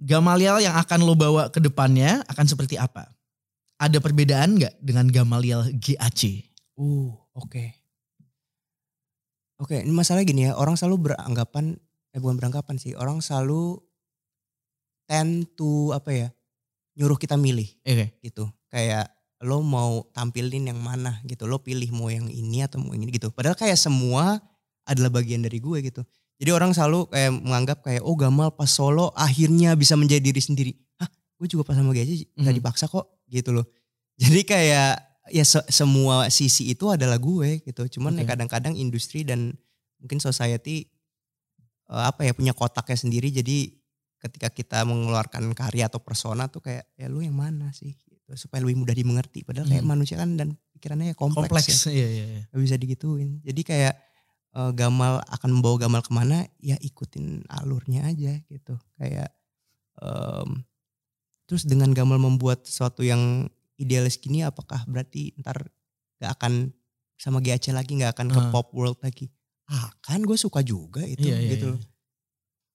Gamaliel 0.01 0.65
yang 0.65 0.81
akan 0.81 1.05
lo 1.05 1.13
bawa 1.13 1.53
ke 1.53 1.61
depannya 1.61 2.25
akan 2.25 2.49
seperti 2.49 2.81
apa? 2.81 3.05
Ada 3.77 4.01
perbedaan 4.01 4.57
nggak 4.57 4.81
dengan 4.81 5.09
Gamaliel 5.13 5.69
GAC? 5.77 6.49
Uh, 6.77 7.13
oke. 7.37 7.80
Oke, 9.61 9.77
ini 9.85 9.93
masalah 9.93 10.25
gini 10.25 10.49
ya, 10.49 10.57
orang 10.57 10.73
selalu 10.73 11.13
beranggapan, 11.13 11.77
eh 12.17 12.21
bukan 12.21 12.41
beranggapan 12.41 12.81
sih, 12.81 12.97
orang 12.97 13.21
selalu 13.21 13.77
tend 15.05 15.53
to 15.53 15.93
apa 15.93 16.11
ya, 16.11 16.29
nyuruh 16.97 17.21
kita 17.21 17.37
milih 17.37 17.69
Oke. 17.85 18.17
gitu. 18.25 18.49
Kayak 18.73 19.13
lo 19.45 19.61
mau 19.61 20.05
tampilin 20.17 20.73
yang 20.73 20.81
mana 20.81 21.21
gitu, 21.29 21.45
lo 21.45 21.61
pilih 21.61 21.93
mau 21.93 22.09
yang 22.09 22.29
ini 22.33 22.65
atau 22.65 22.81
mau 22.81 22.97
yang 22.97 23.05
ini 23.05 23.13
gitu. 23.21 23.29
Padahal 23.33 23.53
kayak 23.53 23.77
semua 23.77 24.41
adalah 24.89 25.13
bagian 25.13 25.45
dari 25.45 25.61
gue 25.61 25.79
gitu. 25.85 26.03
Jadi 26.41 26.51
orang 26.57 26.73
selalu 26.73 27.13
kayak 27.13 27.33
menganggap 27.37 27.79
kayak 27.85 28.01
oh 28.01 28.17
Gamal 28.17 28.57
pas 28.57 28.69
solo 28.73 29.13
akhirnya 29.13 29.77
bisa 29.77 29.93
menjadi 29.93 30.25
diri 30.33 30.41
sendiri. 30.41 30.73
Hah, 30.97 31.09
gue 31.37 31.47
juga 31.53 31.69
pas 31.69 31.77
sama 31.77 31.93
GAC 31.93 32.33
nggak 32.33 32.53
Mhm. 32.57 32.61
dipaksa 32.65 32.89
kok 32.89 33.21
gitu 33.29 33.53
loh. 33.53 33.69
Jadi 34.17 34.41
kayak 34.49 35.10
ya 35.31 35.43
se- 35.43 35.67
semua 35.69 36.29
sisi 36.29 36.69
itu 36.69 36.91
adalah 36.91 37.17
gue 37.17 37.63
gitu. 37.63 37.99
Cuman 37.99 38.19
ya 38.19 38.27
Oke. 38.27 38.31
kadang-kadang 38.35 38.75
industri 38.75 39.23
dan 39.23 39.55
mungkin 39.97 40.19
society 40.19 40.91
eh, 41.89 42.05
apa 42.05 42.23
ya 42.23 42.33
punya 42.35 42.53
kotaknya 42.53 42.99
sendiri. 42.99 43.31
Jadi 43.31 43.75
ketika 44.21 44.53
kita 44.53 44.85
mengeluarkan 44.85 45.57
karya 45.57 45.89
atau 45.89 45.97
persona 45.99 46.45
tuh 46.47 46.61
kayak 46.61 46.85
ya 46.95 47.09
lu 47.09 47.25
yang 47.25 47.35
mana 47.35 47.73
sih 47.73 47.97
gitu. 47.97 48.37
supaya 48.37 48.63
lebih 48.63 48.85
mudah 48.85 48.95
dimengerti. 48.95 49.43
Padahal 49.43 49.67
kayak 49.67 49.83
Mhm. 49.83 49.91
manusia 49.91 50.15
kan 50.15 50.39
dan 50.39 50.55
pikirannya 50.71 51.11
ya 51.11 51.17
kompleks, 51.19 51.51
Kompleks. 51.51 51.89
ya. 51.89 51.91
Iya, 51.91 52.09
iya, 52.09 52.25
iya. 52.31 52.43
Gak 52.47 52.61
bisa 52.63 52.77
digituin. 52.77 53.31
Jadi 53.43 53.63
kayak 53.65 53.95
eh, 54.51 54.73
Gamal 54.75 55.19
akan 55.27 55.51
membawa 55.59 55.77
Gamal 55.79 56.03
ke 56.03 56.11
mana 56.11 56.43
ya 56.59 56.75
ikutin 56.79 57.47
alurnya 57.49 58.07
aja 58.07 58.39
gitu. 58.47 58.75
Kayak 58.95 59.31
em, 59.99 60.63
terus 61.45 61.67
dengan 61.67 61.91
Gamal 61.91 62.19
membuat 62.19 62.63
sesuatu 62.63 63.03
yang 63.03 63.47
idealis 63.81 64.17
gini 64.17 64.45
apakah 64.45 64.85
berarti 64.85 65.33
ntar 65.41 65.65
gak 66.17 66.37
akan 66.37 66.69
sama 67.17 67.41
GAC 67.41 67.73
lagi 67.73 67.97
gak 67.97 68.13
akan 68.15 68.29
ke 68.29 68.39
Ah. 68.39 68.49
pop 68.49 68.69
world 68.71 69.01
lagi? 69.01 69.33
Ah 69.67 69.89
kan 70.01 70.21
gue 70.21 70.35
suka 70.35 70.61
juga 70.61 71.01
itu 71.01 71.25
Iya, 71.25 71.37
iya, 71.39 71.51
gitu 71.51 71.67
iya. 71.67 71.75
loh. 71.75 71.83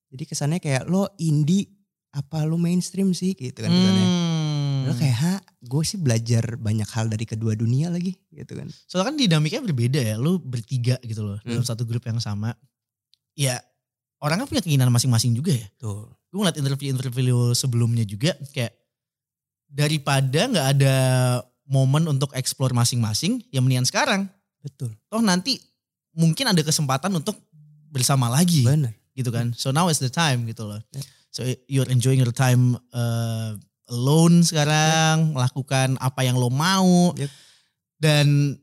Jadi 0.10 0.24
kesannya 0.26 0.60
kayak 0.60 0.84
lo 0.86 1.12
indie 1.18 1.68
apa 2.10 2.41
lo 2.41 2.56
mainstream 2.56 3.12
sih 3.12 3.34
gitu 3.34 3.58
kan 3.58 3.68
kesannya. 3.68 4.06
Hmm. 4.06 4.82
Lo 4.86 4.94
kayak 4.94 5.18
ha 5.18 5.34
gue 5.60 5.84
sih 5.84 5.98
belajar 5.98 6.56
banyak 6.56 6.88
hal 6.88 7.06
dari 7.06 7.26
kedua 7.26 7.54
dunia 7.54 7.89
lagi 7.89 8.15
gitu 8.30 8.54
kan. 8.54 8.70
Soalnya 8.86 9.06
kan 9.10 9.15
dinamikanya 9.18 9.63
berbeda 9.65 10.00
ya. 10.00 10.15
Lu 10.15 10.38
bertiga 10.38 10.96
gitu 11.02 11.22
loh 11.22 11.38
dalam 11.41 11.62
Hmm. 11.62 11.68
satu 11.68 11.84
grup 11.84 12.02
yang 12.02 12.18
sama. 12.18 12.54
Ya 13.34 13.60
orang 14.20 14.39
kan 14.39 14.48
punya 14.48 14.63
keinginan 14.63 14.88
masing-masing 14.88 15.36
juga 15.36 15.52
ya. 15.52 15.68
Tuh. 15.76 16.08
Gue 16.32 16.39
ngeliat 16.39 16.56
interview-interview 16.56 17.52
sebelumnya 17.52 18.04
juga 18.04 18.34
kayak 18.50 18.72
daripada 19.76 20.48
nggak 20.48 20.68
ada 20.80 20.96
momen 21.68 22.08
untuk 22.08 22.32
explore 22.32 22.72
masing-masing, 22.72 23.44
ya 23.52 23.60
mendingan 23.60 23.84
sekarang. 23.84 24.32
Betul. 24.64 24.96
Toh 25.12 25.20
nanti 25.20 25.60
mungkin 26.16 26.48
ada 26.48 26.64
kesempatan 26.64 27.12
untuk 27.12 27.36
bersama 27.92 28.32
lagi 28.32 28.64
Bener. 28.64 28.96
gitu 29.12 29.36
kan. 29.36 29.52
So 29.60 29.76
now 29.76 29.92
is 29.92 30.00
the 30.00 30.08
time 30.08 30.48
gitu 30.48 30.64
loh. 30.64 30.80
Ya. 30.96 31.04
So 31.36 31.44
you're 31.68 31.92
enjoying 31.92 32.24
your 32.24 32.32
time 32.32 32.80
uh, 32.96 33.60
alone 33.92 34.48
sekarang, 34.48 35.36
melakukan 35.36 36.00
apa 36.00 36.24
yang 36.24 36.40
lo 36.40 36.48
mau. 36.48 37.12
Yep. 37.20 37.30
Dan 38.00 38.56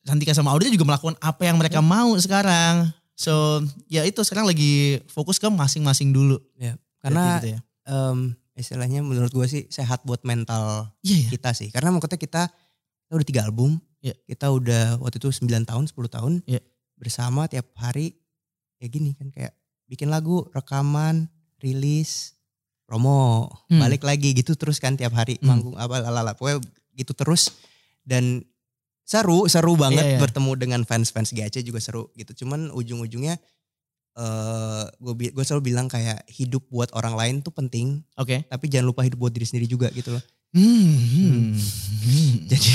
Santika 0.00 0.32
sama 0.32 0.56
Audrey 0.56 0.72
juga 0.72 0.88
melakukan 0.88 1.20
apa 1.20 1.44
yang 1.44 1.60
mereka 1.60 1.84
mau 1.84 2.16
sekarang. 2.16 2.88
So 3.12 3.60
ya 3.92 4.08
itu 4.08 4.24
sekarang 4.24 4.48
lagi 4.48 5.04
fokus 5.12 5.36
ke 5.36 5.52
masing-masing 5.52 6.16
dulu. 6.16 6.40
Karena 7.04 7.36
Berarti 7.36 7.36
gitu 7.36 7.48
ya. 7.52 7.60
em, 7.92 8.18
istilahnya 8.58 9.00
menurut 9.00 9.30
gue 9.30 9.46
sih 9.46 9.62
sehat 9.70 10.02
buat 10.04 10.20
mental 10.22 10.90
Iya 11.00 11.26
ya. 11.26 11.28
kita 11.38 11.50
sih. 11.54 11.68
Karena 11.70 11.94
maksudnya 11.94 12.18
kita, 12.20 12.50
kita 13.06 13.12
udah 13.14 13.26
tiga 13.26 13.42
album. 13.46 13.78
Iya. 14.00 14.14
Kita 14.26 14.50
udah 14.50 14.98
waktu 15.00 15.20
itu 15.20 15.28
9 15.30 15.64
tahun, 15.68 15.84
10 15.88 16.08
tahun. 16.10 16.32
Iya. 16.46 16.60
Bersama 16.96 17.46
tiap 17.46 17.70
hari. 17.76 18.16
Ya 18.80 18.88
gini 18.88 19.12
kan 19.12 19.28
kayak 19.28 19.52
bikin 19.86 20.08
lagu, 20.08 20.48
rekaman, 20.50 21.28
rilis, 21.60 22.34
promo. 22.88 23.48
Hmm. 23.68 23.80
Balik 23.80 24.02
lagi 24.02 24.32
gitu 24.32 24.56
terus 24.56 24.80
kan 24.80 24.96
tiap 24.96 25.12
hari. 25.14 25.36
Hmm. 25.40 25.46
Manggung 25.56 25.76
apa 25.76 26.00
lalala. 26.00 26.32
Pokoknya 26.34 26.64
gitu 26.96 27.12
terus. 27.14 27.54
Dan 28.00 28.42
seru, 29.04 29.46
seru 29.46 29.74
banget 29.76 30.02
Iya, 30.06 30.12
iya. 30.16 30.20
bertemu 30.22 30.50
dengan 30.56 30.80
fans-fans 30.86 31.30
GAC 31.34 31.60
juga 31.62 31.78
seru 31.78 32.08
gitu. 32.16 32.44
Cuman 32.44 32.70
ujung-ujungnya 32.72 33.36
eh 34.18 34.84
gue 34.98 35.14
gue 35.30 35.44
selalu 35.44 35.70
bilang 35.74 35.86
kayak 35.86 36.26
hidup 36.26 36.66
buat 36.68 36.90
orang 36.96 37.14
lain 37.14 37.34
tuh 37.42 37.54
penting, 37.54 38.02
Oke. 38.18 38.42
tapi 38.50 38.66
jangan 38.66 38.90
lupa 38.90 39.06
hidup 39.06 39.18
buat 39.22 39.32
diri 39.32 39.46
sendiri 39.46 39.70
juga 39.70 39.86
gitu 39.94 40.14
loh. 40.14 40.24
Hmm. 40.50 40.98
hmm, 40.98 41.54
hmm. 42.04 42.32
Jadi 42.50 42.72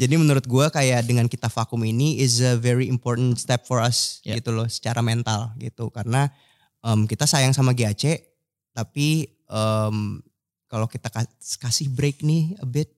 jadi 0.00 0.14
menurut 0.16 0.48
gua 0.48 0.72
kayak 0.72 1.04
dengan 1.04 1.28
kita 1.28 1.52
vakum 1.52 1.84
ini 1.84 2.16
is 2.22 2.40
a 2.40 2.56
very 2.56 2.88
important 2.88 3.36
step 3.36 3.68
for 3.68 3.82
us 3.82 4.24
Ya. 4.24 4.40
gitu 4.40 4.54
loh 4.56 4.64
secara 4.72 5.04
mental 5.04 5.52
gitu 5.60 5.92
karena 5.92 6.32
em, 6.80 7.04
kita 7.04 7.28
sayang 7.28 7.52
sama 7.52 7.76
GAC 7.76 8.24
tapi 8.72 9.28
em, 9.52 9.96
kalau 10.66 10.88
kita 10.88 11.12
kas- 11.12 11.60
kasih 11.60 11.92
break 11.92 12.24
nih 12.24 12.56
a 12.56 12.64
bit 12.64 12.95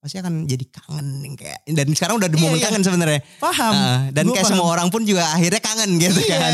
pasti 0.00 0.16
akan 0.16 0.48
jadi 0.48 0.64
kangen 0.66 1.06
kayak 1.36 1.60
dan 1.68 1.92
sekarang 1.92 2.16
udah 2.16 2.24
di 2.24 2.34
Iya, 2.34 2.42
momen 2.42 2.56
iya. 2.56 2.64
kangen 2.64 2.80
sebenarnya 2.80 3.20
Paham. 3.36 3.72
Ah, 3.74 4.00
dan 4.08 4.24
Gua 4.24 4.32
kayak 4.32 4.42
paham. 4.42 4.56
semua 4.56 4.68
orang 4.72 4.88
pun 4.88 5.04
juga 5.04 5.28
akhirnya 5.28 5.60
kangen 5.60 5.90
gitu 5.98 6.20
Iya, 6.20 6.38
kan 6.40 6.52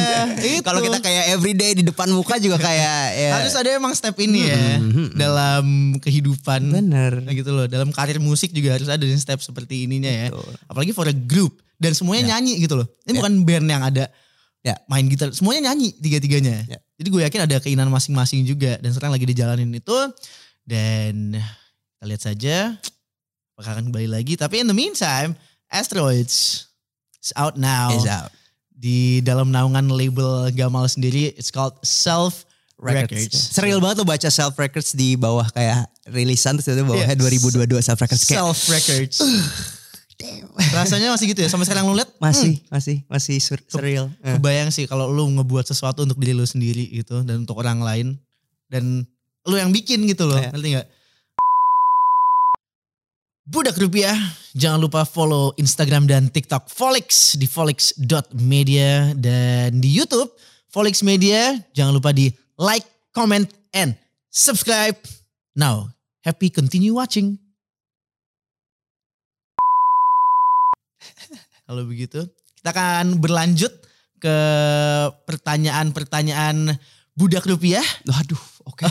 kalau 0.67 0.81
kita 0.81 0.99
kayak 0.99 1.25
everyday 1.31 1.71
di 1.73 1.83
depan 1.83 2.11
muka 2.11 2.37
juga 2.37 2.59
kayak 2.59 3.07
ya 3.15 3.31
harus 3.33 3.55
ada 3.55 3.71
emang 3.71 3.95
step 3.95 4.19
ini 4.19 4.41
ya 4.45 4.59
Hmm, 4.77 4.83
hmm, 4.83 4.93
hmm. 4.93 5.09
dalam 5.15 5.65
kehidupan 5.97 6.61
bener 6.69 7.23
gitu 7.31 7.51
loh. 7.51 7.67
Dalam 7.67 7.89
karir 7.89 8.19
musik 8.19 8.51
juga 8.51 8.75
harus 8.75 8.87
ada 8.87 9.07
step 9.15 9.39
seperti 9.39 9.87
ininya 9.87 10.11
ya. 10.11 10.27
Betul. 10.29 10.51
Apalagi 10.67 10.91
for 10.91 11.07
a 11.07 11.15
group 11.15 11.55
dan 11.77 11.93
semuanya 11.93 12.23
Ya. 12.25 12.29
nyanyi 12.35 12.59
gitu 12.59 12.75
loh. 12.75 12.91
Ini 13.03 13.15
Ya. 13.15 13.17
bukan 13.17 13.33
band 13.41 13.67
yang 13.69 13.81
ada 13.81 14.05
Ya. 14.61 14.75
main 14.87 15.07
gitar, 15.07 15.31
semuanya 15.31 15.71
nyanyi 15.71 15.95
tiga-tiganya. 15.95 16.67
Ya. 16.67 16.79
Jadi 16.99 17.09
gue 17.09 17.23
yakin 17.23 17.41
ada 17.45 17.57
keinginan 17.57 17.87
masing-masing 17.89 18.43
juga 18.43 18.75
dan 18.77 18.91
sekarang 18.91 19.15
lagi 19.15 19.23
dijalanin 19.25 19.71
itu 19.71 19.95
dan 20.65 21.39
kita 21.93 22.05
lihat 22.05 22.23
saja 22.25 22.57
akan 23.59 23.89
kembali 23.89 24.09
lagi. 24.11 24.35
Tapi 24.35 24.61
in 24.61 24.67
the 24.67 24.77
meantime, 24.77 25.33
Asteroids 25.67 26.69
is 27.19 27.33
out 27.35 27.57
now 27.57 27.91
Is 27.91 28.05
out. 28.05 28.29
di 28.69 29.19
dalam 29.21 29.49
naungan 29.49 29.89
label 29.89 30.51
Gamal 30.51 30.87
sendiri. 30.87 31.33
It's 31.33 31.49
called 31.49 31.75
Self 31.81 32.45
Records. 32.77 33.33
Seril 33.51 33.81
banget 33.81 33.97
lo 33.97 34.05
baca 34.05 34.29
self 34.29 34.53
records 34.55 34.93
di 34.93 35.17
bawah 35.17 35.49
kayak 35.49 35.89
rilisan 36.07 36.55
terus 36.55 36.69
itu 36.71 36.85
bawahnya 36.85 37.17
Iya. 37.17 37.65
2022 37.65 37.81
self 37.81 37.97
records 37.97 38.23
kayak 38.23 38.37
Self 38.37 38.59
Records. 38.69 39.17
Rasanya 40.77 41.13
masih 41.13 41.33
gitu 41.33 41.41
ya. 41.41 41.49
Sampai 41.49 41.65
sekarang 41.65 41.89
lu 41.89 41.97
lihat 41.97 42.13
masih 42.17 42.61
masih 42.69 43.01
masih 43.07 43.37
sur- 43.37 43.65
seril. 43.67 44.13
Eh. 44.21 44.37
kebayang 44.37 44.69
sih 44.69 44.85
kalau 44.85 45.09
lu 45.09 45.25
ngebuat 45.31 45.65
sesuatu 45.65 46.05
untuk 46.05 46.17
diri 46.17 46.33
lu 46.33 46.45
sendiri 46.45 46.85
gitu 46.91 47.21
dan 47.21 47.45
untuk 47.45 47.57
orang 47.57 47.81
lain 47.81 48.07
dan 48.69 49.05
lu 49.43 49.57
yang 49.57 49.73
bikin 49.73 50.05
gitu 50.05 50.25
loh. 50.25 50.37
Iya. 50.37 50.53
Ngerti 50.53 50.69
nggak? 50.73 50.87
Budak 53.47 53.79
Rupiah, 53.79 54.19
jangan 54.59 54.83
lupa 54.83 55.07
follow 55.07 55.55
Instagram 55.55 56.11
dan 56.11 56.27
TikTok 56.27 56.67
Folix 56.67 57.39
di 57.39 57.47
folix.media 57.47 59.15
dan 59.15 59.79
di 59.79 59.87
YouTube 59.87 60.35
Folix 60.67 60.99
Media. 61.07 61.55
Jangan 61.71 61.95
lupa 61.95 62.11
di 62.11 62.27
like, 62.59 62.83
comment, 63.15 63.47
and 63.71 63.95
subscribe. 64.35 64.99
Now, 65.55 65.95
happy 66.27 66.51
continue 66.51 66.91
watching. 66.99 67.39
Kalau 71.71 71.87
begitu, 71.87 72.27
kita 72.59 72.75
akan 72.75 73.23
berlanjut 73.23 73.71
ke 74.19 74.37
pertanyaan-pertanyaan 75.23 76.75
budak 77.15 77.47
rupiah. 77.47 77.87
Waduh, 78.11 78.43
oke. 78.67 78.91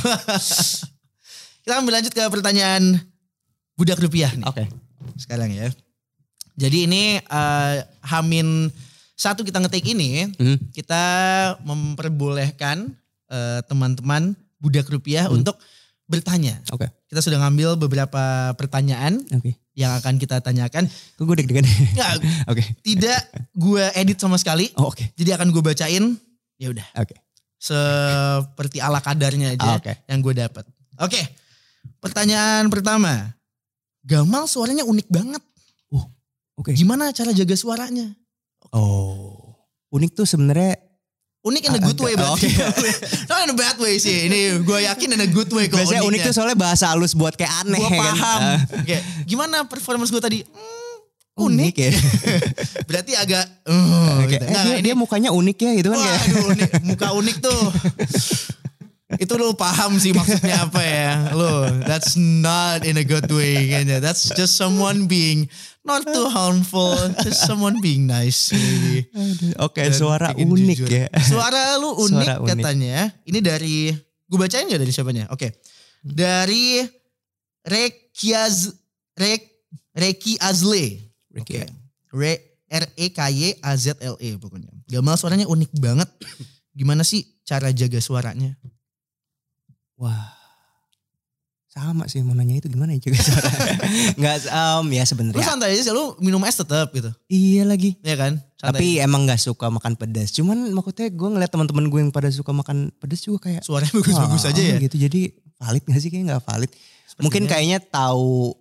Kita 1.65 1.82
akan 1.82 1.86
berlanjut 1.89 2.13
ke 2.13 2.24
pertanyaan 2.30 3.04
budak 3.75 3.99
rupiah 3.99 4.31
nih 4.31 4.43
Oke. 4.43 4.63
sekarang 5.15 5.51
ya. 5.51 5.67
Jadi 6.55 6.88
ini 6.88 7.19
eh, 7.19 7.75
Hamin 8.01 8.71
satu 9.15 9.43
kita 9.43 9.59
ngetik 9.59 9.83
ini, 9.88 10.27
Hmm. 10.35 10.57
kita 10.71 11.03
memperbolehkan 11.63 12.91
eh, 13.25 13.59
teman-teman 13.65 14.35
budak 14.57 14.88
rupiah 14.88 15.27
Hmm. 15.27 15.39
untuk 15.39 15.57
bertanya. 16.05 16.61
Oke. 16.69 16.85
Kita 17.09 17.17
sudah 17.19 17.41
ngambil 17.41 17.73
beberapa 17.75 18.53
pertanyaan 18.53 19.17
Oke. 19.33 19.57
yang 19.73 19.97
akan 19.97 20.15
kita 20.15 20.38
tanyakan. 20.39 20.85
Kok 21.17 21.23
gue 21.25 21.35
deg-degan. 21.41 21.65
Nggak, 21.65 22.11
Oke. 22.51 22.63
tidak 22.85 23.19
gue 23.51 23.83
edit 23.93 24.15
sama 24.15 24.38
sekali. 24.38 24.69
Oh, 24.77 24.93
oke. 24.93 25.01
Jadi 25.17 25.29
akan 25.33 25.49
gue 25.49 25.63
bacain. 25.63 26.05
Ya 26.55 26.69
udah. 26.69 26.85
Oke. 26.95 27.17
Seperti 27.57 28.77
ala 28.77 29.01
kadarnya 29.01 29.57
aja 29.57 29.65
Ah, 29.65 29.75
Oke. 29.81 29.93
yang 30.05 30.19
gue 30.21 30.33
dapat. 30.38 30.63
Oke. 31.01 31.21
Pertanyaan 31.97 32.69
pertama. 32.69 33.34
Gamal 34.06 34.45
suaranya 34.45 34.86
unik 34.86 35.10
banget. 35.10 35.41
Oke. 36.56 36.72
Gimana 36.72 37.12
cara 37.12 37.36
jaga 37.36 37.56
suaranya? 37.58 38.16
Oh. 38.72 39.60
Unik 39.91 40.16
tuh 40.16 40.28
sebenarnya 40.28 40.80
Unik 41.45 41.62
in 41.70 41.78
a 41.78 41.82
good 41.86 41.99
way 42.01 42.18
berarti. 42.18 42.49
Not 43.30 43.45
in 43.45 43.53
a 43.53 43.58
bad 43.58 43.78
way 43.78 44.01
sih. 44.01 44.26
Ini 44.26 44.66
gue 44.66 44.80
yakin 44.82 45.14
in 45.14 45.22
a 45.22 45.30
good 45.30 45.45
way 45.53 45.70
kok 45.70 45.78
biasanya 45.78 46.01
unik 46.01 46.10
uniknya. 46.10 46.26
tuh 46.26 46.34
soalnya 46.34 46.58
bahasa 46.58 46.89
halus 46.89 47.14
buat 47.14 47.38
kayak 47.38 47.53
aneh 47.62 47.78
Gue 47.78 47.93
kan. 47.93 48.01
paham. 48.01 48.41
Ah, 48.41 48.58
Kayak, 48.82 49.03
gimana 49.30 49.62
performance 49.70 50.10
gue 50.10 50.18
tadi? 50.18 50.39
Hmm, 50.41 50.97
unik 51.45 51.70
unik. 51.70 51.76
ya. 51.78 51.89
Berarti 52.89 53.12
agak... 53.14 53.45
Uh, 53.62 54.26
Oke. 54.26 54.34
gitu. 54.34 54.41
Eh, 54.41 54.49
Nggak, 54.49 54.64
dia, 54.66 54.74
ini 54.74 54.82
dia 54.82 54.95
mukanya 54.97 55.30
unik 55.30 55.58
ya 55.62 55.72
gitu 55.78 55.88
kan 55.93 55.99
kayak. 56.01 56.18
Waduh, 56.18 56.45
unik. 56.49 56.70
muka 56.82 57.08
unik 57.14 57.38
tuh. 57.38 57.62
Itu 59.06 59.38
lo 59.38 59.53
paham 59.53 59.95
sih 59.95 60.12
maksudnya 60.12 60.66
apa 60.66 60.82
ya. 60.82 61.30
Lo, 61.32 61.70
that's 61.86 62.18
not 62.18 62.82
in 62.82 62.97
a 62.97 63.06
good 63.06 63.30
way 63.30 63.70
kayaknya. 63.70 64.01
That's 64.01 64.34
just 64.34 64.58
someone 64.58 65.06
being 65.06 65.45
not 65.86 66.01
too 66.03 66.26
harmful. 66.26 66.97
Just 67.22 67.45
someone 67.45 67.78
being 67.80 68.10
nice 68.10 68.49
maybe. 68.49 69.06
Oke, 69.62 69.86
Dan 69.86 69.93
suara 69.93 70.34
unik 70.34 70.78
jujur. 70.82 70.89
ya. 70.89 71.06
Suara 71.22 71.78
lu 71.78 71.93
unik, 72.01 72.18
Suara 72.18 72.36
unik. 72.41 72.49
katanya. 72.58 72.97
Ini 73.24 73.39
dari 73.39 73.93
gue 74.26 74.38
bacain 74.38 74.66
gak 74.66 74.82
dari 74.82 74.89
siapanya? 74.89 75.30
Oke. 75.30 75.53
Dari 76.01 76.82
Rekiaz 77.62 78.74
Rek 79.14 79.41
Reki 79.93 80.38
Azle. 80.38 81.14
Oke. 81.36 81.62
Re 82.10 82.34
R 82.66 82.86
E 82.95 83.08
K 83.10 83.20
Y 83.30 83.62
A 83.62 83.72
Z 83.76 84.01
L 84.01 84.18
E 84.18 84.34
pokoknya. 84.36 84.74
Gamal 84.86 85.14
suaranya 85.14 85.45
unik 85.45 85.78
banget. 85.78 86.10
Gimana 86.74 87.06
sih 87.06 87.22
cara 87.41 87.70
jaga 87.70 88.01
suaranya? 88.01 88.58
Wah. 89.98 90.32
Sama 91.68 92.08
sih 92.08 92.24
mau 92.24 92.32
nanya 92.32 92.56
itu 92.56 92.72
gimana 92.72 92.96
ya 92.96 93.04
juga 93.04 93.20
suara. 93.26 93.52
Enggak 94.16 94.48
um, 94.48 94.88
ya 94.89 95.04
Lu 95.04 95.10
sebenarnya. 95.12 95.43
santai 95.43 95.76
aja 95.76 95.82
sih, 95.82 95.91
lu 95.91 96.16
minum 96.18 96.39
es 96.41 96.56
tetap 96.56 96.88
gitu. 96.89 97.12
Iya 97.28 97.68
lagi. 97.68 98.00
Iya 98.00 98.16
kan? 98.16 98.34
Santai. 98.56 98.80
Tapi 98.80 98.88
emang 98.98 99.28
nggak 99.28 99.36
suka 99.38 99.68
makan 99.68 99.93
pedas. 99.93 100.32
Cuman 100.32 100.72
maksudnya 100.72 101.08
gue 101.10 101.30
ngeliat 101.30 101.52
teman-teman 101.52 101.86
gue 101.86 102.00
yang 102.00 102.12
pada 102.12 102.32
suka 102.32 102.50
makan 102.50 102.96
pedas 102.96 103.20
juga 103.22 103.52
kayak 103.52 103.62
suaranya 103.62 103.91
bagus-bagus 103.93 104.39
"Wah," 104.41 104.52
aja 104.52 104.62
ya. 104.66 104.78
Gitu. 104.80 104.96
Jadi 104.98 105.22
valid 105.56 105.84
gak 105.84 106.00
sih 106.00 106.10
kayaknya 106.10 106.28
nggak 106.32 106.46
valid. 106.46 106.72
Mungkin 107.18 107.43
Sepertinya. 107.43 107.48
kayaknya 107.52 107.80
tahu 107.82 108.56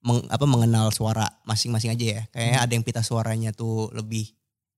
meng- 0.00 0.26
apa 0.28 0.44
mengenal 0.44 0.86
suara 0.90 1.26
masing-masing 1.42 1.90
aja 1.90 2.04
ya. 2.04 2.22
Kayaknya 2.30 2.56
Hmm. 2.56 2.66
ada 2.66 2.72
yang 2.72 2.84
pita 2.86 3.02
suaranya 3.02 3.50
tuh 3.50 3.90
lebih 3.90 4.30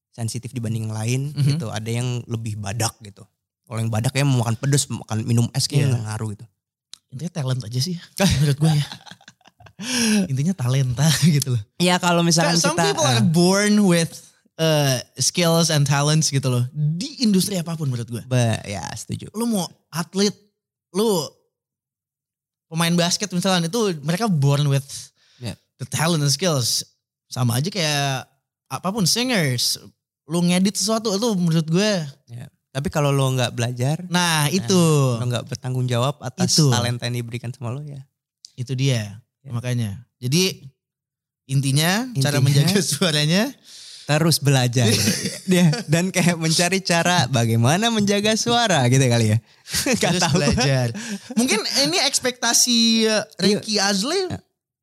sensitif 0.09 0.53
dibanding 0.53 0.89
yang 0.89 0.97
lain 0.97 1.21
Mhm. 1.33 1.45
gitu. 1.53 1.69
Ada 1.69 1.91
yang 1.91 2.25
lebih 2.25 2.57
badak 2.57 2.97
gitu. 3.01 3.29
Kalau 3.65 3.79
yang 3.81 3.89
badak 3.89 4.13
kayak 4.13 4.29
mau 4.29 4.45
makan 4.45 4.57
pedas, 4.61 4.85
makan 4.93 5.25
minum 5.25 5.47
es 5.57 5.65
kayaknya 5.65 5.97
nggak 5.97 6.05
ngaruh 6.05 6.29
gitu. 6.37 6.45
Intinya 7.15 7.33
talent 7.33 7.61
aja 7.65 7.81
sih 7.81 7.97
menurut 8.43 8.59
gue 8.59 8.73
ya. 8.75 8.87
Intinya 10.31 10.55
talenta 10.55 11.07
gitu 11.37 11.55
loh. 11.57 11.63
Ya 11.81 11.97
kalau 11.99 12.21
misalkan 12.23 12.61
Some 12.61 12.77
kita 12.77 12.93
people 12.93 13.07
eh, 13.07 13.13
are 13.19 13.25
born 13.25 13.75
with 13.89 14.13
uh, 14.61 15.01
skills 15.17 15.73
and 15.73 15.89
talents 15.89 16.29
gitu 16.31 16.47
loh. 16.47 16.65
Di 16.71 17.25
industri 17.25 17.59
apa 17.59 17.75
pun 17.75 17.89
menurut 17.89 18.07
gue. 18.07 18.23
Ba- 18.29 18.63
ya 18.67 18.85
setuju. 18.95 19.33
Lu 19.35 19.49
mau 19.49 19.65
atlet, 19.91 20.35
lu 20.93 21.25
pemain 22.69 22.95
basket 22.95 23.31
misalnya 23.31 23.71
itu 23.71 23.95
mereka 24.03 24.27
born 24.29 24.69
with 24.69 24.87
Yeah. 25.43 25.59
the 25.83 25.87
talent 25.91 26.23
and 26.23 26.31
skills. 26.31 26.87
Sama 27.27 27.59
aja 27.59 27.67
kayak 27.67 28.31
apa 28.71 28.89
pun 28.95 29.03
singers. 29.03 29.83
Lu 30.31 30.41
ngedit 30.41 30.79
sesuatu 30.79 31.11
itu 31.11 31.29
menurut 31.35 31.67
gue. 31.67 31.93
Tapi 32.75 32.91
kalau 32.91 33.09
lo 33.09 33.31
nggak 33.31 33.55
belajar, 33.55 34.03
Nah 34.11 34.51
itu. 34.51 34.75
lo 35.15 35.23
nggak 35.23 35.47
bertanggung 35.47 35.87
jawab 35.87 36.19
atas 36.19 36.51
Itu. 36.53 36.69
talenta 36.69 37.07
yang 37.07 37.23
diberikan 37.23 37.49
sama 37.49 37.71
lo 37.71 37.79
ya. 37.81 38.03
Itu 38.53 38.75
dia. 38.75 39.23
Ya. 39.41 39.51
Makanya. 39.51 40.03
Jadi 40.19 40.67
intinya, 41.47 42.11
cara 42.19 42.39
Intinya- 42.39 42.43
menjaga 42.43 42.81
suaranya. 42.99 43.45
Terus 44.05 44.37
belajar 44.37 44.85
dia 45.49 45.73
dan 45.89 46.13
kayak 46.13 46.37
mencari 46.37 46.85
cara 46.85 47.25
bagaimana 47.25 47.89
menjaga 47.89 48.37
suara 48.37 48.85
gitu 48.85 49.01
kali 49.01 49.33
ya. 49.33 49.39
Gak 49.97 50.13
Terus 50.13 50.21
tahu. 50.21 50.35
belajar. 50.37 50.93
Mungkin 51.33 51.57
ini 51.89 51.97
ekspektasi 52.05 53.09
uh, 53.09 53.25
Ricky 53.41 53.81
Azli 53.81 54.29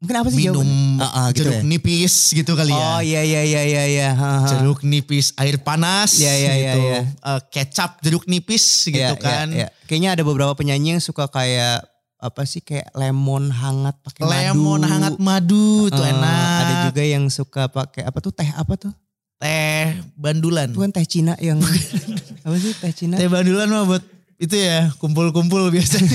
Mungkin 0.02 0.18
apa 0.18 0.28
sih 0.34 0.38
minum 0.42 0.66
jawabannya? 0.66 0.98
Ah, 0.98 1.08
ah, 1.14 1.26
gitu 1.30 1.46
jeruk 1.46 1.56
ya? 1.56 1.62
nipis 1.62 2.14
gitu 2.34 2.52
kali 2.58 2.74
ya. 2.74 2.84
Oh 2.90 3.00
iya 3.00 3.22
iya 3.22 3.42
iya 3.46 3.62
iya 3.62 3.84
iya. 3.86 4.10
Jeruk 4.50 4.82
nipis 4.82 5.30
air 5.38 5.62
panas 5.62 6.18
Iya, 6.18 6.34
iya, 6.34 6.54
iya, 6.58 6.74
gitu. 6.74 6.82
iya. 6.82 7.00
Uh, 7.22 7.40
kecap 7.48 8.02
jeruk 8.02 8.26
nipis 8.26 8.90
gitu 8.90 8.98
Iya, 8.98 9.14
iya, 9.14 9.22
kan. 9.22 9.48
iya. 9.54 9.68
Kayaknya 9.86 10.10
ada 10.18 10.22
beberapa 10.26 10.52
penyanyi 10.52 10.98
yang 10.98 11.00
suka 11.00 11.30
kayak 11.30 11.86
apa 12.18 12.42
sih 12.46 12.60
kayak 12.60 12.90
lemon 12.94 13.50
hangat 13.50 13.94
pakai 14.02 14.26
madu. 14.26 14.34
Lemon 14.34 14.82
hangat 14.82 15.16
madu 15.18 15.88
tuh 15.88 16.02
Eh, 16.02 16.10
enak. 16.10 16.58
Ada 16.60 16.74
juga 16.90 17.02
yang 17.06 17.24
suka 17.30 17.62
pakai 17.66 18.02
apa 18.02 18.18
tuh 18.20 18.34
teh 18.34 18.50
apa 18.52 18.74
tuh? 18.76 18.92
teh 19.38 19.98
bandulan. 20.14 20.70
Bukan 20.70 20.90
teh 20.90 21.02
Cina 21.02 21.34
yang 21.38 21.58
apa 22.46 22.56
sih 22.58 22.74
teh 22.74 22.90
Cina? 22.90 23.18
Teh 23.18 23.26
bandulan 23.26 23.66
mah 23.66 23.86
buat 23.86 24.02
itu 24.38 24.54
ya 24.54 24.90
kumpul-kumpul 24.98 25.70
biasanya. 25.70 26.10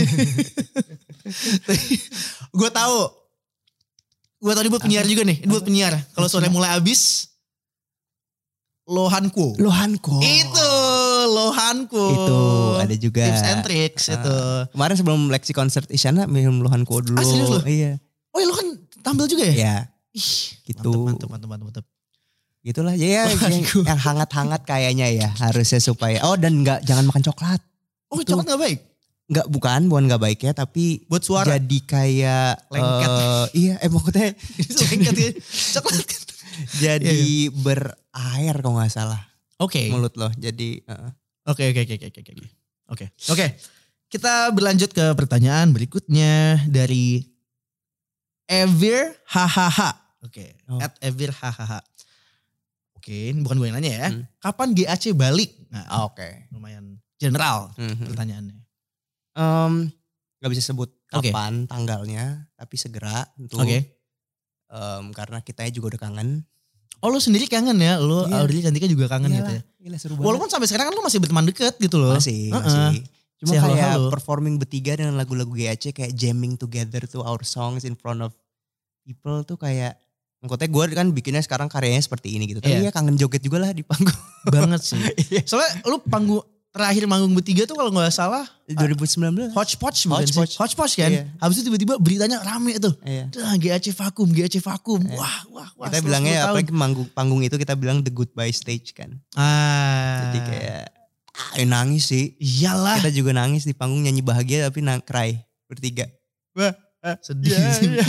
gue 2.52 2.70
tahu. 2.72 2.98
Gue 4.46 4.54
tadi 4.54 4.70
buat 4.70 4.78
penyiar 4.78 5.02
juga 5.02 5.26
nih. 5.26 5.42
Buat 5.42 5.66
penyiar. 5.66 5.98
Kalau 6.14 6.30
sore 6.30 6.46
mulai 6.46 6.78
habis. 6.78 7.34
Lohanku. 8.86 9.58
Lohanko. 9.58 10.22
Itu 10.22 10.70
Lohanku. 11.34 12.06
Itu 12.14 12.38
ada 12.78 12.94
juga. 12.94 13.26
Tips 13.26 13.42
and 13.42 13.60
tricks 13.66 14.04
Ah. 14.06 14.14
itu. 14.14 14.36
Kemarin 14.70 14.94
sebelum 14.94 15.20
Lexi 15.34 15.50
konser 15.50 15.82
Isyana 15.90 16.30
minum 16.30 16.62
Lohanko 16.62 17.02
dulu. 17.02 17.18
Ah, 17.18 17.26
serius 17.26 17.50
lu? 17.50 17.58
Iya. 17.66 17.98
Oh 18.30 18.38
iya 18.38 18.46
lo 18.46 18.54
kan 18.54 18.68
tampil 19.02 19.26
juga 19.26 19.42
ya? 19.50 19.54
Iya. 19.58 19.76
Ih, 20.14 20.30
Gitu. 20.62 20.90
Mantep, 20.94 21.26
mantep, 21.26 21.48
mantep, 21.50 21.66
mantep. 21.66 21.84
Gitulah 22.62 22.94
ya, 22.94 23.26
ya 23.26 23.50
yang, 23.86 23.98
hangat-hangat 23.98 24.62
kayaknya 24.66 25.06
ya 25.14 25.30
harusnya 25.38 25.78
supaya 25.78 26.18
oh 26.26 26.34
dan 26.34 26.66
nggak 26.66 26.82
jangan 26.82 27.06
makan 27.06 27.22
coklat. 27.22 27.58
Oh 28.10 28.18
Itu. 28.22 28.34
coklat 28.34 28.46
gak 28.46 28.58
baik? 28.62 28.78
Nggak 29.26 29.46
bukan 29.48 29.80
bukan 29.86 30.04
nggak 30.06 30.22
baik 30.22 30.40
ya 30.40 30.52
tapi 30.52 31.02
Buat 31.04 31.22
suara? 31.22 31.58
jadi 31.58 31.78
kayak 31.82 32.70
Lengket. 32.70 33.10
eh, 33.10 33.46
iya 33.56 33.74
eh 33.76 33.88
maksudnya 33.88 34.28
Lengket 34.86 35.16
ya. 35.16 35.30
Coklat 35.74 36.06
jadi 36.84 37.10
Iya, 37.10 37.50
berair 37.52 38.54
kalau 38.56 38.76
nggak 38.76 38.88
salah 38.88 39.22
Oke. 39.56 39.88
mulut 39.88 40.14
loh 40.14 40.30
jadi 40.32 40.78
Oke, 41.44 41.62
oke, 41.64 41.80
oke, 41.80 41.94
oke, 41.96 42.06
oke, 42.10 42.32
oke. 42.88 43.06
Oke. 43.28 43.46
Kita 44.06 44.50
berlanjut 44.50 44.90
ke 44.90 45.06
pertanyaan 45.12 45.70
berikutnya 45.70 46.58
dari 46.64 47.22
Evir 48.44 49.14
hahaha. 49.26 49.94
Oke, 50.20 50.58
Oh. 50.66 50.78
at 50.78 50.94
Evir 51.00 51.30
hahaha. 51.32 51.82
Oke, 52.96 53.30
ini 53.30 53.38
bukan 53.40 53.56
gue 53.56 53.66
yang 53.66 53.78
nanya 53.78 53.92
ya. 53.92 54.08
Hmm. 54.08 54.26
Kapan 54.36 54.68
GAC 54.72 55.10
balik? 55.12 55.54
Nah, 55.68 56.02
oke 56.04 56.50
lumayan 56.50 56.98
general 57.14 57.70
Mhm. 57.76 58.10
pertanyaannya. 58.10 58.58
Em, 59.36 59.92
nggak 60.36 60.50
bisa 60.50 60.62
sebut 60.64 60.88
kapan 61.06 61.64
tanggalnya 61.64 62.24
tapi 62.54 62.74
segera 62.74 63.28
tentu 63.30 63.56
Oke. 63.56 63.84
Em, 64.66 65.04
karena 65.12 65.38
kita 65.40 65.68
juga 65.68 65.94
udah 65.94 66.02
kangen 66.02 66.28
Oh 66.98 67.12
lu 67.12 67.20
sendiri 67.20 67.44
kangen 67.44 67.76
ya? 67.76 68.00
Lu 68.00 68.24
Iya. 68.24 68.40
Audrey 68.40 68.60
Cantika 68.60 68.88
juga 68.88 69.06
kangen 69.06 69.28
Iyalah, 69.28 69.40
gitu 69.42 69.52
ya? 69.52 69.62
gila 69.78 69.96
seru 69.96 70.12
banget 70.14 70.26
Walaupun 70.26 70.48
sampai 70.48 70.66
sekarang 70.66 70.86
kan 70.86 70.94
lu 70.94 71.04
masih 71.04 71.18
berteman 71.20 71.44
deket 71.44 71.74
gitu 71.76 71.96
loh. 71.96 72.16
masih 72.16 72.48
Heeh. 72.48 72.56
masih 72.56 73.04
cuma 73.36 73.46
Si 73.46 73.54
kayak 73.54 73.68
halo-halo. 73.92 74.08
performing 74.08 74.56
bertiga 74.56 74.96
dengan 74.96 75.14
lagu-lagu 75.14 75.52
GAC 75.52 75.92
kayak 75.92 76.12
jamming 76.12 76.56
together 76.56 77.04
to 77.04 77.20
our 77.20 77.44
songs 77.44 77.84
in 77.84 77.92
front 77.92 78.18
of 78.18 78.32
people 79.02 79.44
tuh 79.44 79.56
kayak 79.56 80.00
Maksudnya 80.36 80.68
gue 80.68 80.84
kan 80.94 81.08
bikinnya 81.10 81.40
sekarang 81.40 81.66
karyanya 81.66 81.98
seperti 81.98 82.32
ini 82.32 82.44
gitu. 82.46 82.60
Tapi 82.60 82.78
Iya. 82.78 82.88
ya 82.88 82.92
kangen 82.92 83.16
joget 83.16 83.40
juga 83.40 83.56
lah 83.58 83.72
di 83.72 83.80
panggung. 83.82 84.14
Banget 84.46 84.80
sih. 84.80 85.00
Iya. 85.28 85.42
Soalnya 85.42 85.84
lu 85.84 86.00
panggung 86.00 86.44
terakhir 86.76 87.08
manggung 87.08 87.32
bertiga 87.32 87.64
tuh 87.64 87.72
kalau 87.72 87.88
nggak 87.88 88.12
salah 88.12 88.44
2019. 88.68 89.56
Hodgepodge 89.56 90.04
bukan 90.04 90.20
Hodgepodge. 90.20 90.52
sih? 90.52 90.60
Hodgepodge 90.60 90.94
kan? 91.00 91.10
Iya. 91.10 91.22
Habis 91.40 91.54
itu 91.58 91.72
tiba-tiba 91.72 91.96
beritanya 91.96 92.44
rame 92.44 92.76
tuh. 92.76 92.92
Iya. 93.00 93.32
Dah 93.32 93.56
GAC 93.56 93.96
vakum, 93.96 94.28
GAC 94.28 94.60
vakum. 94.60 95.00
Wah, 95.16 95.38
wah, 95.48 95.68
wah. 95.80 95.88
Kita 95.88 96.04
bilangnya 96.04 96.36
10 96.36 96.38
tahun. 96.38 96.48
apalagi 96.52 96.72
manggung, 96.76 97.08
panggung 97.10 97.40
itu 97.40 97.56
kita 97.56 97.72
bilang 97.72 98.04
the 98.04 98.12
goodbye 98.12 98.52
stage 98.52 98.92
kan. 98.92 99.16
Ah. 99.32 100.28
Jadi 100.28 100.38
kayak 100.44 100.84
ah, 101.32 101.50
ya 101.56 101.64
nangis 101.64 102.12
sih. 102.12 102.36
Iyalah. 102.36 103.00
Kita 103.00 103.10
juga 103.10 103.32
nangis 103.32 103.64
di 103.64 103.72
panggung 103.72 104.04
nyanyi 104.04 104.20
bahagia 104.20 104.68
tapi 104.68 104.84
nang 104.84 105.00
cry 105.00 105.40
bertiga. 105.66 106.04
Wah, 106.52 106.76
Sedih 107.22 107.54
Iya, 107.54 107.70
sih. 107.70 107.86
iya. 107.86 108.04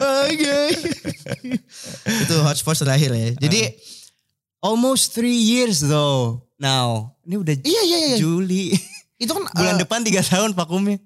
Oke. 0.00 0.58
itu 2.26 2.34
Hodgepodge 2.42 2.80
terakhir 2.82 3.10
ya. 3.14 3.28
Jadi 3.38 3.60
almost 4.60 5.12
three 5.12 5.36
years 5.36 5.80
though. 5.80 6.44
Now, 6.60 7.16
ini 7.24 7.40
udah 7.40 7.54
iya 7.64 7.82
iya 7.84 7.98
iya. 8.12 8.16
Juli. 8.20 8.76
Itu 9.16 9.32
kan 9.32 9.48
Bulan 9.58 9.76
eh, 9.76 9.80
depan 9.84 10.04
tiga 10.04 10.20
tahun 10.20 10.52
vakumnya. 10.52 11.00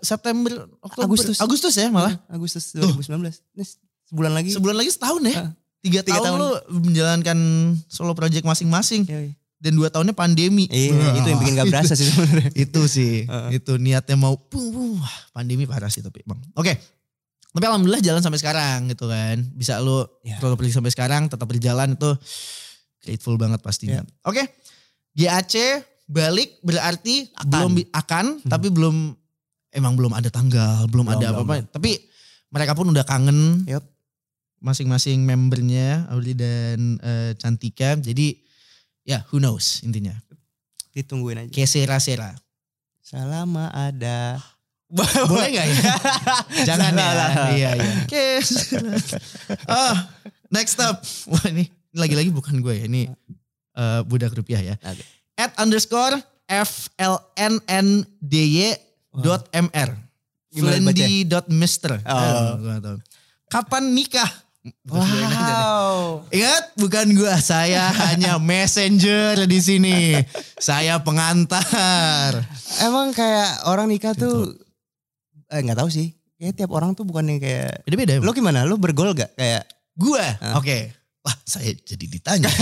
September, 0.00 0.70
Oktober, 0.80 1.10
Agustus. 1.10 1.36
Agustus 1.42 1.74
ya 1.74 1.90
malah. 1.90 2.14
Agustus 2.30 2.72
2019. 2.72 3.42
Ini 3.58 3.64
sebulan 4.06 4.32
lagi. 4.32 4.50
Sebulan 4.54 4.76
lagi 4.78 4.90
setahun 4.94 5.22
ya. 5.26 5.50
Tiga, 5.84 6.00
tiga 6.00 6.22
tahun, 6.22 6.24
tahun. 6.24 6.38
lu 6.40 6.50
menjalankan 6.88 7.38
solo 7.90 8.14
project 8.16 8.46
masing-masing. 8.46 9.04
Yoi. 9.04 9.34
Dan 9.60 9.80
dua 9.80 9.88
tahunnya 9.88 10.12
pandemi. 10.12 10.68
Iya, 10.68 10.92
Wah, 10.92 11.12
itu 11.16 11.26
yang 11.28 11.40
bikin 11.40 11.54
gak 11.56 11.68
berasa 11.72 11.92
sih 11.96 12.04
sebenarnya. 12.06 12.52
itu 12.68 12.82
sih 12.84 13.24
Heeh. 13.24 13.60
itu 13.60 13.72
niatnya 13.80 14.16
mau 14.16 14.36
pung. 14.36 15.00
Wah, 15.00 15.16
pandemi 15.34 15.64
parah 15.66 15.90
sih 15.90 16.00
tapi 16.04 16.22
bang 16.22 16.38
oke 16.54 16.72
tapi 17.54 17.64
alhamdulillah 17.66 18.02
jalan 18.02 18.22
sampai 18.22 18.38
sekarang 18.38 18.90
gitu 18.90 19.06
kan 19.06 19.38
bisa 19.54 19.78
lu 19.78 20.06
Ya. 20.22 20.38
kalau 20.38 20.54
pergi 20.58 20.74
sampai 20.74 20.90
sekarang 20.90 21.26
tetap 21.26 21.46
berjalan 21.46 21.94
itu 21.94 22.10
grateful 23.04 23.36
banget 23.36 23.60
pastinya 23.60 24.00
Ya. 24.00 24.02
oke 24.24 24.42
GAC 25.14 25.84
balik 26.04 26.58
berarti 26.60 27.28
Akan. 27.36 27.48
belum 27.48 27.72
akan 27.92 28.24
tapi 28.44 28.68
belum 28.68 29.12
emang 29.70 29.94
belum 29.94 30.12
ada 30.12 30.28
tanggal 30.28 30.88
belum, 30.88 31.06
Belum, 31.08 31.20
ada 31.20 31.26
apa-apa 31.32 31.68
tapi 31.70 32.00
mereka 32.48 32.72
pun 32.72 32.88
udah 32.88 33.04
kangen 33.04 33.62
Yup. 33.64 33.84
masing-masing 34.58 35.22
membernya 35.22 36.08
Auli 36.08 36.32
dan 36.32 36.96
eh, 37.00 37.32
Cantika 37.36 37.96
jadi 37.96 38.36
ya 39.04 39.20
who 39.28 39.38
knows 39.38 39.84
intinya 39.84 40.16
Ditungguin 40.94 41.44
aja. 41.44 41.50
kesera-sera 41.50 42.34
Selama 43.04 43.68
ada. 43.68 44.40
Boleh 45.28 45.48
gak 45.52 45.66
ya? 45.68 45.92
Jangan 46.72 46.96
Salah 46.96 47.28
ya. 47.28 47.44
Iya 47.52 47.70
iya. 47.76 47.92
Oke. 48.00 48.26
Ah, 49.68 50.08
next 50.54 50.80
up. 50.80 51.04
Wah 51.28 51.44
ini 51.52 51.68
Ini 51.94 52.02
lagi-lagi 52.02 52.30
bukan 52.34 52.58
gue 52.58 52.74
ya, 52.74 52.84
ini 52.90 53.06
eh, 53.78 54.00
budak 54.02 54.34
rupiah 54.34 54.58
ya. 54.58 54.74
Oke. 54.82 55.06
At 55.38 55.54
underscore 55.62 56.18
flnndy 56.50 58.74
dot 59.14 59.46
mr. 59.54 59.94
Flendi 60.50 61.22
dot 61.22 61.46
mister. 61.46 62.02
Oh. 62.02 62.18
Eh, 62.18 62.50
gue 62.58 62.74
tahu. 62.82 62.98
Kapan 63.46 63.94
nikah? 63.94 64.26
Wow. 64.88 66.24
Ingat, 66.32 66.72
bukan 66.80 67.12
gua, 67.12 67.36
saya 67.36 67.92
hanya 68.10 68.40
messenger 68.40 69.44
di 69.44 69.60
sini. 69.60 70.16
Saya 70.56 70.96
pengantar. 71.04 72.48
Emang 72.80 73.12
kayak 73.12 73.68
orang 73.68 73.92
nikah 73.92 74.16
tuh 74.16 74.56
eh 75.52 75.60
nggak 75.60 75.78
tahu 75.78 75.92
sih. 75.92 76.16
Kayak 76.40 76.64
tiap 76.64 76.72
orang 76.72 76.96
tuh 76.96 77.04
bukan 77.06 77.28
yang 77.28 77.38
kayak 77.38 77.84
Beda-beda. 77.86 78.18
Lo 78.24 78.34
gimana? 78.34 78.66
Lo 78.66 78.80
bergol 78.80 79.14
gak? 79.14 79.38
Kayak 79.38 79.68
Gua, 79.94 80.26
Hah? 80.42 80.58
oke. 80.58 81.03
Wah, 81.24 81.36
saya 81.42 81.72
jadi 81.74 82.04
ditanya. 82.04 82.52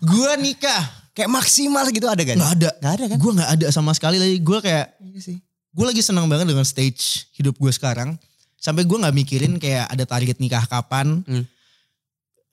Gua 0.00 0.34
nikah. 0.36 1.04
kayak 1.10 1.32
maksimal 1.32 1.82
gitu 1.88 2.04
ada 2.04 2.20
gak? 2.20 2.36
Nggak 2.36 2.52
ada. 2.54 2.70
Gak 2.76 2.92
ada 2.94 3.04
kan? 3.08 3.18
Gua 3.18 3.32
nggak 3.34 3.50
ada 3.52 3.66
sama 3.70 3.90
sekali 3.90 4.16
lagi. 4.16 4.36
Gua 4.38 4.60
kayak, 4.60 5.00
Iya 5.00 5.18
sih. 5.18 5.36
gue 5.72 5.84
lagi 5.84 6.00
senang 6.00 6.24
banget 6.24 6.46
dengan 6.46 6.62
stage 6.62 7.28
hidup 7.32 7.52
gue 7.54 7.68
sekarang. 7.68 8.16
Sampai 8.56 8.84
gue 8.84 8.94
nggak 8.94 9.12
mikirin 9.12 9.56
kayak 9.56 9.88
ada 9.88 10.04
target 10.04 10.36
nikah 10.36 10.64
kapan, 10.64 11.20
Hmm. 11.22 11.44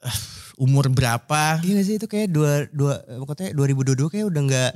umur 0.56 0.88
berapa. 0.88 1.60
Iya 1.60 1.72
gak 1.74 1.86
sih 1.86 1.96
itu 1.98 2.06
kayak 2.06 2.28
dua 2.30 2.68
dua 2.70 2.94
pokoknya 3.20 3.52
2022 3.54 4.08
kayak 4.08 4.26
udah 4.28 4.42
nggak 4.44 4.72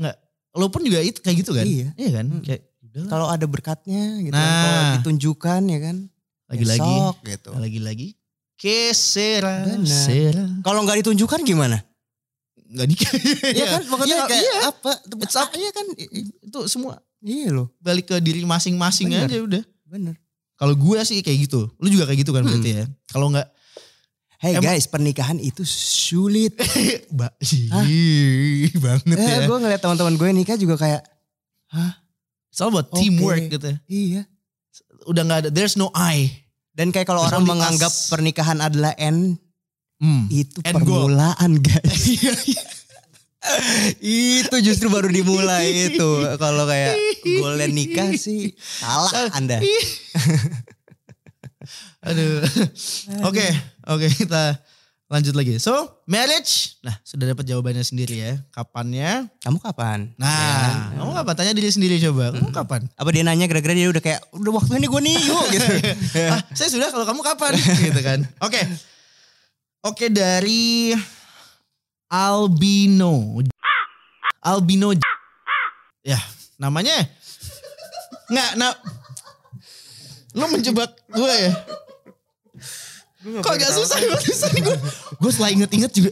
Lo 0.53 0.67
pun 0.67 0.81
juga 0.81 0.99
itu 0.99 1.21
kayak 1.21 1.37
gitu 1.37 1.51
kan? 1.53 1.63
Iya. 1.63 1.93
kan? 2.11 2.25
Hmm. 2.27 2.41
Kayak 2.41 2.61
kalau 3.05 3.29
ada 3.29 3.45
berkatnya 3.45 4.17
gitu 4.19 4.33
Nah. 4.33 4.41
kan, 4.41 4.57
kalau 4.57 4.81
ditunjukkan 4.97 5.61
ya 5.63 5.79
kan 5.79 5.95
lagi-lagi, 6.47 6.81
besok 6.81 7.15
gitu. 7.23 7.49
lagi-lagi. 7.53 8.07
Kesera, 8.57 9.63
Benar. 9.63 10.65
Kalau 10.65 10.81
nggak 10.81 10.97
ditunjukkan 11.01 11.41
gimana? 11.41 11.77
Nggak 12.67 12.87
nikah. 12.89 13.11
Iya 13.57 13.65
kan 13.71 13.83
pokoknya 13.85 14.15
Iya, 14.15 14.25
kayak 14.25 14.43
iya. 14.43 14.55
apa? 14.65 14.91
It's 15.21 15.37
up. 15.37 15.49
Iya 15.53 15.69
kan? 15.71 15.85
Itu 16.41 16.59
semua 16.67 16.97
Iya 17.17 17.49
loh, 17.49 17.73
balik 17.77 18.05
ke 18.07 18.17
diri 18.17 18.41
masing-masing 18.43 19.09
Bener. 19.09 19.25
aja 19.25 19.37
udah. 19.39 19.63
bener. 19.83 20.15
Kalau 20.53 20.73
gue 20.73 20.97
sih 21.03 21.21
kayak 21.21 21.47
gitu. 21.47 21.69
Lu 21.77 21.87
juga 21.87 22.05
kayak 22.05 22.21
gitu 22.21 22.31
kan 22.31 22.41
Hmm. 22.41 22.49
berarti 22.51 22.69
ya. 22.75 22.85
Kalau 23.07 23.29
nggak 23.29 23.47
Hey 24.37 24.53
Emang- 24.53 24.69
guys, 24.69 24.85
pernikahan 24.85 25.37
itu 25.37 25.65
sulit. 25.65 26.53
Ba 27.09 27.33
Ih, 27.41 28.69
banget 28.85 29.17
eh, 29.17 29.25
ya. 29.33 29.49
gue 29.49 29.57
ngeliat 29.57 29.81
teman-teman 29.81 30.13
gue 30.13 30.29
nikah 30.31 30.53
juga 30.55 30.77
kayak, 30.77 31.01
It's 32.47 32.61
all 32.61 32.69
about 32.69 32.89
Oke. 32.89 33.01
teamwork 33.01 33.49
gitu. 33.49 33.73
iya. 33.85 34.29
Udah 35.05 35.21
nggak 35.23 35.39
ada. 35.41 35.49
There's 35.49 35.73
no 35.73 35.89
I. 35.89 36.29
Dan 36.77 36.93
kayak 36.93 37.09
kalau 37.09 37.25
orang 37.25 37.41
menganggap 37.41 37.89
pernikahan 38.07 38.61
adalah 38.61 38.93
end, 38.95 39.41
Hmm. 39.97 40.29
itu 40.29 40.61
End 40.61 40.77
goal. 40.85 41.09
permulaan 41.09 41.57
guys. 41.57 42.05
Iya, 42.13 42.33
iya. 42.45 42.63
itu 43.97 44.55
justru 44.61 44.85
baru 44.87 45.09
dimulai 45.09 45.89
itu. 45.89 46.09
Kalau 46.37 46.69
kayak 46.69 46.93
golnya 47.23 47.65
nikah 47.65 48.13
sih 48.13 48.53
salah 48.59 49.09
Anda. 49.33 49.57
Aduh. 52.07 52.43
Oke, 53.23 53.47
oke 53.83 54.07
kita 54.13 54.61
lanjut 55.07 55.33
lagi. 55.33 55.55
So, 55.57 55.71
marriage. 56.03 56.75
Nah, 56.83 56.99
sudah 57.01 57.31
dapat 57.31 57.47
jawabannya 57.47 57.79
sendiri 57.79 58.15
ya. 58.19 58.33
Kapannya? 58.51 59.31
Kamu 59.39 59.57
kapan? 59.63 60.11
Nah, 60.19 60.91
Ya. 60.91 60.99
kamu 60.99 61.11
kapan? 61.15 61.33
Tanya 61.35 61.53
diri 61.55 61.69
sendiri 61.71 61.95
coba. 62.03 62.35
Kamu 62.35 62.51
kapan? 62.51 62.81
Apa 62.93 63.09
dia 63.15 63.23
nanya 63.23 63.47
gara-gara 63.47 63.71
dia 63.71 63.87
udah 63.87 64.03
kayak 64.03 64.21
udah 64.35 64.51
waktunya 64.51 64.83
nih 64.83 64.89
gue 64.91 65.01
nih 65.07 65.17
yuk 65.23 65.45
gitu. 65.55 65.67
ah, 66.27 66.41
saya 66.51 66.69
sudah 66.69 66.87
kalau 66.91 67.05
kamu 67.07 67.21
kapan? 67.23 67.51
gitu 67.87 68.01
kan. 68.03 68.19
Oke. 68.43 68.59
Oke 69.87 70.11
dari 70.11 70.91
Albino. 72.11 73.39
Albino. 74.43 74.91
Ya, 76.03 76.19
namanya 76.55 77.07
nggak 78.27 78.59
nah 78.59 78.75
Lu 80.35 80.45
menjebak 80.51 80.91
gue 81.09 81.33
ya? 81.47 81.51
Kok 83.17 83.49
agak 83.49 83.71
susah 83.73 83.97
gue 83.97 84.17
tulisannya 84.21 84.61
gue. 84.61 84.77
Gue 85.21 85.31
setelah 85.33 85.51
inget-inget 85.51 85.91
juga. 85.91 86.11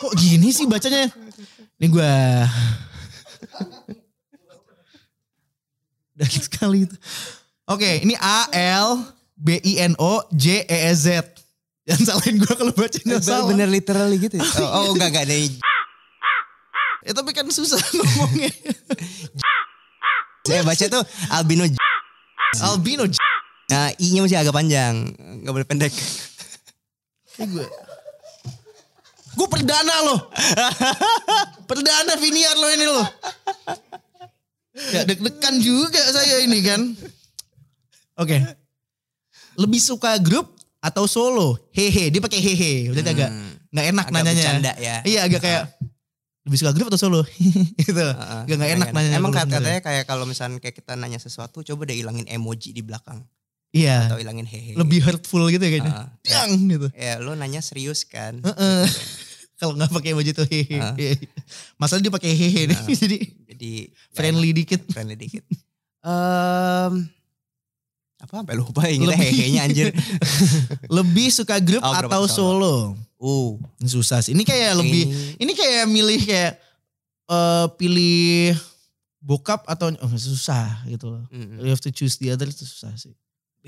Kok 0.00 0.12
gini 0.16 0.52
sih 0.52 0.68
bacanya? 0.68 1.08
Ini 1.80 1.86
gue. 1.88 2.12
Dan 6.20 6.28
sekali 6.28 6.84
itu. 6.84 6.96
Oke, 7.64 8.04
ini 8.04 8.12
A 8.20 8.44
L 8.84 9.00
B 9.40 9.56
I 9.64 9.80
N 9.88 9.96
O 9.96 10.20
J 10.36 10.68
E 10.68 10.78
E 10.92 10.92
Z. 10.92 11.24
Jangan 11.88 12.04
salahin 12.04 12.36
gue 12.36 12.52
kalau 12.52 12.72
bacanya 12.76 13.16
salah. 13.24 13.48
Bener 13.48 13.68
literally 13.72 14.20
gitu 14.20 14.36
ya? 14.36 14.44
Oh, 14.60 14.92
oh 14.92 14.92
enggak 14.92 15.16
enggak 15.16 15.24
ada 15.26 15.36
Ya, 17.00 17.16
tapi 17.16 17.32
kan 17.32 17.48
susah 17.48 17.80
ngomongnya. 17.96 18.52
Saya 20.44 20.60
baca 20.60 20.84
tuh 20.84 21.00
albino. 21.32 21.64
Albino 22.60 23.08
J. 23.08 23.16
Nah, 23.70 23.94
I-nya 24.02 24.20
masih 24.26 24.38
agak 24.42 24.54
panjang. 24.54 25.14
Enggak 25.14 25.52
boleh 25.54 25.68
pendek. 25.68 25.94
gue. 27.40 27.66
Gue 29.38 29.46
perdana 29.46 29.96
loh. 30.10 30.20
perdana 31.70 32.12
Viniar 32.18 32.58
lo 32.58 32.68
ini 32.74 32.86
loh. 32.90 33.06
Ya 34.90 35.06
deg-degan 35.06 35.62
juga 35.62 36.02
saya 36.10 36.42
ini 36.42 36.58
kan. 36.66 36.82
Oke. 38.18 38.42
Lebih 39.54 39.80
suka 39.80 40.18
grup 40.18 40.58
atau 40.82 41.06
solo? 41.06 41.70
Hehe, 41.70 42.10
dia 42.10 42.18
pakai 42.20 42.42
hehe. 42.42 42.90
Berarti 42.90 43.10
agak 43.14 43.30
nggak 43.70 43.86
enak 43.94 44.06
Hmm. 44.10 44.14
Agak 44.18 44.24
nanyanya. 44.26 44.42
bercanda 44.42 44.72
ya. 44.82 44.96
Iya, 45.06 45.20
agak 45.30 45.40
kayak 45.46 45.62
lebih 46.42 46.58
suka 46.58 46.72
grup 46.74 46.86
atau 46.90 47.00
solo? 47.00 47.20
gitu. 47.86 48.02
Heeh, 48.02 48.40
Gak, 48.50 48.56
nggak 48.58 48.70
enak 48.82 48.88
nanya. 48.90 49.10
Emang 49.14 49.30
katanya 49.30 49.78
kayak 49.78 50.04
kalau 50.10 50.26
misalnya 50.26 50.58
kayak 50.58 50.74
kita 50.74 50.98
nanya 50.98 51.22
sesuatu 51.22 51.62
coba 51.62 51.86
deh 51.86 51.96
ilangin 52.02 52.26
emoji 52.26 52.74
di 52.74 52.82
belakang 52.82 53.22
Iya. 53.70 54.10
atau 54.10 54.18
ilangin 54.18 54.44
hehe. 54.44 54.74
Lebih 54.74 54.98
hurtful 55.00 55.46
gitu 55.46 55.62
ya 55.62 55.70
kayaknya. 55.70 55.92
Heeh. 55.94 56.08
Dang 56.26 56.50
gitu. 56.66 56.86
Ya 56.90 57.12
lo 57.16 57.32
nanya 57.32 57.60
serius 57.60 58.02
kan. 58.02 58.42
Heeh. 58.42 58.82
Kalau 59.60 59.76
nggak 59.76 59.92
pakai 59.92 60.10
emoji 60.10 60.32
tuh 60.32 60.44
hehe. 60.44 60.80
Ah. 60.80 60.96
Masalah 61.76 62.00
dia 62.00 62.08
pakai 62.08 62.32
hehe 62.32 62.66
nih. 62.66 62.74
Ah. 62.74 62.86
Jadi 63.06 63.18
Jadi 63.46 63.72
friendly 64.10 64.50
dikit. 64.52 64.82
friendly 64.88 65.14
dikit. 65.14 65.44
Em 66.00 67.06
apa 68.20 68.36
sampai 68.36 68.52
lupa 68.52 68.84
ingetnya 68.84 69.16
Lebih- 69.16 69.32
hehe-nya 69.32 69.60
anjir. 69.64 69.86
Lebih 70.88 71.28
suka 71.30 71.56
grup 71.56 71.80
Oh, 71.80 71.88
atau 71.90 72.24
solo? 72.26 72.92
Uh, 73.16 73.56
susah 73.80 74.20
sih. 74.20 74.32
Ini 74.32 74.44
kayak 74.44 74.76
lebih 74.76 75.08
ini- 75.08 75.36
ini 75.40 75.52
kayak 75.52 75.84
milih 75.86 76.20
kayak 76.20 76.52
eh 77.26 77.66
pilih 77.76 78.52
bokap 79.20 79.64
atau 79.64 79.92
oh, 79.94 80.10
susah 80.12 80.84
gitu 80.84 81.08
loh. 81.10 81.24
mm, 81.28 81.60
You 81.60 81.68
have 81.68 81.80
to 81.80 81.88
choose 81.88 82.16
the 82.16 82.28
other 82.28 82.44
itu 82.44 82.60
susah 82.60 82.92
sih. 82.94 83.12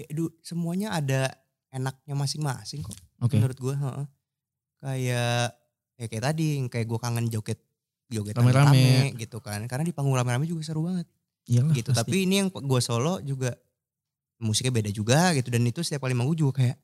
Du- 0.09 0.33
semuanya 0.41 0.89
ada 0.91 1.29
enaknya 1.69 2.15
masing-masing 2.15 2.81
kok 2.81 2.97
Oke. 3.19 3.37
menurut 3.37 3.57
gue. 3.57 3.75
heeh. 3.75 4.07
Kayak 4.79 5.57
ya 5.95 6.07
kayak 6.07 6.25
tadi 6.25 6.47
kayak 6.67 6.87
gue 6.87 6.99
kangen 6.99 7.27
joget 7.27 7.61
joget 8.09 8.35
Rame-rame. 8.35 8.73
rame 8.73 9.17
gitu 9.17 9.39
kan. 9.39 9.61
Karena 9.65 9.83
di 9.83 9.93
panggung 9.93 10.13
rame-rame 10.13 10.45
juga 10.45 10.63
seru 10.63 10.83
banget 10.83 11.07
Iyalah, 11.45 11.73
gitu. 11.73 11.91
pasti. 11.91 12.01
Tapi 12.03 12.17
ini 12.23 12.35
yang 12.37 12.49
gue 12.49 12.81
solo 12.81 13.21
juga 13.21 13.53
musiknya 14.39 14.75
beda 14.75 14.91
juga 14.91 15.31
gitu 15.33 15.49
dan 15.49 15.63
itu 15.63 15.81
setiap 15.81 16.03
kali 16.03 16.13
manggung 16.13 16.35
juga 16.37 16.59
kayak 16.59 16.77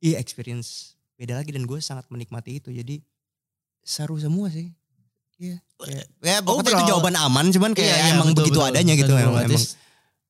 iya 0.00 0.18
experience 0.18 0.92
beda 1.14 1.36
lagi 1.36 1.50
dan 1.50 1.62
gue 1.62 1.78
sangat 1.78 2.08
menikmati 2.08 2.58
itu. 2.58 2.68
Jadi 2.68 2.98
seru 3.80 4.16
semua 4.16 4.48
sih. 4.48 4.72
Iya. 5.34 5.58
Ya, 5.84 6.02
ya 6.22 6.36
pokoknya 6.40 6.62
itu 6.64 6.72
Overall- 6.72 6.88
jawaban 6.88 7.14
aman 7.16 7.46
cuman 7.50 7.70
kayak 7.72 7.90
Iya, 7.90 7.98
iya, 8.00 8.12
emang 8.14 8.30
betul, 8.30 8.38
begitu 8.40 8.58
betul. 8.58 8.70
adanya 8.70 8.94
gitu 8.94 9.04
Betul, 9.10 9.18
emang, 9.20 9.34
betul. 9.36 9.50
emang, 9.52 9.64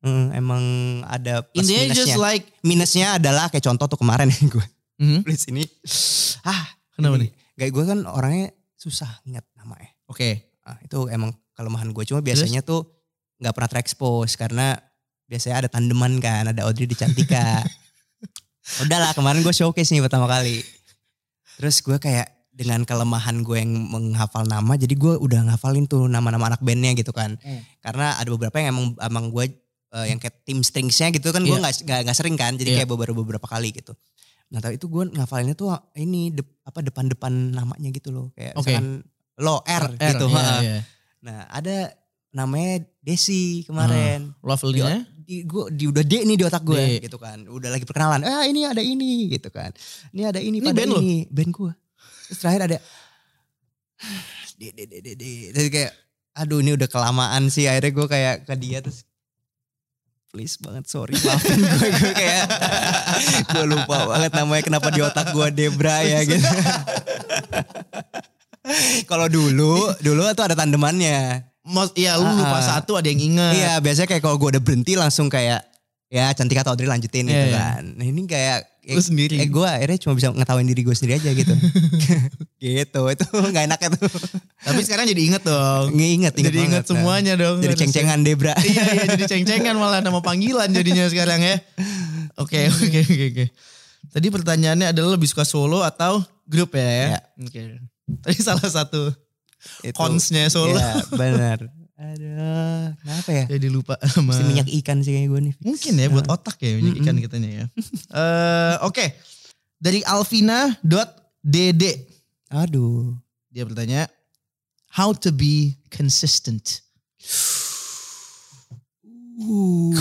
Hmm, 0.04 0.28
emang 0.30 0.60
ada 1.02 1.40
plus 1.40 1.64
Intinya 1.64 1.80
minusnya. 1.88 1.96
just 2.04 2.20
like 2.20 2.44
Minusnya 2.60 3.06
adalah 3.16 3.48
kayak 3.48 3.64
contoh 3.64 3.88
tuh 3.88 3.96
kemarin 3.96 4.28
gue 4.52 4.66
Mhm. 4.94 5.24
tulis 5.24 5.44
ini. 5.48 5.64
Ah, 6.44 6.68
Kenapa 6.92 7.18
ini- 7.18 7.32
Kayak 7.54 7.70
gue 7.72 7.84
kan 7.84 7.98
orangnya 8.04 8.46
susah 8.74 9.08
ingat 9.24 9.42
namanya. 9.54 9.90
Oke. 10.04 10.52
Ah, 10.60 10.76
itu 10.78 11.08
emang 11.08 11.32
kelemahan 11.52 11.88
gue. 11.88 12.04
Cuma 12.04 12.20
biasanya 12.20 12.60
tuh 12.60 12.84
nggak 13.36 13.50
pernah 13.50 13.70
terekspos 13.70 14.34
karena 14.34 14.76
biasanya 15.24 15.56
ada 15.58 15.68
tandeman 15.68 16.18
kan, 16.18 16.46
ada 16.46 16.62
Audrey 16.62 16.84
di 16.84 16.94
Cantika. 16.94 17.64
Udahlah 18.82 19.12
kemarin 19.12 19.40
gue 19.40 19.52
showcase 19.52 19.88
nih 19.90 20.00
pertama 20.00 20.24
kali. 20.24 20.60
Terus 21.56 21.80
gue 21.80 21.96
kayak 21.96 22.28
dengan 22.50 22.82
kelemahan 22.82 23.42
gue 23.42 23.56
yang 23.56 23.72
menghafal 23.90 24.44
nama, 24.44 24.74
jadi 24.74 24.94
gue 24.94 25.14
udah 25.16 25.48
ngafalin 25.48 25.84
tuh 25.84 26.06
nama-nama 26.06 26.48
anak 26.48 26.62
bandnya 26.62 26.92
gitu 26.92 27.10
kan. 27.10 27.34
Hmm. 27.36 27.60
Karena 27.80 28.14
ada 28.14 28.28
beberapa 28.28 28.54
yang 28.56 28.74
emang 28.74 28.86
emang 29.00 29.24
gue 29.28 29.44
eh, 29.94 30.06
yang 30.10 30.18
kayak 30.18 30.42
tim 30.42 30.58
stringsnya 30.60 31.08
gitu 31.08 31.30
kan 31.30 31.40
gue 31.40 31.50
Iya. 31.50 31.62
nggak 31.62 31.74
nggak 31.82 32.00
nggak 32.04 32.16
sering 32.16 32.34
kan, 32.34 32.52
jadi 32.54 32.70
Iya. 32.70 32.76
kayak 32.82 32.90
beberapa 32.90 33.14
beberapa 33.16 33.46
kali 33.46 33.70
gitu. 33.70 33.94
Nah 34.50 34.58
tapi 34.58 34.76
itu 34.76 34.86
gue 34.86 35.08
ngafalinnya 35.08 35.54
tuh 35.54 35.70
ini 35.94 36.30
dep- 36.30 36.60
apa 36.62 36.82
depan-depan 36.82 37.32
namanya 37.52 37.88
gitu 37.88 38.10
loh, 38.10 38.26
kayak 38.32 38.54
misalkan 38.54 39.06
lo 39.36 39.62
R, 39.62 39.84
gitu. 39.94 40.26
iya, 40.28 40.38
ha. 40.38 40.56
iya. 40.60 40.78
Nah 41.22 41.38
ada 41.48 41.76
namanya 42.30 42.82
Desi 42.98 43.62
kemarin. 43.62 44.34
Lovely-nya. 44.40 45.06
Di, 45.24 45.40
gua, 45.44 45.68
di 45.68 45.84
udah 45.86 46.02
D 46.02 46.24
nih 46.24 46.36
di 46.36 46.44
otak 46.44 46.60
gue 46.62 46.76
D. 46.98 47.04
gitu 47.04 47.16
kan. 47.16 47.40
Udah 47.46 47.68
lagi 47.68 47.84
perkenalan. 47.84 48.20
Ah 48.22 48.44
ini 48.44 48.64
ada 48.64 48.80
ini 48.80 49.28
gitu 49.30 49.48
kan. 49.48 49.72
Ini 50.10 50.28
ada 50.28 50.36
ini 50.38 50.58
Ini 50.58 50.66
pada 50.66 50.76
band 50.76 50.90
lo? 50.90 51.00
ini. 51.00 51.24
Band 51.28 51.50
gue. 51.50 51.72
Terus 52.26 52.38
terakhir 52.38 52.60
ada 52.64 52.76
de 54.54 54.68
de 54.70 54.84
de 54.84 54.98
de 55.00 55.12
de. 55.14 55.32
Terus 55.52 55.68
kayak 55.70 55.92
aduh 56.34 56.58
ini 56.58 56.74
udah 56.74 56.88
kelamaan 56.88 57.46
sih 57.48 57.64
akhirnya 57.64 57.92
gue 57.92 58.06
kayak 58.06 58.34
ke 58.44 58.54
dia 58.56 58.78
terus 58.82 59.06
please 60.34 60.58
banget 60.58 60.90
sorry 60.90 61.14
maafin 61.22 61.62
gue 61.62 61.88
gue 61.94 62.10
kayak 62.10 62.42
gue 63.54 63.64
lupa 63.70 64.10
banget 64.10 64.34
namanya 64.34 64.62
kenapa 64.66 64.90
di 64.90 64.98
otak 64.98 65.30
gue 65.30 65.46
Debra 65.54 66.02
ya 66.02 66.26
gitu. 66.26 66.42
Kalau 69.06 69.28
dulu 69.30 69.92
dulu 70.00 70.24
tuh 70.32 70.44
ada 70.50 70.56
tandemannya. 70.56 71.44
Mos, 71.64 71.92
iya 71.94 72.16
lu 72.18 72.26
lupa 72.34 72.58
Ah. 72.58 72.64
satu 72.76 72.96
ada 72.98 73.06
yang 73.06 73.20
inget. 73.20 73.54
Iya 73.56 73.72
biasanya 73.78 74.08
kayak 74.10 74.22
kalau 74.24 74.36
gue 74.36 74.56
udah 74.56 74.62
berhenti 74.64 74.96
langsung 74.98 75.30
kayak 75.30 75.62
ya 76.14 76.30
cantik 76.30 76.62
atau 76.62 76.78
Audrey 76.78 76.86
lanjutin 76.86 77.26
gitu 77.26 77.34
Iya, 77.34 77.50
iya. 77.50 77.58
kan. 77.58 77.82
Nah 77.98 78.06
ini 78.06 78.22
kayak 78.30 78.70
Lu 78.84 79.00
sendiri. 79.00 79.40
Eh 79.40 79.48
gue 79.48 79.64
akhirnya 79.64 79.96
cuma 79.96 80.12
bisa 80.12 80.28
ngetawain 80.28 80.68
diri 80.68 80.84
gue 80.84 80.92
sendiri 80.92 81.16
aja 81.18 81.32
gitu. 81.34 81.54
gitu 82.62 83.00
itu 83.10 83.26
nggak 83.50 83.64
enak 83.66 83.80
itu. 83.82 83.98
Tapi 84.62 84.80
sekarang 84.84 85.04
jadi 85.10 85.22
inget 85.24 85.42
dong. 85.42 85.90
Nggak 85.90 86.10
inget, 86.14 86.32
jadi 86.36 86.58
inget 86.68 86.84
banget, 86.84 86.84
semuanya 86.86 87.32
dong. 87.34 87.58
Jadi 87.64 87.74
ceng-cengan 87.80 88.20
Debra. 88.22 88.54
iya 88.62 88.84
iya 88.94 89.04
jadi 89.16 89.24
ceng-cengan 89.26 89.74
malah 89.74 90.04
nama 90.04 90.20
panggilan 90.22 90.68
jadinya 90.70 91.08
sekarang 91.10 91.40
ya. 91.42 91.56
Oke 92.38 92.68
oke 92.70 92.98
oke 93.02 93.24
oke. 93.34 93.44
Tadi 94.14 94.26
pertanyaannya 94.30 94.92
adalah 94.94 95.16
lebih 95.16 95.26
suka 95.26 95.42
solo 95.42 95.80
atau 95.82 96.20
grup 96.44 96.76
ya? 96.76 96.84
ya? 96.84 97.06
Ya. 97.08 97.20
Oke. 97.40 97.60
Tadi 98.20 98.38
salah 98.38 98.68
satu 98.68 99.10
Itu. 99.80 99.96
consnya 99.96 100.46
solo. 100.52 100.76
Iya 100.76 101.08
benar. 101.08 101.58
Aduh, 102.04 102.92
kenapa 103.00 103.30
ya? 103.32 103.44
Jadi 103.48 103.66
lupa 103.72 103.94
sama. 104.12 104.36
Mesti 104.36 104.44
minyak 104.44 104.68
ikan 104.82 105.00
sih 105.00 105.16
kayak 105.16 105.28
gue 105.32 105.40
nih. 105.48 105.52
fix. 105.56 105.64
Mungkin 105.64 105.92
ya 105.96 106.06
buat 106.12 106.26
otak 106.28 106.56
ya 106.60 106.76
minyak 106.76 106.96
ikan 107.00 107.16
katanya 107.24 107.50
ya. 107.50 107.64
Eh, 108.12 108.74
Oke. 108.84 109.04
Dari 109.80 110.00
Alvina.dd. 110.04 111.82
Aduh. 112.52 113.16
Dia 113.48 113.64
bertanya. 113.64 114.06
How 114.92 115.10
to 115.16 115.32
be 115.32 115.80
consistent. 115.88 116.84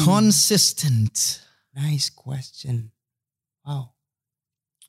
Consistent. 0.06 1.42
Nice 1.74 2.14
question. 2.14 2.94
Wow. 3.66 3.98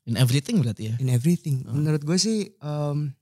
In 0.05 0.21
everything 0.21 0.61
berarti 0.61 0.93
ya. 0.93 0.95
In 1.01 1.09
everything. 1.09 1.65
Oh. 1.65 1.73
Menurut 1.73 2.05
gue 2.05 2.19
sih 2.21 2.53
em, 2.61 3.17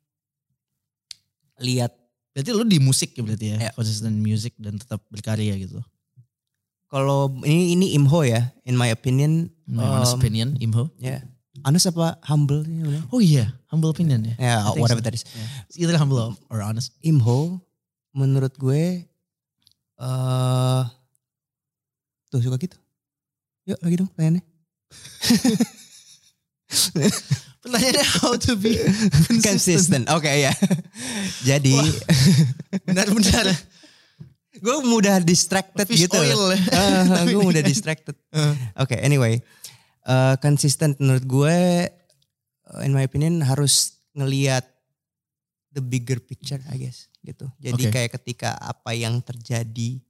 lihat 1.63 1.95
Berarti 2.33 2.51
lu 2.57 2.65
di 2.65 2.81
musik 2.81 3.13
ya 3.13 3.23
berarti 3.23 3.47
ya. 3.53 3.57
Ya. 3.69 3.71
Consistent 3.77 4.17
music 4.17 4.57
dan 4.57 4.81
tetap 4.81 5.05
berkarya 5.13 5.53
gitu. 5.61 5.85
kalau 6.93 7.33
ini 7.49 7.73
ini 7.73 7.97
Imho 7.97 8.21
ya, 8.21 8.53
in 8.69 8.77
my 8.77 8.93
opinion. 8.93 9.49
My 9.65 9.97
honest 9.97 10.13
em, 10.13 10.21
opinion, 10.21 10.49
Imho. 10.61 10.93
Ya. 11.01 11.25
Honest 11.65 11.89
apa 11.89 12.21
humble? 12.29 12.69
Oh 13.09 13.17
iya, 13.17 13.57
humble 13.73 13.89
opinion 13.89 14.21
ya. 14.21 14.37
I 14.37 14.77
think 14.77 14.85
whatever 14.85 15.01
so. 15.01 15.09
that 15.09 15.17
is. 15.17 15.25
It's 15.73 15.81
either 15.81 15.97
humble 15.97 16.37
or 16.53 16.61
honest. 16.61 16.93
Imho 17.01 17.65
menurut 18.13 18.53
gue 18.61 19.09
eh 20.03 20.83
tuh 22.29 22.45
suka 22.45 22.61
gitu. 22.61 22.77
Yuk 23.69 23.81
lagi 23.81 23.97
dong 23.97 24.09
pertanyaannya. 24.13 24.45
Pertanyaannya 27.63 28.07
how 28.19 28.35
to 28.35 28.59
be 28.59 28.75
consistent. 29.31 29.43
Consistent. 29.47 30.05
Oke 30.11 30.27
ya. 30.29 30.51
Jadi 31.49 31.79
Benar-benar. 32.83 33.47
gue 34.53 34.77
mudah 34.85 35.19
distracted 35.23 35.87
Fish 35.87 36.07
gitu. 36.07 36.19
oil. 36.19 36.55
Ah, 36.75 37.25
gue 37.25 37.39
mudah 37.41 37.63
distracted. 37.63 38.15
Eh. 38.35 38.55
Oke, 38.79 38.99
anyway. 38.99 39.39
Eh 40.03 40.35
consistent 40.43 40.99
menurut 40.99 41.23
gue 41.23 41.57
eh, 41.87 42.87
in 42.87 42.91
my 42.91 43.07
opinion 43.07 43.39
harus 43.47 44.03
ngelihat 44.19 44.67
the 45.73 45.81
bigger 45.81 46.19
picture 46.19 46.59
I 46.69 46.83
guess 46.83 47.07
gitu. 47.23 47.47
Jadi 47.63 47.87
Oke. 47.87 47.95
kayak 47.95 48.11
ketika 48.19 48.59
apa 48.59 48.91
yang 48.93 49.23
terjadi 49.23 50.03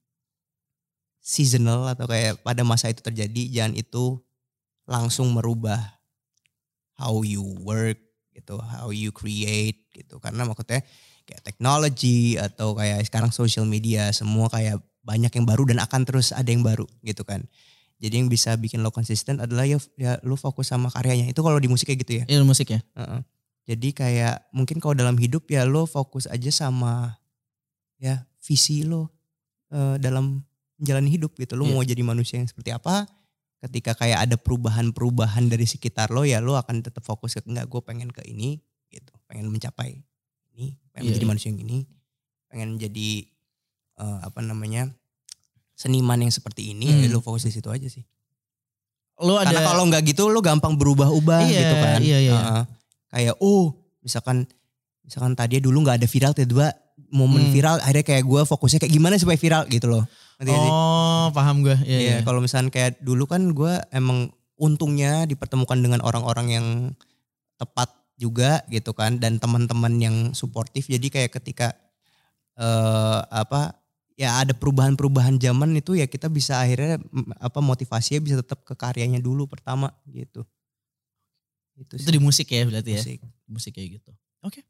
seasonal 1.23 1.87
atau 1.87 2.09
kayak 2.09 2.41
pada 2.43 2.65
masa 2.67 2.91
itu 2.91 2.99
terjadi 2.99 3.47
jangan 3.53 3.77
itu 3.79 4.19
langsung 4.89 5.31
merubah 5.31 5.79
how 7.03 7.19
you 7.27 7.43
work 7.67 7.99
gitu, 8.31 8.57
how 8.63 8.95
you 8.95 9.11
create 9.11 9.91
gitu. 9.91 10.23
Karena 10.23 10.47
maksudnya 10.47 10.87
kayak 11.27 11.43
teknologi 11.43 12.39
atau 12.39 12.79
kayak 12.79 13.03
sekarang 13.07 13.35
social 13.35 13.67
media 13.67 14.15
semua 14.15 14.47
kayak 14.47 14.79
banyak 15.03 15.35
yang 15.35 15.47
baru 15.47 15.67
dan 15.67 15.83
akan 15.83 16.07
terus 16.07 16.31
ada 16.31 16.47
yang 16.47 16.63
baru 16.63 16.87
gitu 17.03 17.27
kan. 17.27 17.43
Jadi 17.99 18.19
yang 18.19 18.27
bisa 18.31 18.55
bikin 18.59 18.83
lo 18.83 18.91
konsisten 18.91 19.39
adalah 19.39 19.63
ya, 19.67 19.79
ya 19.99 20.19
lo 20.27 20.35
fokus 20.35 20.71
sama 20.71 20.91
karyanya. 20.91 21.31
Itu 21.31 21.43
kalau 21.43 21.59
di 21.59 21.71
musik 21.71 21.91
kayak 21.91 22.01
gitu 22.07 22.13
ya. 22.23 22.25
Ini 22.27 22.43
musik 22.43 22.71
ya. 22.75 22.81
Heeh. 22.99 23.21
Jadi 23.63 23.89
kayak 23.95 24.51
mungkin 24.51 24.83
kalau 24.83 24.95
dalam 24.99 25.15
hidup 25.15 25.47
ya 25.47 25.63
lo 25.63 25.87
fokus 25.87 26.27
aja 26.27 26.51
sama 26.51 27.15
ya 28.03 28.27
visi 28.43 28.83
lo 28.83 29.07
eh, 29.71 30.03
dalam 30.03 30.43
menjalani 30.83 31.15
hidup 31.15 31.39
gitu. 31.39 31.55
Lo 31.55 31.63
Iya. 31.63 31.73
mau 31.79 31.83
jadi 31.87 32.03
manusia 32.03 32.43
yang 32.43 32.51
seperti 32.51 32.75
apa? 32.75 33.07
Ketika 33.63 33.95
kayak 33.95 34.27
ada 34.27 34.35
perubahan-perubahan 34.35 35.47
dari 35.47 35.63
sekitar 35.65 36.11
lo 36.11 36.27
ya 36.27 36.43
lo 36.43 36.59
akan 36.59 36.83
tetap 36.83 37.07
fokus 37.07 37.39
ke 37.39 37.47
enggak 37.47 37.71
gue 37.71 37.79
pengen 37.79 38.11
ke 38.11 38.27
ini 38.27 38.59
gitu. 38.91 39.15
Pengen 39.31 39.47
mencapai 39.49 40.03
ini, 40.51 40.75
pengen 40.91 41.07
Iya, 41.07 41.09
menjadi 41.15 41.23
iya. 41.23 41.31
manusia 41.31 41.49
yang 41.49 41.63
ini, 41.63 41.79
pengen 42.47 42.71
jadi 42.77 43.09
eh, 43.97 44.19
apa 44.21 44.41
namanya? 44.41 44.91
seniman 45.73 46.15
yang 46.17 46.31
seperti 46.31 46.77
ini 46.77 46.87
ya 46.87 47.09
Hmm. 47.09 47.11
lo 47.11 47.19
fokus 47.19 47.43
di 47.43 47.51
situ 47.51 47.67
aja 47.67 47.89
sih. 47.89 48.05
Lu 49.19 49.35
ada 49.35 49.51
Karena 49.51 49.67
kalau 49.67 49.83
nggak 49.87 50.03
gitu 50.05 50.27
lo 50.27 50.39
gampang 50.39 50.75
berubah-ubah 50.75 51.43
Iya, 51.43 51.59
gitu 51.59 51.75
kan. 51.77 51.99
iya, 51.99 52.19
iya. 52.19 52.35
Heeh. 52.35 52.63
Kayak 53.09 53.35
oh 53.39 53.75
misalkan 53.99 54.47
misalkan 55.03 55.35
tadi 55.35 55.59
dulu 55.59 55.83
nggak 55.83 56.03
ada 56.03 56.07
viral 56.07 56.35
tiba-tiba 56.35 56.71
momen 57.13 57.45
Hmm. 57.45 57.53
viral 57.53 57.77
akhirnya 57.79 58.03
kayak 58.03 58.25
gue 58.25 58.41
fokusnya 58.43 58.79
kayak 58.81 58.91
gimana 58.91 59.15
supaya 59.15 59.37
viral 59.37 59.69
gitu 59.69 59.87
loh. 59.87 60.05
Sih? 60.41 60.49
Oh, 60.51 61.29
paham 61.31 61.61
gue. 61.61 61.77
Iya, 61.85 61.99
Iya, 62.01 62.13
iya. 62.19 62.19
kalau 62.25 62.41
misalkan 62.41 62.73
kayak 62.73 62.99
dulu 62.99 63.29
kan 63.29 63.53
gue 63.53 63.75
emang 63.93 64.33
untungnya 64.57 65.23
dipertemukan 65.23 65.77
dengan 65.77 66.01
orang-orang 66.01 66.47
yang 66.51 66.67
tepat 67.55 67.93
juga 68.17 68.63
gitu 68.67 68.91
kan 68.91 69.19
dan 69.19 69.37
teman-teman 69.37 69.95
yang 69.99 70.17
suportif 70.33 70.87
jadi 70.87 71.03
kayak 71.05 71.31
ketika 71.33 71.75
eh 72.55 73.21
apa 73.29 73.75
ya 74.15 74.39
ada 74.39 74.53
perubahan-perubahan 74.53 75.37
zaman 75.37 75.73
itu 75.75 75.95
ya 75.95 76.07
kita 76.07 76.29
bisa 76.29 76.61
akhirnya 76.61 77.01
apa 77.39 77.59
motivasinya 77.59 78.21
bisa 78.21 78.37
tetap 78.39 78.63
ke 78.63 78.75
karyanya 78.75 79.19
dulu 79.19 79.49
pertama 79.49 79.91
gitu. 80.07 80.45
Itu, 81.73 81.97
Itu 81.97 82.11
di 82.13 82.21
musik 82.21 82.47
ya 82.47 82.63
berarti 82.69 82.91
ya. 82.93 83.01
musik. 83.01 83.19
Musik 83.49 83.73
kayak 83.75 83.99
gitu. 83.99 84.11
Oke. 84.45 84.61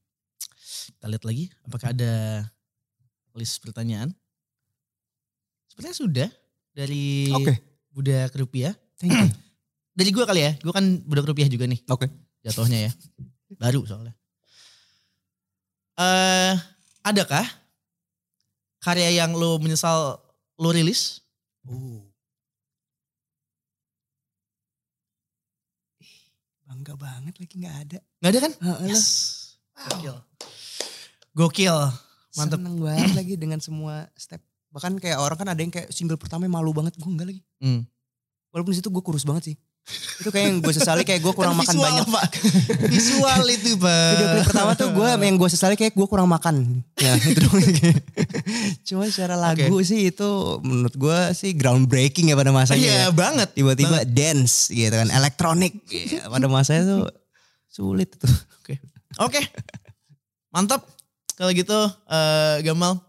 Kita 0.73 1.05
lihat 1.05 1.25
lagi 1.29 1.45
apakah 1.69 1.93
ada 1.93 2.13
list 3.37 3.61
pertanyaan. 3.61 4.13
Sepertinya 5.69 5.97
sudah 5.97 6.29
dari 6.73 7.29
Oke, 7.33 7.53
budak 7.93 8.33
rupiah. 8.37 8.73
thank 8.97 9.13
you. 9.13 9.29
Dari 9.93 10.09
gue 10.09 10.25
kali 10.25 10.41
ya, 10.41 10.57
gue 10.57 10.73
kan 10.73 11.05
budak 11.05 11.29
rupiah 11.29 11.53
juga 11.53 11.69
nih 11.69 11.77
Oke. 11.93 12.09
jatuhnya 12.41 12.89
ya. 12.89 12.91
Baru 13.61 13.85
soalnya. 13.85 14.17
Eh, 16.01 16.57
adakah 17.05 17.45
karya 18.81 19.13
yang 19.13 19.37
lo 19.37 19.61
menyesal 19.61 20.17
lo 20.57 20.69
rilis? 20.73 21.21
Oh. 21.69 22.09
Ih, 26.01 26.17
Bangga 26.65 26.97
banget 26.97 27.37
lagi 27.37 27.55
nggak 27.61 27.77
ada. 27.85 27.99
Gak 28.01 28.31
ada 28.33 28.41
kan? 28.41 28.53
Heeh 28.65 28.87
lah. 28.89 28.97
Yes. 28.97 29.05
Gokil. 29.93 30.17
Gokil. 31.33 31.77
Mantep. 32.37 32.59
Seneng 32.61 32.77
banget 32.81 33.13
lagi 33.21 33.35
dengan 33.37 33.61
semua 33.61 34.09
step. 34.17 34.41
Bahkan 34.73 35.01
kayak 35.01 35.21
orang 35.21 35.37
kan 35.37 35.49
ada 35.53 35.61
yang 35.61 35.73
kayak 35.73 35.93
single 35.93 36.17
pertama 36.17 36.49
malu 36.49 36.73
banget. 36.73 36.97
Gue 36.97 37.13
enggak 37.13 37.29
lagi. 37.33 37.43
Hmm. 37.61 37.85
Walaupun 38.53 38.73
situ 38.73 38.89
gue 38.89 39.05
kurus 39.05 39.25
banget 39.25 39.53
sih. 39.53 39.57
Itu 40.23 40.31
kayak 40.31 40.47
yang 40.47 40.59
gue 40.63 40.73
sesali 40.73 41.03
kayak 41.03 41.21
gue 41.21 41.33
kurang 41.39 41.59
Kan 41.59 41.65
makan 41.65 41.77
banyak. 41.77 42.07
Pak. 42.09 42.25
Visual 42.89 43.43
itu 43.51 43.71
pak. 43.85 44.13
Video 44.17 44.27
klip 44.33 44.47
pertama 44.49 44.71
tuh 44.79 44.89
gue 44.95 45.09
yang 45.09 45.37
gue 45.37 45.51
sesali 45.51 45.75
kayak 45.77 45.93
gue 45.93 46.07
kurang 46.09 46.29
makan. 46.31 46.81
Ya 46.97 47.13
itu 47.33 47.41
dong. 47.43 47.61
Cuma 48.87 49.09
secara 49.09 49.37
lagu 49.37 49.77
sih 49.85 50.09
itu 50.13 50.31
menurut 50.65 50.95
gue 50.97 51.19
sih 51.37 51.53
groundbreaking 51.53 52.33
ya 52.33 52.37
pada 52.39 52.53
masanya. 52.55 52.81
Iya 52.81 52.97
ya. 52.97 53.07
banget. 53.13 53.49
Tiba-tiba 53.53 54.05
dance 54.09 54.73
gitu 54.73 54.95
kan. 54.95 55.09
Elektronik. 55.13 55.83
Iya, 55.89 56.29
pada 56.33 56.47
masanya 56.49 56.83
tuh 56.87 57.05
sulit 57.69 58.17
tuh. 58.17 58.33
Oke. 59.21 59.41
Mantap. 60.53 60.85
Kalau 61.43 61.51
gitu 61.51 61.75
eh, 62.07 62.57
Gamal. 62.63 63.03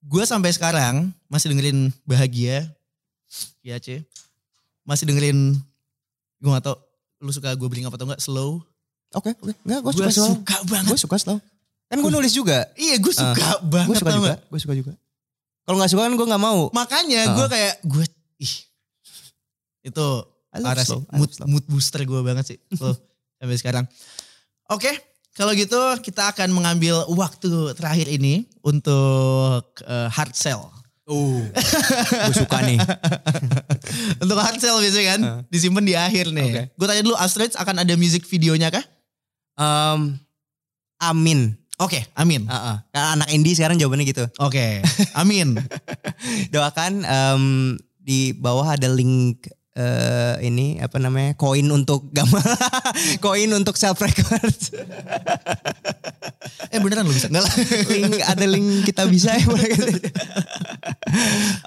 Gue 0.00 0.24
sampai 0.24 0.56
sekarang 0.56 1.12
masih 1.28 1.52
dengerin 1.52 1.92
Bahagia. 2.08 2.64
Ya 3.60 3.76
C. 3.76 4.00
Masih 4.88 5.04
dengerin. 5.04 5.60
Gue 6.40 6.48
gak 6.48 6.64
tau. 6.64 6.80
Lu 7.20 7.28
suka 7.28 7.52
gue 7.52 7.68
beli 7.68 7.84
apa 7.84 7.92
atau 7.92 8.08
enggak. 8.08 8.24
Slow. 8.24 8.64
Oke, 9.12 9.36
oke. 9.36 9.52
Enggak, 9.68 9.80
gue 9.84 9.92
Gue 9.92 10.00
suka 10.00 10.10
slow. 10.16 10.32
suka 10.40 10.56
banget. 10.64 10.88
Gue 10.88 10.98
suka 11.04 11.16
slow. 11.20 11.38
Kan 11.92 12.00
gue 12.00 12.08
nulis 12.08 12.32
juga. 12.32 12.72
Iya 12.72 12.96
gue 12.96 13.12
suka 13.12 13.36
Gue 13.36 13.68
banget. 13.68 14.00
suka 14.00 14.08
tau 14.08 14.16
juga. 14.16 14.34
Gue 14.48 14.58
suka 14.64 14.72
juga. 14.72 14.92
Kalau 15.68 15.76
nggak 15.76 15.90
suka 15.92 16.02
kan 16.08 16.14
gue 16.16 16.26
nggak 16.32 16.42
mau. 16.42 16.60
Makanya 16.72 17.20
Heeh. 17.20 17.36
gue 17.36 17.46
kayak. 17.52 17.74
Gue. 17.84 18.04
Ih. 18.40 18.54
Itu 19.92 20.06
parah 20.56 20.88
sih. 20.88 20.96
Mood, 21.12 21.30
mood 21.44 21.64
booster 21.68 22.00
gue 22.00 22.20
banget 22.24 22.56
sih. 22.56 22.58
Slow. 22.72 22.96
sampai 23.44 23.60
sekarang. 23.60 23.84
Oke. 24.72 25.11
Kalau 25.32 25.56
gitu 25.56 25.80
kita 26.04 26.32
akan 26.36 26.52
mengambil 26.52 27.08
waktu 27.08 27.72
terakhir 27.72 28.08
ini 28.08 28.44
untuk 28.60 29.64
eh, 29.84 30.08
hard 30.12 30.36
sell. 30.36 30.68
Uh, 31.02 31.42
gue 32.30 32.36
suka 32.46 32.62
nih. 32.62 32.78
untuk 34.22 34.38
hard 34.38 34.62
sell 34.62 34.78
biasanya 34.78 35.06
kan 35.18 35.20
disimpan 35.50 35.82
di 35.82 35.94
akhir 35.98 36.30
nih. 36.30 36.50
Oke. 36.52 36.62
Gue 36.78 36.86
tanya 36.86 37.02
dulu 37.02 37.16
Astralis 37.18 37.58
akan 37.58 37.82
ada 37.82 37.98
music 37.98 38.22
videonya 38.30 38.70
kah? 38.70 38.84
Em, 39.58 40.14
amin. 41.02 41.58
Oke, 41.82 42.06
amin. 42.14 42.46
Heeh. 42.46 42.76
Karena 42.94 43.08
anak 43.18 43.28
indie 43.34 43.58
sekarang 43.58 43.82
jawabannya 43.82 44.06
gitu. 44.06 44.24
Oke, 44.38 44.78
amin. 45.18 45.58
Doakan 46.54 47.02
em, 47.02 47.42
di 47.98 48.30
bawah 48.38 48.78
ada 48.78 48.86
link 48.86 49.50
eh, 49.74 50.34
ini 50.42 50.78
apa 50.78 50.96
namanya 50.96 51.34
koin 51.34 51.66
untuk 51.66 52.06
gambar 52.10 52.42
koin 53.24 53.50
untuk 53.50 53.74
self 53.76 53.98
record 53.98 54.54
Eh 56.72 56.80
beneran 56.80 57.04
lu 57.04 57.12
bisa 57.12 57.28
enggak 57.28 57.44
lah. 57.44 57.54
link 57.86 58.14
ada 58.24 58.44
link 58.48 58.68
kita 58.84 59.04
bisa 59.04 59.36
ya 59.36 59.44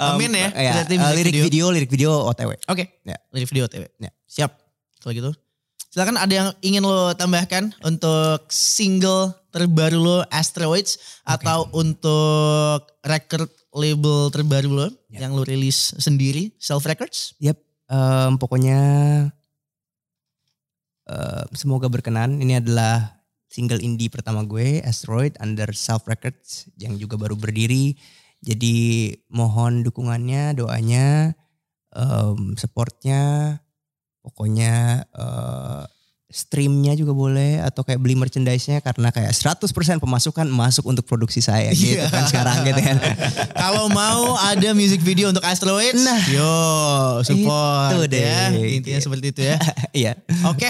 Amin 0.10 0.34
ya, 0.34 0.50
ya 0.50 0.72
music 0.82 0.98
lirik 1.14 1.30
video. 1.30 1.44
video. 1.46 1.66
lirik 1.70 1.90
video 1.92 2.12
otw 2.26 2.52
Oke, 2.66 2.84
Ya. 3.06 3.18
lirik 3.30 3.48
video 3.48 3.66
TV. 3.70 3.86
Ya. 3.98 4.10
Siap. 4.26 4.52
Kalau 5.00 5.14
gitu. 5.14 5.32
Silakan 5.94 6.18
ada 6.18 6.34
yang 6.34 6.50
ingin 6.60 6.82
lo 6.82 7.14
tambahkan 7.14 7.72
untuk 7.80 8.50
single 8.50 9.32
terbaru 9.48 9.96
lo 9.96 10.18
Asteroids 10.28 11.00
atau 11.24 11.72
untuk 11.72 12.84
record 13.00 13.48
label 13.72 14.28
terbaru 14.28 14.68
lo 14.68 14.88
Ya. 15.08 15.24
yang 15.24 15.32
lo 15.32 15.46
rilis 15.46 15.96
sendiri 15.96 16.52
Self 16.58 16.84
Records. 16.84 17.38
Yap, 17.40 17.56
em, 17.90 18.32
pokoknya 18.40 18.80
em, 21.10 21.48
semoga 21.54 21.88
berkenan. 21.90 22.42
Ini 22.42 22.62
adalah 22.64 23.22
single 23.50 23.80
indie 23.82 24.12
pertama 24.12 24.44
gue, 24.44 24.82
Asteroid 24.84 25.38
under 25.40 25.72
Self 25.72 26.06
Records 26.10 26.68
yang 26.82 26.98
juga 27.00 27.16
baru 27.16 27.38
berdiri. 27.38 27.96
Jadi 28.46 29.10
mohon 29.34 29.82
dukungannya, 29.82 30.60
doanya, 30.60 31.34
em, 31.96 32.54
supportnya, 32.60 33.58
pokoknya 34.26 35.06
eh, 35.14 35.84
streamnya 36.26 36.98
juga 36.98 37.14
boleh 37.14 37.62
atau 37.62 37.86
kayak 37.86 38.02
beli 38.02 38.18
merchandise-nya 38.18 38.82
karena 38.82 39.14
kayak 39.14 39.30
100% 39.30 39.62
pemasukan 40.02 40.50
masuk 40.50 40.90
untuk 40.90 41.06
produksi 41.06 41.38
saya 41.38 41.70
gitu 41.72 42.02
Iya. 42.02 42.10
kan 42.10 42.26
sekarang 42.26 42.58
gitu 42.66 42.82
kan. 42.82 42.98
Kalau 43.64 43.88
mau 43.88 44.34
ada 44.36 44.74
music 44.74 45.00
video 45.00 45.30
untuk 45.30 45.46
Asteroids, 45.46 46.02
Nah, 46.02 46.22
yo 46.28 46.54
support 47.22 47.94
itu 47.94 48.10
deh. 48.10 48.26
ya. 48.26 48.50
Intinya 48.52 49.00
seperti 49.00 49.26
itu 49.32 49.42
ya. 49.46 49.58
Iya. 49.96 50.12
Oke. 50.50 50.68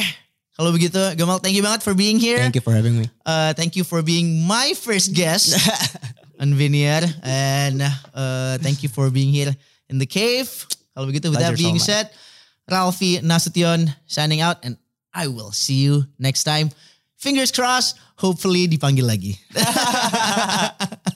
Kalau 0.55 0.71
begitu, 0.71 0.95
Gamal, 1.19 1.43
thank 1.43 1.51
you 1.51 1.63
banget 1.63 1.83
for 1.83 1.91
being 1.91 2.15
here. 2.15 2.39
Thank 2.39 2.55
you 2.55 2.63
for 2.63 2.71
having 2.71 2.95
me. 2.95 3.11
Uh, 3.27 3.51
thank 3.55 3.75
you 3.75 3.83
for 3.83 3.99
being 3.99 4.43
my 4.43 4.71
first 4.71 5.11
guest 5.11 5.51
on 6.39 6.55
Vinier. 6.55 7.03
And 7.23 7.83
uh, 8.15 8.55
thank 8.63 8.79
you 8.79 8.87
for 8.87 9.11
being 9.11 9.31
here 9.31 9.51
in 9.91 9.99
the 9.99 10.07
cave. 10.07 10.47
Kalau 10.95 11.11
begitu, 11.11 11.27
with 11.27 11.43
that 11.43 11.55
Pleasure 11.55 11.59
so 11.59 11.63
being 11.63 11.75
much. 11.75 11.87
said, 11.87 12.07
Ralphie 12.71 13.19
Nasution 13.19 13.91
signing 14.07 14.39
out. 14.39 14.63
And 14.63 14.79
I 15.15 15.31
will 15.31 15.55
see 15.55 15.79
you 15.87 16.03
next 16.19 16.43
time. 16.43 16.75
Fingers 17.15 17.55
crossed, 17.55 17.95
hopefully 18.19 18.67
dipanggil 18.67 19.07
lagi. 19.07 19.39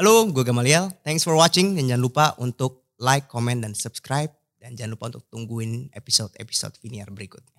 Halo, 0.00 0.26
gue 0.32 0.42
Gamaliel. 0.42 0.90
Thanks 1.06 1.22
for 1.22 1.36
watching 1.36 1.76
dan 1.76 1.86
jangan 1.86 2.02
lupa 2.02 2.34
untuk 2.42 2.88
like, 2.98 3.28
comment, 3.30 3.62
dan 3.62 3.76
subscribe. 3.76 4.32
Dan 4.58 4.74
jangan 4.74 4.96
lupa 4.96 5.12
untuk 5.12 5.28
tungguin 5.28 5.92
episode-episode 5.92 6.80
Viniar 6.80 7.12
berikut. 7.12 7.53